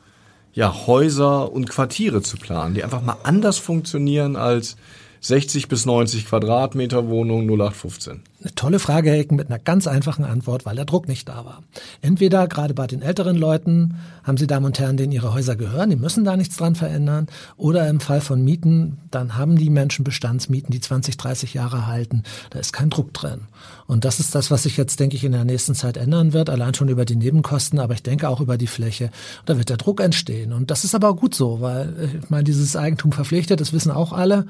ja, 0.55 0.87
Häuser 0.87 1.53
und 1.53 1.68
Quartiere 1.68 2.22
zu 2.22 2.37
planen, 2.37 2.74
die 2.74 2.83
einfach 2.83 3.03
mal 3.03 3.18
anders 3.22 3.59
funktionieren 3.59 4.37
als 4.37 4.77
60 5.21 5.69
bis 5.69 5.87
90 5.87 6.27
Quadratmeter 6.27 7.09
Wohnung 7.09 7.43
0815? 7.43 8.23
Eine 8.41 8.55
tolle 8.55 8.79
Frage, 8.79 9.11
Herr 9.11 9.19
Ecken, 9.19 9.37
mit 9.37 9.49
einer 9.49 9.59
ganz 9.59 9.89
einfachen 9.89 10.25
Antwort, 10.25 10.65
weil 10.65 10.77
der 10.77 10.85
Druck 10.85 11.09
nicht 11.09 11.29
da 11.29 11.45
war. 11.45 11.65
Entweder 12.03 12.47
gerade 12.47 12.73
bei 12.73 12.87
den 12.87 13.03
älteren 13.03 13.37
Leuten 13.37 13.97
haben 14.23 14.37
sie 14.37 14.47
Damen 14.47 14.67
und 14.67 14.79
Herren, 14.79 14.97
denen 14.97 15.11
ihre 15.11 15.35
Häuser 15.35 15.57
gehören, 15.57 15.91
die 15.91 15.97
müssen 15.97 16.23
da 16.23 16.37
nichts 16.37 16.57
dran 16.57 16.77
verändern. 16.77 17.27
Oder 17.57 17.89
im 17.89 17.99
Fall 17.99 18.21
von 18.21 18.45
Mieten, 18.45 18.99
dann 19.11 19.37
haben 19.37 19.57
die 19.57 19.71
Menschen 19.71 20.05
Bestandsmieten, 20.05 20.71
die 20.71 20.81
20, 20.81 21.17
30 21.17 21.55
Jahre 21.55 21.89
halten. 21.89 22.23
Da 22.51 22.61
ist 22.61 22.73
kein 22.73 22.91
Druck 22.91 23.13
drin. 23.13 23.49
Und 23.89 24.05
das 24.05 24.21
ist 24.21 24.37
das, 24.37 24.53
was 24.53 24.63
sich 24.63 24.77
jetzt, 24.77 25.01
denke 25.01 25.17
ich, 25.17 25.25
in 25.25 25.33
der 25.33 25.45
nächsten 25.45 25.75
Zeit 25.75 25.97
ändern 25.97 26.33
wird. 26.33 26.49
Allein 26.49 26.75
schon 26.75 26.89
über 26.89 27.05
die 27.05 27.17
Nebenkosten, 27.17 27.81
aber 27.81 27.95
ich 27.95 28.05
denke 28.05 28.29
auch 28.29 28.41
über 28.41 28.57
die 28.57 28.69
Fläche. 28.69 29.11
Da 29.47 29.59
wird 29.59 29.69
der 29.69 29.79
Druck 29.79 30.01
entstehen. 30.01 30.53
Und 30.53 30.71
das 30.71 30.85
ist 30.85 30.95
aber 30.95 31.11
auch 31.11 31.17
gut 31.17 31.35
so, 31.35 31.61
weil 31.61 32.21
ich 32.23 32.31
meine, 32.31 32.45
dieses 32.45 32.77
Eigentum 32.77 33.11
verpflichtet, 33.11 33.61
das 33.61 33.73
wissen 33.73 33.91
auch 33.91 34.13
alle. 34.13 34.47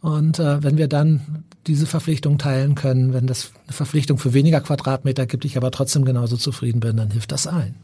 Und 0.00 0.38
äh, 0.38 0.62
wenn 0.62 0.78
wir 0.78 0.88
dann 0.88 1.44
diese 1.66 1.86
Verpflichtung 1.86 2.38
teilen 2.38 2.74
können, 2.74 3.12
wenn 3.12 3.26
das 3.26 3.52
eine 3.64 3.74
Verpflichtung 3.74 4.18
für 4.18 4.32
weniger 4.32 4.60
Quadratmeter 4.60 5.26
gibt, 5.26 5.44
ich 5.44 5.56
aber 5.56 5.70
trotzdem 5.70 6.04
genauso 6.04 6.36
zufrieden 6.36 6.80
bin, 6.80 6.96
dann 6.96 7.10
hilft 7.10 7.32
das 7.32 7.46
allen. 7.46 7.74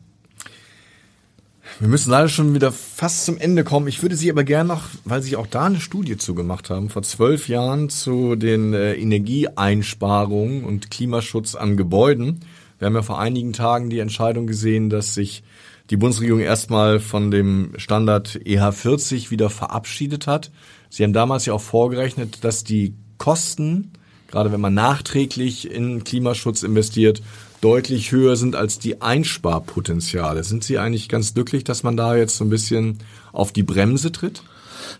Wir 1.79 1.89
müssen 1.89 2.11
leider 2.11 2.29
schon 2.29 2.55
wieder 2.55 2.73
fast 2.73 3.27
zum 3.27 3.37
Ende 3.37 3.63
kommen. 3.63 3.87
Ich 3.87 4.01
würde 4.01 4.17
Sie 4.17 4.31
aber 4.31 4.45
gerne 4.45 4.69
noch, 4.69 4.85
weil 5.05 5.21
Sie 5.21 5.37
auch 5.37 5.47
da 5.47 5.67
eine 5.67 5.81
Studie 5.81 6.17
zugemacht 6.17 6.71
haben, 6.71 6.89
vor 6.89 7.03
zwölf 7.03 7.49
Jahren 7.49 7.91
zu 7.91 8.35
den 8.35 8.73
äh, 8.73 8.95
Energieeinsparungen 8.95 10.65
und 10.65 10.91
Klimaschutz 10.91 11.55
an 11.55 11.77
Gebäuden. 11.77 12.41
Wir 12.79 12.87
haben 12.87 12.95
ja 12.95 13.03
vor 13.03 13.21
einigen 13.21 13.53
Tagen 13.53 13.91
die 13.91 13.99
Entscheidung 13.99 14.47
gesehen, 14.47 14.89
dass 14.89 15.13
sich 15.13 15.43
die 15.91 15.97
Bundesregierung 15.97 16.41
erstmal 16.41 16.99
von 16.99 17.31
dem 17.31 17.73
Standard 17.77 18.41
EH40 18.45 19.31
wieder 19.31 19.51
verabschiedet 19.51 20.27
hat. 20.27 20.51
Sie 20.91 21.03
haben 21.03 21.13
damals 21.13 21.47
ja 21.47 21.53
auch 21.53 21.61
vorgerechnet, 21.61 22.45
dass 22.45 22.65
die 22.65 22.95
Kosten, 23.19 23.93
gerade 24.29 24.53
wenn 24.53 24.61
man 24.61 24.75
nachträglich 24.75 25.71
in 25.71 26.05
Klimaschutz 26.05 26.63
investiert, 26.63 27.23
deutlich 27.61 28.13
höher 28.13 28.37
sind 28.37 28.55
als 28.55 28.79
die 28.79 29.01
Einsparpotenziale. 29.01 30.45
Sind 30.45 30.65
Sie 30.65 30.79
eigentlich 30.79 31.09
ganz 31.09 31.35
glücklich, 31.35 31.65
dass 31.65 31.83
man 31.83 31.97
da 31.97 32.17
jetzt 32.17 32.37
so 32.37 32.45
ein 32.45 32.51
bisschen 32.51 32.99
auf 33.33 33.53
die 33.53 33.63
Bremse 33.63 34.13
tritt? 34.13 34.43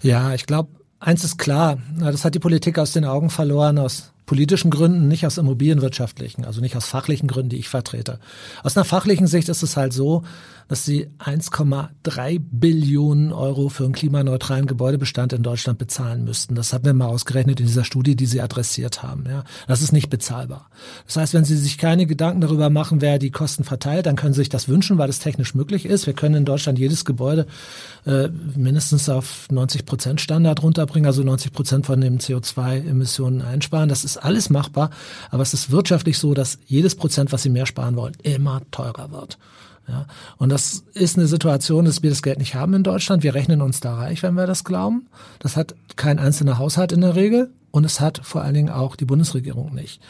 Ja, 0.03 0.35
ich 0.35 0.47
glaube, 0.47 0.71
eins 0.99 1.25
ist 1.25 1.39
klar, 1.39 1.79
das 1.99 2.25
hat 2.25 2.35
die 2.35 2.41
Politik 2.41 2.79
aus 2.79 2.93
den 2.93 3.05
Augen 3.05 3.31
verloren, 3.31 3.79
aus 3.79 4.13
politischen 4.27 4.71
Gründen, 4.71 5.09
nicht 5.09 5.25
aus 5.25 5.39
immobilienwirtschaftlichen, 5.39 6.45
also 6.45 6.61
nicht 6.61 6.77
aus 6.77 6.87
fachlichen 6.87 7.29
Gründen, 7.29 7.51
die 7.51 7.57
ich 7.57 7.69
vertrete. 7.69 8.19
Aus 8.63 8.77
einer 8.77 8.85
fachlichen 8.85 9.29
Sicht 9.29 9.49
ist 9.49 9.63
es 9.63 9.77
halt 9.77 9.93
so, 9.93 10.25
dass 10.69 10.85
sie 10.85 11.09
1,3 11.21 12.41
Billionen 12.41 13.33
Euro 13.33 13.69
für 13.69 13.85
einen 13.85 13.93
klimaneutralen 13.93 14.67
Gebäudebestand 14.67 15.33
in 15.33 15.45
Deutschland 15.45 15.79
bezahlen 15.79 16.25
müssten. 16.25 16.57
Das 16.57 16.73
haben 16.73 16.85
wir 16.85 16.93
mal 16.93 17.07
ausgerechnet 17.07 17.61
in 17.61 17.67
dieser 17.67 17.85
Studie, 17.85 18.17
die 18.17 18.27
Sie 18.27 18.41
adressiert 18.41 19.03
haben. 19.05 19.25
Ja, 19.29 19.45
das 19.69 19.81
ist 19.81 19.93
nicht 19.93 20.11
bezahlbar. 20.11 20.69
Das 21.07 21.17
heißt, 21.17 21.35
wenn 21.35 21.45
Sie 21.45 21.57
sich 21.57 21.79
keine 21.79 22.07
Gedanken 22.07 22.41
darüber 22.41 22.69
machen, 22.69 23.01
wer 23.01 23.21
die 23.21 23.31
Kosten 23.31 23.63
verteilt, 23.63 24.07
dann 24.07 24.17
können 24.17 24.35
Sie 24.35 24.41
sich 24.41 24.49
das 24.49 24.69
wünschen, 24.69 24.99
weil 24.99 25.09
es 25.09 25.21
technisch 25.21 25.55
möglich 25.55 25.87
ist. 25.87 26.07
Wir 26.07 26.15
können 26.15 26.35
in 26.35 26.45
Deutschland 26.45 26.81
jedes 26.81 27.05
Gebäude 27.05 27.47
äh, 28.05 28.29
mindestens 28.57 29.09
auf 29.09 29.49
90 29.51 29.87
Prozent 29.87 30.21
Standard 30.21 30.65
runterbringen, 30.65 31.07
also 31.07 31.23
90 31.23 31.53
Prozent 31.53 31.87
von 31.87 32.01
den 32.01 32.19
CO2-Emissionen 32.19 33.41
einsparen. 33.41 33.89
Das 33.89 34.05
ist 34.05 34.16
alles 34.19 34.51
machbar, 34.51 34.91
aber 35.31 35.43
es 35.43 35.55
ist 35.55 35.71
wirtschaftlich 35.71 36.19
so, 36.19 36.35
dass 36.35 36.59
jedes 36.67 36.95
Prozent, 36.95 37.33
was 37.33 37.43
Sie 37.43 37.51
mehr 37.51 37.67
sparen 37.67 37.97
wollen, 37.97 38.17
immer 38.23 38.63
teurer 38.71 39.11
wird. 39.11 39.39
Ja, 39.89 40.07
und 40.39 40.49
das 40.49 40.85
ist 40.95 41.17
eine 41.17 41.29
Situation, 41.29 41.85
dass 41.85 42.03
wir 42.03 42.11
das 42.11 42.23
Geld 42.23 42.39
nicht 42.39 42.57
haben 42.57 42.75
in 42.75 42.83
Deutschland. 42.83 43.23
Wir 43.23 43.35
rechnen 43.35 43.63
uns 43.63 43.79
da 43.79 43.95
reich, 43.95 44.23
wenn 44.23 44.35
wir 44.35 44.47
das 44.47 44.65
glauben. 44.65 45.07
Das 45.39 45.57
hat 45.57 45.77
kein 45.95 46.19
einzelner 46.19 46.59
Haushalt 46.59 46.91
in 46.91 47.03
der 47.03 47.15
Regel 47.15 47.51
und 47.71 47.85
es 47.85 48.01
hat 48.01 48.21
vor 48.25 48.43
allen 48.43 48.55
Dingen 48.55 48.71
auch 48.71 48.97
die 48.97 49.05
Bundesregierung 49.05 49.75
nicht. 49.75 50.01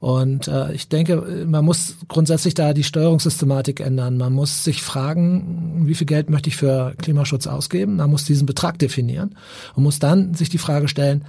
Und 0.00 0.46
äh, 0.46 0.72
ich 0.72 0.88
denke, 0.88 1.44
man 1.46 1.64
muss 1.64 1.96
grundsätzlich 2.06 2.54
da 2.54 2.72
die 2.72 2.84
Steuerungssystematik 2.84 3.80
ändern. 3.80 4.16
Man 4.16 4.32
muss 4.32 4.62
sich 4.62 4.82
fragen, 4.82 5.82
wie 5.86 5.94
viel 5.94 6.06
Geld 6.06 6.30
möchte 6.30 6.48
ich 6.48 6.56
für 6.56 6.94
Klimaschutz 6.96 7.48
ausgeben? 7.48 7.96
Man 7.96 8.10
muss 8.10 8.24
diesen 8.24 8.46
Betrag 8.46 8.78
definieren 8.78 9.34
und 9.74 9.82
muss 9.82 9.98
dann 9.98 10.34
sich 10.34 10.48
die 10.48 10.58
Frage 10.58 10.86
stellen, 10.86 11.24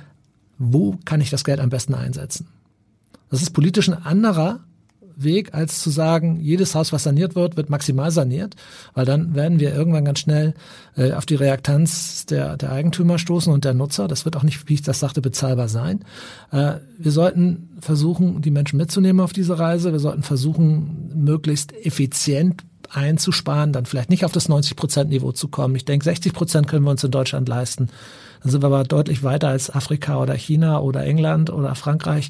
wo 0.59 0.97
kann 1.05 1.21
ich 1.21 1.31
das 1.31 1.43
Geld 1.43 1.59
am 1.59 1.69
besten 1.69 1.95
einsetzen? 1.95 2.47
Das 3.31 3.41
ist 3.41 3.51
politisch 3.51 3.87
ein 3.89 4.05
anderer 4.05 4.59
Weg, 5.21 5.53
als 5.53 5.81
zu 5.81 5.89
sagen, 5.89 6.39
jedes 6.39 6.75
Haus, 6.75 6.93
was 6.93 7.03
saniert 7.03 7.35
wird, 7.35 7.57
wird 7.57 7.69
maximal 7.69 8.09
saniert, 8.09 8.55
weil 8.93 9.05
dann 9.05 9.35
werden 9.35 9.59
wir 9.59 9.75
irgendwann 9.75 10.05
ganz 10.05 10.19
schnell 10.19 10.53
äh, 10.95 11.11
auf 11.11 11.25
die 11.25 11.35
Reaktanz 11.35 12.25
der, 12.25 12.55
der 12.55 12.71
Eigentümer 12.71 13.19
stoßen 13.19 13.51
und 13.51 13.65
der 13.65 13.73
Nutzer. 13.73 14.07
Das 14.07 14.23
wird 14.23 14.37
auch 14.37 14.43
nicht, 14.43 14.69
wie 14.69 14.75
ich 14.75 14.81
das 14.81 14.99
sagte, 14.99 15.21
bezahlbar 15.21 15.67
sein. 15.67 16.05
Äh, 16.51 16.75
wir 16.97 17.11
sollten 17.11 17.69
versuchen, 17.81 18.41
die 18.41 18.51
Menschen 18.51 18.77
mitzunehmen 18.77 19.19
auf 19.19 19.33
diese 19.33 19.59
Reise. 19.59 19.91
Wir 19.91 19.99
sollten 19.99 20.23
versuchen, 20.23 21.12
möglichst 21.13 21.73
effizient 21.73 22.63
einzusparen, 22.89 23.73
dann 23.73 23.85
vielleicht 23.85 24.10
nicht 24.10 24.25
auf 24.25 24.31
das 24.31 24.49
90-Prozent-Niveau 24.49 25.31
zu 25.31 25.49
kommen. 25.49 25.75
Ich 25.75 25.85
denke, 25.85 26.05
60 26.05 26.33
Prozent 26.33 26.67
können 26.67 26.85
wir 26.85 26.91
uns 26.91 27.03
in 27.03 27.12
Deutschland 27.12 27.47
leisten. 27.47 27.89
Dann 28.42 28.52
sind 28.52 28.63
wir 28.63 28.67
aber 28.67 28.83
deutlich 28.83 29.23
weiter 29.23 29.50
als 29.50 29.73
Afrika 29.73 30.17
oder 30.17 30.33
China 30.33 30.79
oder 30.79 31.04
England 31.04 31.50
oder 31.50 31.75
Frankreich. 31.75 32.29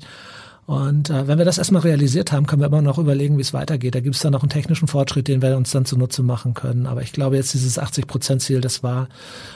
Und 0.69 1.09
äh, 1.09 1.27
wenn 1.27 1.39
wir 1.39 1.45
das 1.45 1.57
erstmal 1.57 1.81
realisiert 1.81 2.31
haben, 2.31 2.45
können 2.45 2.61
wir 2.61 2.67
immer 2.67 2.83
noch 2.83 2.99
überlegen, 2.99 3.37
wie 3.37 3.41
es 3.41 3.53
weitergeht. 3.53 3.95
Da 3.95 4.01
gibt 4.01 4.15
es 4.15 4.21
dann 4.21 4.33
noch 4.33 4.43
einen 4.43 4.51
technischen 4.51 4.87
Fortschritt, 4.87 5.27
den 5.27 5.41
wir 5.41 5.57
uns 5.57 5.71
dann 5.71 5.85
zunutze 5.85 6.21
machen 6.21 6.53
können. 6.53 6.85
Aber 6.85 7.01
ich 7.01 7.11
glaube 7.11 7.37
jetzt 7.37 7.55
dieses 7.55 7.79
80-Prozent-Ziel, 7.79 8.61
das 8.61 8.83
war 8.83 9.09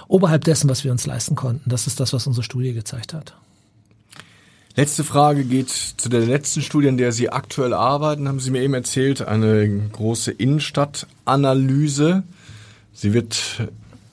oberhalb 0.07 0.43
dessen, 0.43 0.71
was 0.71 0.83
wir 0.83 0.91
uns 0.91 1.05
leisten 1.05 1.35
konnten. 1.35 1.69
Das 1.69 1.85
ist 1.85 1.99
das, 1.99 2.13
was 2.13 2.25
unsere 2.25 2.43
Studie 2.43 2.73
gezeigt 2.73 3.13
hat. 3.13 3.35
Letzte 4.75 5.03
Frage 5.03 5.43
geht 5.43 5.69
zu 5.69 6.09
der 6.09 6.21
letzten 6.21 6.63
Studie, 6.63 6.87
in 6.87 6.97
der 6.97 7.11
Sie 7.11 7.29
aktuell 7.29 7.75
arbeiten, 7.75 8.27
haben 8.27 8.39
Sie 8.39 8.49
mir 8.49 8.63
eben 8.63 8.73
erzählt, 8.73 9.21
eine 9.21 9.69
große 9.91 10.31
Innenstadtanalyse. 10.31 12.23
Sie 12.91 13.13
wird 13.13 13.61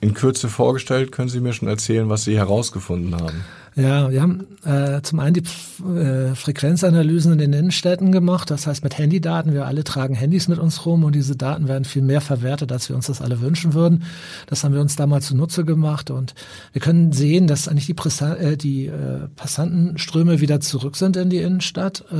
in 0.01 0.13
Kürze 0.13 0.49
vorgestellt. 0.49 1.11
Können 1.11 1.29
Sie 1.29 1.39
mir 1.39 1.53
schon 1.53 1.69
erzählen, 1.69 2.09
was 2.09 2.23
Sie 2.23 2.35
herausgefunden 2.35 3.15
haben? 3.15 3.45
Ja, 3.75 4.11
wir 4.11 4.21
haben 4.21 4.47
äh, 4.65 5.01
zum 5.01 5.21
einen 5.21 5.35
die 5.35 5.43
äh, 5.87 6.35
Frequenzanalysen 6.35 7.31
in 7.31 7.37
den 7.37 7.53
Innenstädten 7.53 8.11
gemacht, 8.11 8.51
das 8.51 8.67
heißt 8.67 8.83
mit 8.83 8.97
Handydaten. 8.97 9.53
Wir 9.53 9.65
alle 9.65 9.85
tragen 9.85 10.13
Handys 10.13 10.49
mit 10.49 10.59
uns 10.59 10.85
rum 10.85 11.05
und 11.05 11.15
diese 11.15 11.37
Daten 11.37 11.69
werden 11.69 11.85
viel 11.85 12.01
mehr 12.01 12.19
verwertet, 12.19 12.73
als 12.73 12.89
wir 12.89 12.97
uns 12.97 13.07
das 13.07 13.21
alle 13.21 13.39
wünschen 13.39 13.73
würden. 13.73 14.03
Das 14.47 14.65
haben 14.65 14.73
wir 14.73 14.81
uns 14.81 14.97
damals 14.97 15.27
zunutze 15.27 15.63
gemacht 15.63 16.11
und 16.11 16.35
wir 16.73 16.81
können 16.81 17.13
sehen, 17.13 17.47
dass 17.47 17.69
eigentlich 17.69 17.85
die, 17.85 17.93
Präsa 17.93 18.35
äh, 18.35 18.57
die 18.57 18.87
äh, 18.87 19.29
Passantenströme 19.37 20.41
wieder 20.41 20.59
zurück 20.59 20.97
sind 20.97 21.15
in 21.15 21.29
die 21.29 21.37
Innenstadt, 21.37 22.03
äh, 22.11 22.15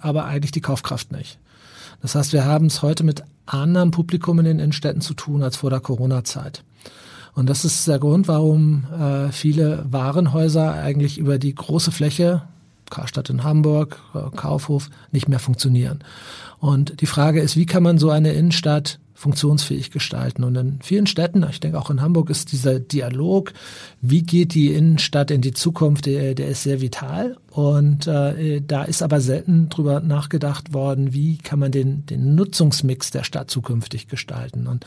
aber 0.00 0.24
eigentlich 0.24 0.50
die 0.50 0.60
Kaufkraft 0.60 1.12
nicht. 1.12 1.38
Das 2.02 2.16
heißt, 2.16 2.32
wir 2.32 2.44
haben 2.44 2.66
es 2.66 2.82
heute 2.82 3.04
mit 3.04 3.22
anderem 3.46 3.92
Publikum 3.92 4.40
in 4.40 4.44
den 4.44 4.58
Innenstädten 4.58 5.00
zu 5.00 5.14
tun 5.14 5.44
als 5.44 5.56
vor 5.56 5.70
der 5.70 5.80
Corona-Zeit. 5.80 6.64
Und 7.36 7.50
das 7.50 7.66
ist 7.66 7.86
der 7.86 7.98
Grund, 7.98 8.28
warum 8.28 8.86
äh, 8.98 9.30
viele 9.30 9.84
Warenhäuser 9.90 10.72
eigentlich 10.72 11.18
über 11.18 11.38
die 11.38 11.54
große 11.54 11.92
Fläche, 11.92 12.42
Karstadt 12.88 13.28
in 13.28 13.44
Hamburg, 13.44 14.00
äh, 14.14 14.34
Kaufhof, 14.34 14.88
nicht 15.12 15.28
mehr 15.28 15.38
funktionieren. 15.38 15.98
Und 16.58 17.02
die 17.02 17.06
Frage 17.06 17.42
ist, 17.42 17.54
wie 17.54 17.66
kann 17.66 17.82
man 17.82 17.98
so 17.98 18.08
eine 18.08 18.32
Innenstadt 18.32 18.98
funktionsfähig 19.16 19.90
gestalten. 19.90 20.44
Und 20.44 20.56
in 20.56 20.78
vielen 20.82 21.06
Städten, 21.06 21.44
ich 21.48 21.58
denke 21.58 21.78
auch 21.78 21.90
in 21.90 22.02
Hamburg, 22.02 22.28
ist 22.28 22.52
dieser 22.52 22.78
Dialog, 22.78 23.52
wie 24.02 24.22
geht 24.22 24.54
die 24.54 24.74
Innenstadt 24.74 25.30
in 25.30 25.40
die 25.40 25.54
Zukunft, 25.54 26.04
der, 26.06 26.34
der 26.34 26.48
ist 26.48 26.62
sehr 26.62 26.82
vital. 26.82 27.36
Und 27.50 28.06
äh, 28.06 28.60
da 28.60 28.84
ist 28.84 29.02
aber 29.02 29.20
selten 29.20 29.70
drüber 29.70 30.00
nachgedacht 30.00 30.74
worden, 30.74 31.14
wie 31.14 31.38
kann 31.38 31.58
man 31.58 31.72
den, 31.72 32.04
den 32.06 32.34
Nutzungsmix 32.34 33.10
der 33.10 33.24
Stadt 33.24 33.50
zukünftig 33.50 34.06
gestalten. 34.06 34.66
Und 34.66 34.84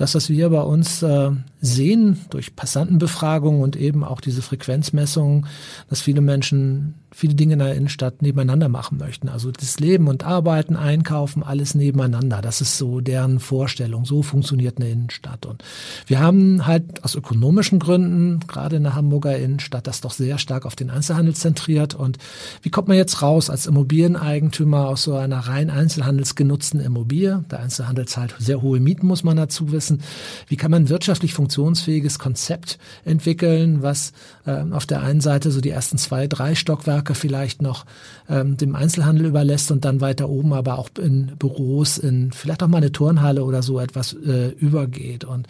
das, 0.00 0.14
was 0.14 0.30
wir 0.30 0.48
bei 0.48 0.62
uns 0.62 1.02
äh, 1.02 1.30
sehen 1.60 2.20
durch 2.30 2.56
Passantenbefragungen 2.56 3.60
und 3.60 3.76
eben 3.76 4.02
auch 4.02 4.22
diese 4.22 4.40
Frequenzmessungen, 4.40 5.46
dass 5.90 6.00
viele 6.00 6.22
Menschen 6.22 6.94
viele 7.10 7.34
Dinge 7.34 7.54
in 7.54 7.58
der 7.58 7.74
Innenstadt 7.74 8.22
nebeneinander 8.22 8.68
machen 8.68 8.98
möchten. 8.98 9.28
Also 9.28 9.50
das 9.50 9.80
Leben 9.80 10.08
und 10.08 10.24
Arbeiten, 10.24 10.76
Einkaufen, 10.76 11.42
alles 11.42 11.74
nebeneinander. 11.74 12.40
Das 12.42 12.60
ist 12.60 12.78
so 12.78 13.00
deren 13.00 13.40
Vorstellung. 13.40 14.04
So 14.04 14.22
funktioniert 14.22 14.78
eine 14.78 14.90
Innenstadt. 14.90 15.46
Und 15.46 15.64
wir 16.06 16.20
haben 16.20 16.66
halt 16.66 17.04
aus 17.04 17.14
ökonomischen 17.14 17.78
Gründen, 17.78 18.40
gerade 18.46 18.76
in 18.76 18.82
der 18.84 18.94
Hamburger 18.94 19.36
Innenstadt, 19.36 19.86
das 19.86 20.00
doch 20.00 20.12
sehr 20.12 20.38
stark 20.38 20.66
auf 20.66 20.76
den 20.76 20.90
Einzelhandel 20.90 21.34
zentriert. 21.34 21.94
Und 21.94 22.18
wie 22.62 22.70
kommt 22.70 22.88
man 22.88 22.96
jetzt 22.96 23.22
raus 23.22 23.50
als 23.50 23.66
Immobilieneigentümer 23.66 24.88
aus 24.88 25.02
so 25.02 25.14
einer 25.16 25.38
rein 25.38 25.70
einzelhandelsgenutzten 25.70 26.80
Immobilie? 26.80 27.44
Der 27.50 27.60
Einzelhandel 27.60 28.06
zahlt 28.06 28.34
sehr 28.38 28.62
hohe 28.62 28.80
Mieten, 28.80 29.06
muss 29.06 29.24
man 29.24 29.36
dazu 29.36 29.72
wissen 29.72 30.00
wie 30.48 30.56
kann 30.56 30.70
man 30.70 30.88
wirtschaftlich 30.88 31.34
funktionsfähiges 31.34 32.18
Konzept 32.18 32.78
entwickeln, 33.04 33.82
was 33.82 34.12
äh, 34.46 34.64
auf 34.70 34.86
der 34.86 35.02
einen 35.02 35.20
Seite 35.20 35.50
so 35.50 35.60
die 35.60 35.70
ersten 35.70 35.98
zwei, 35.98 36.26
drei 36.26 36.54
Stockwerke 36.54 36.99
vielleicht 37.14 37.62
noch 37.62 37.86
ähm, 38.28 38.56
dem 38.56 38.74
Einzelhandel 38.74 39.26
überlässt 39.26 39.70
und 39.70 39.84
dann 39.84 40.00
weiter 40.00 40.28
oben 40.28 40.52
aber 40.52 40.78
auch 40.78 40.90
in 40.98 41.32
Büros, 41.38 41.98
in 41.98 42.32
vielleicht 42.32 42.62
auch 42.62 42.68
mal 42.68 42.78
eine 42.78 42.92
Turnhalle 42.92 43.44
oder 43.44 43.62
so 43.62 43.80
etwas 43.80 44.12
äh, 44.14 44.48
übergeht. 44.50 45.24
Und 45.24 45.46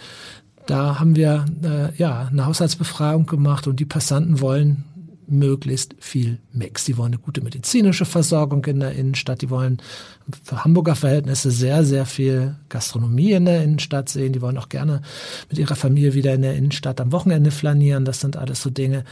da 0.67 1.01
haben 1.01 1.17
wir 1.17 1.47
äh, 1.63 1.97
ja 1.97 2.29
eine 2.31 2.47
Haushaltsbefragung 2.47 3.27
gemacht 3.27 3.67
und 3.67 3.81
die 3.81 3.85
Passanten 3.85 4.41
wollen 4.41 4.85
möglichst 5.31 5.95
viel 5.99 6.39
Mix. 6.53 6.85
Die 6.85 6.97
wollen 6.97 7.13
eine 7.13 7.23
gute 7.23 7.41
medizinische 7.41 8.05
Versorgung 8.05 8.65
in 8.67 8.81
der 8.81 8.93
Innenstadt. 8.93 9.43
Die 9.43 9.51
wollen 9.51 9.79
für 10.43 10.65
Hamburger 10.65 10.95
Verhältnisse 10.95 11.51
sehr, 11.51 11.85
sehr 11.85 12.07
viel 12.07 12.57
Gastronomie 12.69 13.33
in 13.33 13.45
der 13.45 13.63
Innenstadt 13.63 14.09
sehen. 14.09 14.33
Die 14.33 14.43
wollen 14.43 14.59
auch 14.59 14.69
gerne 14.69 15.03
mit 15.49 15.59
ihrer 15.59 15.77
Familie 15.77 16.15
wieder 16.15 16.35
in 16.35 16.43
der 16.43 16.57
Innenstadt 16.57 17.01
am 17.01 17.13
Wochenende 17.13 17.51
flanieren. 17.51 18.05
Das 18.05 18.21
sind 18.21 18.37
alles 18.37 18.63
so 18.63 18.71
Dinge, 18.71 19.05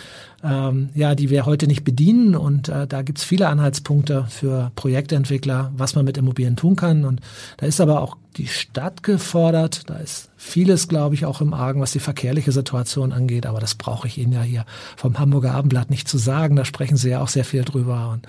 ähm, 0.42 0.90
ja, 0.94 1.14
die 1.14 1.30
wir 1.30 1.46
heute 1.46 1.66
nicht 1.66 1.84
bedienen. 1.84 2.34
Und 2.34 2.68
äh, 2.68 2.86
da 2.86 3.02
gibt's 3.02 3.24
viele 3.24 3.48
Anhaltspunkte 3.48 4.26
für 4.28 4.72
Projektentwickler, 4.74 5.72
was 5.76 5.94
man 5.94 6.04
mit 6.04 6.18
Immobilien 6.18 6.56
tun 6.56 6.76
kann. 6.76 7.04
Und 7.04 7.20
da 7.56 7.66
ist 7.66 7.80
aber 7.80 8.02
auch 8.02 8.16
die 8.36 8.46
Stadt 8.46 9.02
gefordert. 9.02 9.88
Da 9.90 9.96
ist 9.96 10.30
vieles, 10.36 10.88
glaube 10.88 11.14
ich, 11.14 11.24
auch 11.24 11.40
im 11.40 11.54
Argen, 11.54 11.80
was 11.80 11.92
die 11.92 11.98
verkehrliche 11.98 12.52
Situation 12.52 13.12
angeht. 13.12 13.46
Aber 13.46 13.60
das 13.60 13.74
brauche 13.74 14.06
ich 14.06 14.18
Ihnen 14.18 14.32
ja 14.32 14.42
hier 14.42 14.64
vom 14.96 15.18
Hamburger 15.18 15.54
Abendblatt 15.54 15.90
nicht 15.90 16.08
zu 16.08 16.18
sagen. 16.18 16.56
Da 16.56 16.64
sprechen 16.64 16.96
Sie 16.96 17.10
ja 17.10 17.20
auch 17.20 17.28
sehr 17.28 17.44
viel 17.44 17.64
drüber. 17.64 18.10
Und 18.12 18.26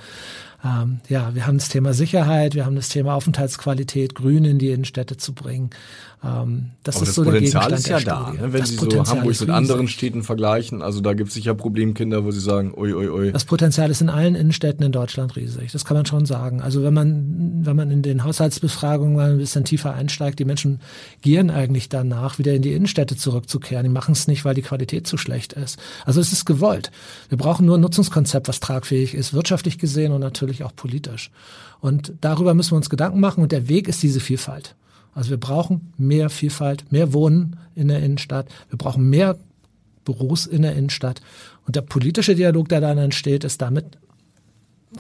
ähm, 0.64 1.00
ja, 1.08 1.34
wir 1.36 1.48
haben 1.48 1.58
das 1.58 1.70
Thema 1.70 1.94
Sicherheit, 1.94 2.56
wir 2.56 2.66
haben 2.66 2.76
das 2.76 2.90
Thema 2.90 3.14
Aufenthaltsqualität, 3.14 4.16
Grün 4.16 4.46
in 4.46 4.60
die 4.60 4.72
Innenstädte 4.72 5.18
zu 5.18 5.34
bringen. 5.34 5.70
Ähm, 6.22 6.72
das 6.84 6.98
Aber 6.98 7.04
ist 7.04 7.10
das 7.10 7.16
so 7.16 7.24
Potenzial 7.24 7.72
ist 7.72 7.88
ja 7.88 8.00
da, 8.02 8.32
ne? 8.32 8.52
wenn 8.52 8.60
das 8.60 8.72
Sie 8.72 8.76
Potenzial 8.76 9.06
so 9.06 9.12
Hamburg 9.12 9.40
mit 9.40 9.50
anderen 9.50 9.88
Städten 9.88 10.24
vergleichen. 10.24 10.82
Also 10.82 11.00
da 11.00 11.14
gibt 11.14 11.30
es 11.30 11.36
sicher 11.36 11.54
Problemkinder, 11.54 12.26
wo 12.26 12.32
Sie 12.32 12.42
sagen, 12.42 12.74
ui, 12.76 12.94
ui, 12.94 13.08
ui. 13.08 13.32
Das 13.32 13.46
Potenzial 13.46 13.90
ist 13.90 14.02
in 14.02 14.10
allen 14.10 14.36
Innenstädten 14.36 14.86
in 14.86 14.92
Deutschland 14.92 15.38
riesig. 15.38 15.72
Das 15.72 15.86
kann 15.86 15.96
man 15.96 16.06
schon 16.06 16.26
sagen. 16.26 16.62
Also 16.62 16.84
wenn 16.84 16.94
man, 16.94 17.62
wenn 17.66 17.76
man 17.76 17.90
in 17.90 18.02
den 18.02 18.26
Haushaltsbefragungen 18.26 19.16
mal 19.16 19.32
ein 19.32 19.38
bisschen 19.38 19.64
tiefer 19.64 19.94
einsteigt, 19.94 20.40
die 20.40 20.46
Menschen 20.46 20.82
gieren 21.22 21.50
eigentlich 21.50 21.88
danach, 21.88 22.38
wieder 22.38 22.54
in 22.54 22.64
die 22.64 22.74
Innenstädte 22.74 23.16
zurückzukehren. 23.16 23.84
Die 23.86 23.90
machen 23.90 24.12
es 24.12 24.28
nicht, 24.28 24.44
weil 24.44 24.56
die 24.56 24.62
Qualität 24.62 25.08
zu 25.08 25.18
schlecht 25.18 25.54
ist. 25.54 25.80
Also 26.06 26.20
es 26.20 26.34
ist 26.34 26.44
gewollt. 26.44 26.92
Wir 27.30 27.38
brauchen 27.38 27.66
nur 27.66 27.78
ein 27.78 27.82
Nutzungskonzept, 27.82 28.50
was 28.50 28.60
tragfähig 28.60 29.14
ist, 29.14 29.34
wirtschaftlich 29.34 29.78
gesehen 29.78 30.12
und 30.12 30.20
natürlich 30.20 30.64
auch 30.64 30.76
politisch. 30.76 31.32
Und 31.80 32.12
darüber 32.20 32.54
müssen 32.54 32.72
wir 32.72 32.78
uns 32.78 32.90
Gedanken 32.90 33.22
machen. 33.22 33.42
Und 33.42 33.54
der 33.54 33.70
Weg 33.70 33.88
ist 33.88 34.04
diese 34.04 34.20
Vielfalt. 34.20 34.76
Also 35.14 35.32
wir 35.32 35.40
brauchen 35.40 35.94
mehr 35.98 36.30
Vielfalt, 36.30 36.92
mehr 36.92 37.14
Wohnen 37.14 37.58
in 37.76 37.88
der 37.88 38.00
Innenstadt. 38.00 38.48
Wir 38.70 38.78
brauchen 38.78 39.10
mehr 39.10 39.38
Büros 40.06 40.46
in 40.46 40.62
der 40.62 40.76
Innenstadt. 40.76 41.22
Und 41.66 41.76
der 41.76 41.82
politische 41.82 42.36
Dialog, 42.36 42.70
der 42.70 42.82
dann 42.82 42.98
entsteht, 42.98 43.44
ist 43.44 43.62
damit 43.62 43.98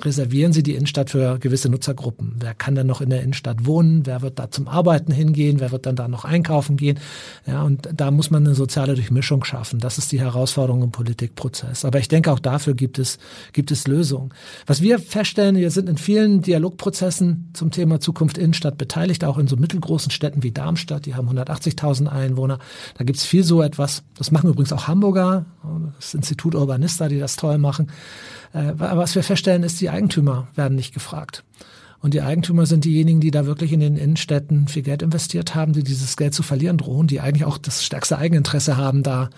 reservieren 0.02 0.54
Sie 0.54 0.62
die 0.62 0.76
Innenstadt 0.76 1.10
für 1.10 1.40
gewisse 1.40 1.68
Nutzergruppen. 1.68 2.36
Wer 2.40 2.54
kann 2.54 2.76
denn 2.76 2.86
noch 2.86 3.02
in 3.02 3.10
der 3.10 3.24
Innenstadt 3.24 3.66
wohnen? 3.66 4.06
Wer 4.06 4.22
wird 4.22 4.38
da 4.38 4.52
zum 4.52 4.68
Arbeiten 4.68 5.12
hingehen? 5.12 5.60
Wer 5.60 5.72
wird 5.72 5.88
dann 5.88 5.96
da 5.96 6.08
noch 6.08 6.26
einkaufen 6.26 6.78
gehen? 6.78 7.00
Ja, 7.48 7.64
und 7.64 7.90
da 7.94 8.12
muss 8.12 8.30
man 8.30 8.46
eine 8.46 8.54
soziale 8.54 8.94
Durchmischung 8.94 9.44
schaffen. 9.44 9.80
Das 9.80 9.98
ist 9.98 10.12
die 10.12 10.20
Herausforderung 10.20 10.84
im 10.84 10.92
Politikprozess. 10.92 11.86
Aber 11.86 12.00
ich 12.00 12.08
denke, 12.08 12.32
auch 12.32 12.40
dafür 12.40 12.76
gibt 12.76 13.00
es, 13.00 13.18
gibt 13.52 13.72
es 13.72 13.88
Lösungen. 13.88 14.32
Was 14.68 14.82
wir 14.82 15.00
feststellen, 15.00 15.56
wir 15.56 15.72
sind 15.72 15.90
in 15.90 15.98
vielen 15.98 16.42
Dialogprozessen 16.44 17.50
zum 17.54 17.72
Thema 17.72 18.00
Zukunft 18.00 18.38
Innenstadt 18.38 18.78
beteiligt, 18.78 19.26
auch 19.26 19.40
in 19.40 19.48
so 19.48 19.56
mittelgroßen 19.56 20.12
Städten 20.12 20.44
wie 20.44 20.52
Darmstadt. 20.52 21.08
Die 21.08 21.16
haben 21.16 21.28
180.000 21.30 22.08
Einwohner. 22.08 22.60
Da 22.96 23.04
gibt 23.04 23.18
es 23.18 23.26
viel 23.26 23.44
so 23.44 23.64
etwas. 23.64 24.04
Das 24.18 24.30
machen 24.30 24.52
übrigens 24.52 24.72
auch 24.72 24.88
Hamburger, 24.88 25.46
das 25.96 26.14
Institut 26.14 26.54
Urbanista, 26.54 27.08
die 27.08 27.20
das 27.20 27.36
toll 27.36 27.58
machen. 27.58 27.88
Äh, 28.54 28.74
was 28.76 29.16
wir 29.16 29.24
feststellen, 29.24 29.64
ist, 29.64 29.80
die 29.82 29.89
Eigentümer 29.89 30.47
werden 30.56 30.76
nicht 30.76 30.93
gefragt. 30.93 31.43
Und 32.02 32.14
die 32.14 32.22
Eigentümer 32.22 32.66
sind 32.66 32.86
diejenigen, 32.86 33.20
die 33.20 33.32
da 33.32 33.45
wirklich 33.45 33.74
in 33.74 33.82
den 33.82 33.97
Innenstädten 33.97 34.68
viel 34.68 34.84
Geld 34.84 35.02
investiert 35.02 35.54
haben, 35.54 35.74
die 35.74 35.84
dieses 35.84 36.16
Geld 36.16 36.34
zu 36.34 36.43
verlieren 36.43 36.78
drohen, 36.78 37.08
die 37.08 37.20
eigentlich 37.20 37.45
auch 37.45 37.58
das 37.58 37.84
stärkste 37.84 38.18
Eigeninteresse 38.18 38.78
haben, 38.78 39.04
da 39.04 39.30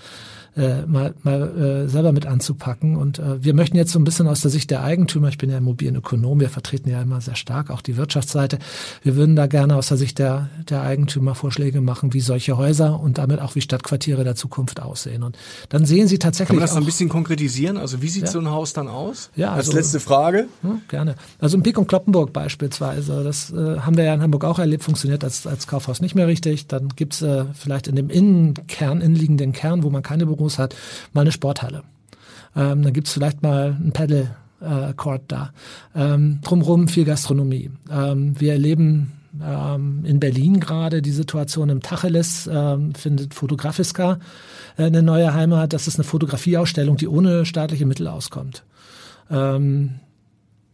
äh, 0.55 0.85
mal, 0.85 1.13
mal 1.23 1.85
äh, 1.85 1.87
selber 1.87 2.11
mit 2.11 2.25
anzupacken. 2.25 2.97
Und 2.97 3.19
äh, 3.19 3.43
wir 3.43 3.53
möchten 3.53 3.77
jetzt 3.77 3.91
so 3.91 3.99
ein 3.99 4.03
bisschen 4.03 4.27
aus 4.27 4.41
der 4.41 4.51
Sicht 4.51 4.69
der 4.71 4.83
Eigentümer, 4.83 5.29
ich 5.29 5.37
bin 5.37 5.49
ja 5.49 5.57
Immobilienökonom, 5.57 6.39
wir 6.39 6.49
vertreten 6.49 6.89
ja 6.89 7.01
immer 7.01 7.21
sehr 7.21 7.35
stark 7.35 7.69
auch 7.69 7.81
die 7.81 7.97
Wirtschaftsseite, 7.97 8.59
wir 9.03 9.15
würden 9.15 9.35
da 9.35 9.47
gerne 9.47 9.75
aus 9.75 9.87
der 9.87 9.97
Sicht 9.97 10.19
der, 10.19 10.49
der 10.69 10.81
Eigentümer 10.81 11.35
Vorschläge 11.35 11.81
machen, 11.81 12.13
wie 12.13 12.21
solche 12.21 12.57
Häuser 12.57 12.99
und 12.99 13.17
damit 13.17 13.39
auch 13.39 13.55
wie 13.55 13.61
Stadtquartiere 13.61 14.23
der 14.23 14.35
Zukunft 14.35 14.81
aussehen. 14.81 15.23
Und 15.23 15.37
dann 15.69 15.85
sehen 15.85 16.07
Sie 16.07 16.19
tatsächlich. 16.19 16.49
Kann 16.49 16.57
man 16.57 16.63
das 16.63 16.75
noch 16.75 16.81
ein 16.81 16.85
bisschen 16.85 17.09
konkretisieren? 17.09 17.77
Also 17.77 18.01
wie 18.01 18.09
sieht 18.09 18.23
ja. 18.23 18.29
so 18.29 18.39
ein 18.39 18.49
Haus 18.49 18.73
dann 18.73 18.87
aus? 18.87 19.29
Ja, 19.35 19.53
also, 19.53 19.71
Als 19.71 19.75
letzte 19.75 19.99
Frage. 19.99 20.47
Ja, 20.63 20.79
gerne. 20.87 21.15
Also 21.39 21.57
in 21.57 21.63
Pik 21.63 21.77
und 21.77 21.87
Kloppenburg 21.87 22.33
beispielsweise, 22.33 23.23
das 23.23 23.51
äh, 23.51 23.79
haben 23.79 23.97
wir 23.97 24.03
ja 24.03 24.13
in 24.13 24.21
Hamburg 24.21 24.43
auch 24.43 24.59
erlebt, 24.59 24.83
funktioniert 24.83 25.23
als, 25.23 25.47
als 25.47 25.67
Kaufhaus 25.67 26.01
nicht 26.01 26.15
mehr 26.15 26.27
richtig. 26.27 26.67
Dann 26.67 26.89
gibt's 26.95 27.21
äh, 27.21 27.45
vielleicht 27.53 27.87
in 27.87 27.95
dem 27.95 28.09
Innenkern, 28.09 29.01
innenliegenden 29.01 29.53
Kern, 29.53 29.83
wo 29.83 29.89
man 29.89 30.03
keine 30.03 30.25
Büros 30.41 30.57
hat, 30.57 30.75
mal 31.13 31.21
eine 31.21 31.31
Sporthalle. 31.31 31.83
Ähm, 32.55 32.81
dann 32.81 32.93
gibt's 32.93 33.13
vielleicht 33.13 33.43
mal 33.43 33.77
ein 33.79 33.91
Paddle 33.91 34.35
äh, 34.59 34.93
da. 35.27 35.51
Ähm, 35.95 36.39
drumherum 36.43 36.87
viel 36.87 37.05
Gastronomie. 37.05 37.71
Ähm, 37.91 38.39
wir 38.39 38.53
erleben 38.53 39.13
ähm, 39.41 40.03
in 40.03 40.19
Berlin 40.19 40.59
gerade 40.59 41.01
die 41.01 41.11
Situation 41.11 41.69
im 41.69 41.81
Tacheles, 41.81 42.49
ähm, 42.51 42.93
findet 42.95 43.33
Fotografiska 43.33 44.19
äh, 44.77 44.83
eine 44.83 45.03
neue 45.03 45.33
Heimat. 45.33 45.73
Das 45.73 45.87
ist 45.87 45.95
eine 45.95 46.03
Fotografieausstellung, 46.03 46.97
die 46.97 47.07
ohne 47.07 47.45
staatliche 47.45 47.85
Mittel 47.85 48.07
auskommt. 48.07 48.63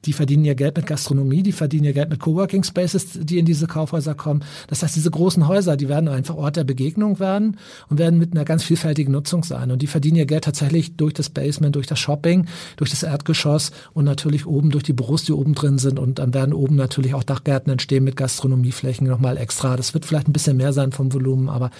Die 0.05 0.13
verdienen 0.13 0.45
ihr 0.45 0.55
Geld 0.55 0.77
mit 0.77 0.85
Gastronomie, 0.85 1.43
die 1.43 1.51
verdienen 1.51 1.85
ihr 1.85 1.93
Geld 1.93 2.09
mit 2.09 2.19
Coworking 2.19 2.63
Spaces, 2.63 3.19
die 3.19 3.39
in 3.39 3.45
diese 3.45 3.67
Kaufhäuser 3.67 4.13
kommen. 4.13 4.43
Das 4.67 4.83
heißt, 4.83 4.95
diese 4.95 5.09
großen 5.09 5.47
Häuser, 5.47 5.75
die 5.75 5.89
werden 5.89 6.07
einfach 6.07 6.35
Ort 6.35 6.55
der 6.55 6.63
Begegnung 6.63 7.19
werden 7.19 7.57
und 7.89 7.97
werden 7.97 8.19
mit 8.19 8.33
einer 8.33 8.45
ganz 8.45 8.63
vielfältigen 8.63 9.11
Nutzung 9.11 9.43
sein. 9.43 9.71
Und 9.71 9.81
die 9.81 9.87
verdienen 9.87 10.17
ihr 10.17 10.25
Geld 10.25 10.43
tatsächlich 10.43 10.95
durch 10.95 11.13
das 11.13 11.29
Basement, 11.29 11.75
durch 11.75 11.87
das 11.87 11.99
Shopping, 11.99 12.45
durch 12.77 12.91
das 12.91 13.03
Erdgeschoss 13.03 13.71
und 13.93 14.05
natürlich 14.05 14.45
oben 14.45 14.69
durch 14.69 14.83
die 14.83 14.93
Büros, 14.93 15.23
die 15.23 15.33
oben 15.33 15.55
drin 15.55 15.77
sind. 15.79 15.99
Und 15.99 16.19
dann 16.19 16.33
werden 16.33 16.53
oben 16.53 16.75
natürlich 16.75 17.15
auch 17.15 17.23
Dachgärten 17.23 17.71
entstehen 17.71 18.03
mit 18.03 18.15
Gastronomieflächen 18.15 19.07
nochmal 19.07 19.37
extra. 19.37 19.75
Das 19.75 19.93
wird 19.93 20.05
vielleicht 20.05 20.29
ein 20.29 20.33
bisschen 20.33 20.57
mehr 20.57 20.73
sein 20.73 20.91
vom 20.91 21.11
Volumen, 21.13 21.49
aber 21.49 21.71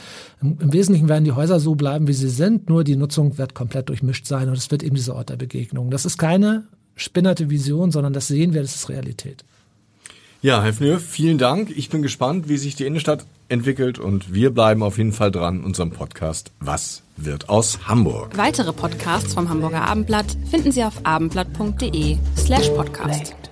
im, 0.42 0.58
im 0.60 0.74
Wesentlichen 0.74 1.08
werden 1.08 1.24
die 1.24 1.34
Häuser 1.34 1.60
so 1.60 1.76
bleiben, 1.76 2.08
wie 2.08 2.14
sie 2.14 2.30
sind. 2.30 2.68
Nur 2.68 2.84
die 2.84 2.96
Nutzung 2.96 3.38
wird 3.38 3.54
komplett 3.54 3.90
durchmischt 3.90 4.26
sein 4.26 4.50
und 4.50 4.58
es 4.58 4.72
wird 4.72 4.84
eben 4.84 4.96
dieser 4.96 5.16
Ort 5.16 5.30
der 5.30 5.38
Begegnung. 5.38 5.92
Das 5.92 6.06
ist 6.06 6.18
keine 6.18 6.64
spinnerte 6.98 7.50
Vision, 7.50 7.92
sondern 7.92 8.12
das 8.12 8.28
sehen 8.28 8.54
wir, 8.54 8.62
das 8.62 8.76
ist 8.76 8.90
Realität. 8.90 9.46
Ja, 10.42 10.62
Herr 10.62 10.74
Fnür, 10.74 11.00
vielen 11.00 11.38
Dank. 11.38 11.72
Ich 11.76 11.90
bin 11.90 12.02
gespannt, 12.02 12.48
wie 12.48 12.58
sich 12.58 12.76
die 12.76 12.86
Innenstadt 12.86 13.26
entwickelt 13.50 13.98
und 13.98 14.34
wir 14.34 14.52
bleiben 14.52 14.84
auf 14.84 14.98
jeden 14.98 15.14
Fall 15.14 15.32
dran, 15.32 15.64
unserem 15.64 15.92
Podcast 15.92 16.52
Was 16.60 17.02
wird 17.16 17.50
aus 17.50 17.88
Hamburg? 17.88 18.38
Weitere 18.38 18.74
Podcasts 18.74 19.34
vom 19.34 19.50
Hamburger 19.50 19.82
Abendblatt 19.82 20.38
finden 20.50 20.72
Sie 20.72 20.84
auf 20.84 21.06
abendblatt.de 21.06 22.18
slash 22.36 22.70
podcast. 22.70 23.47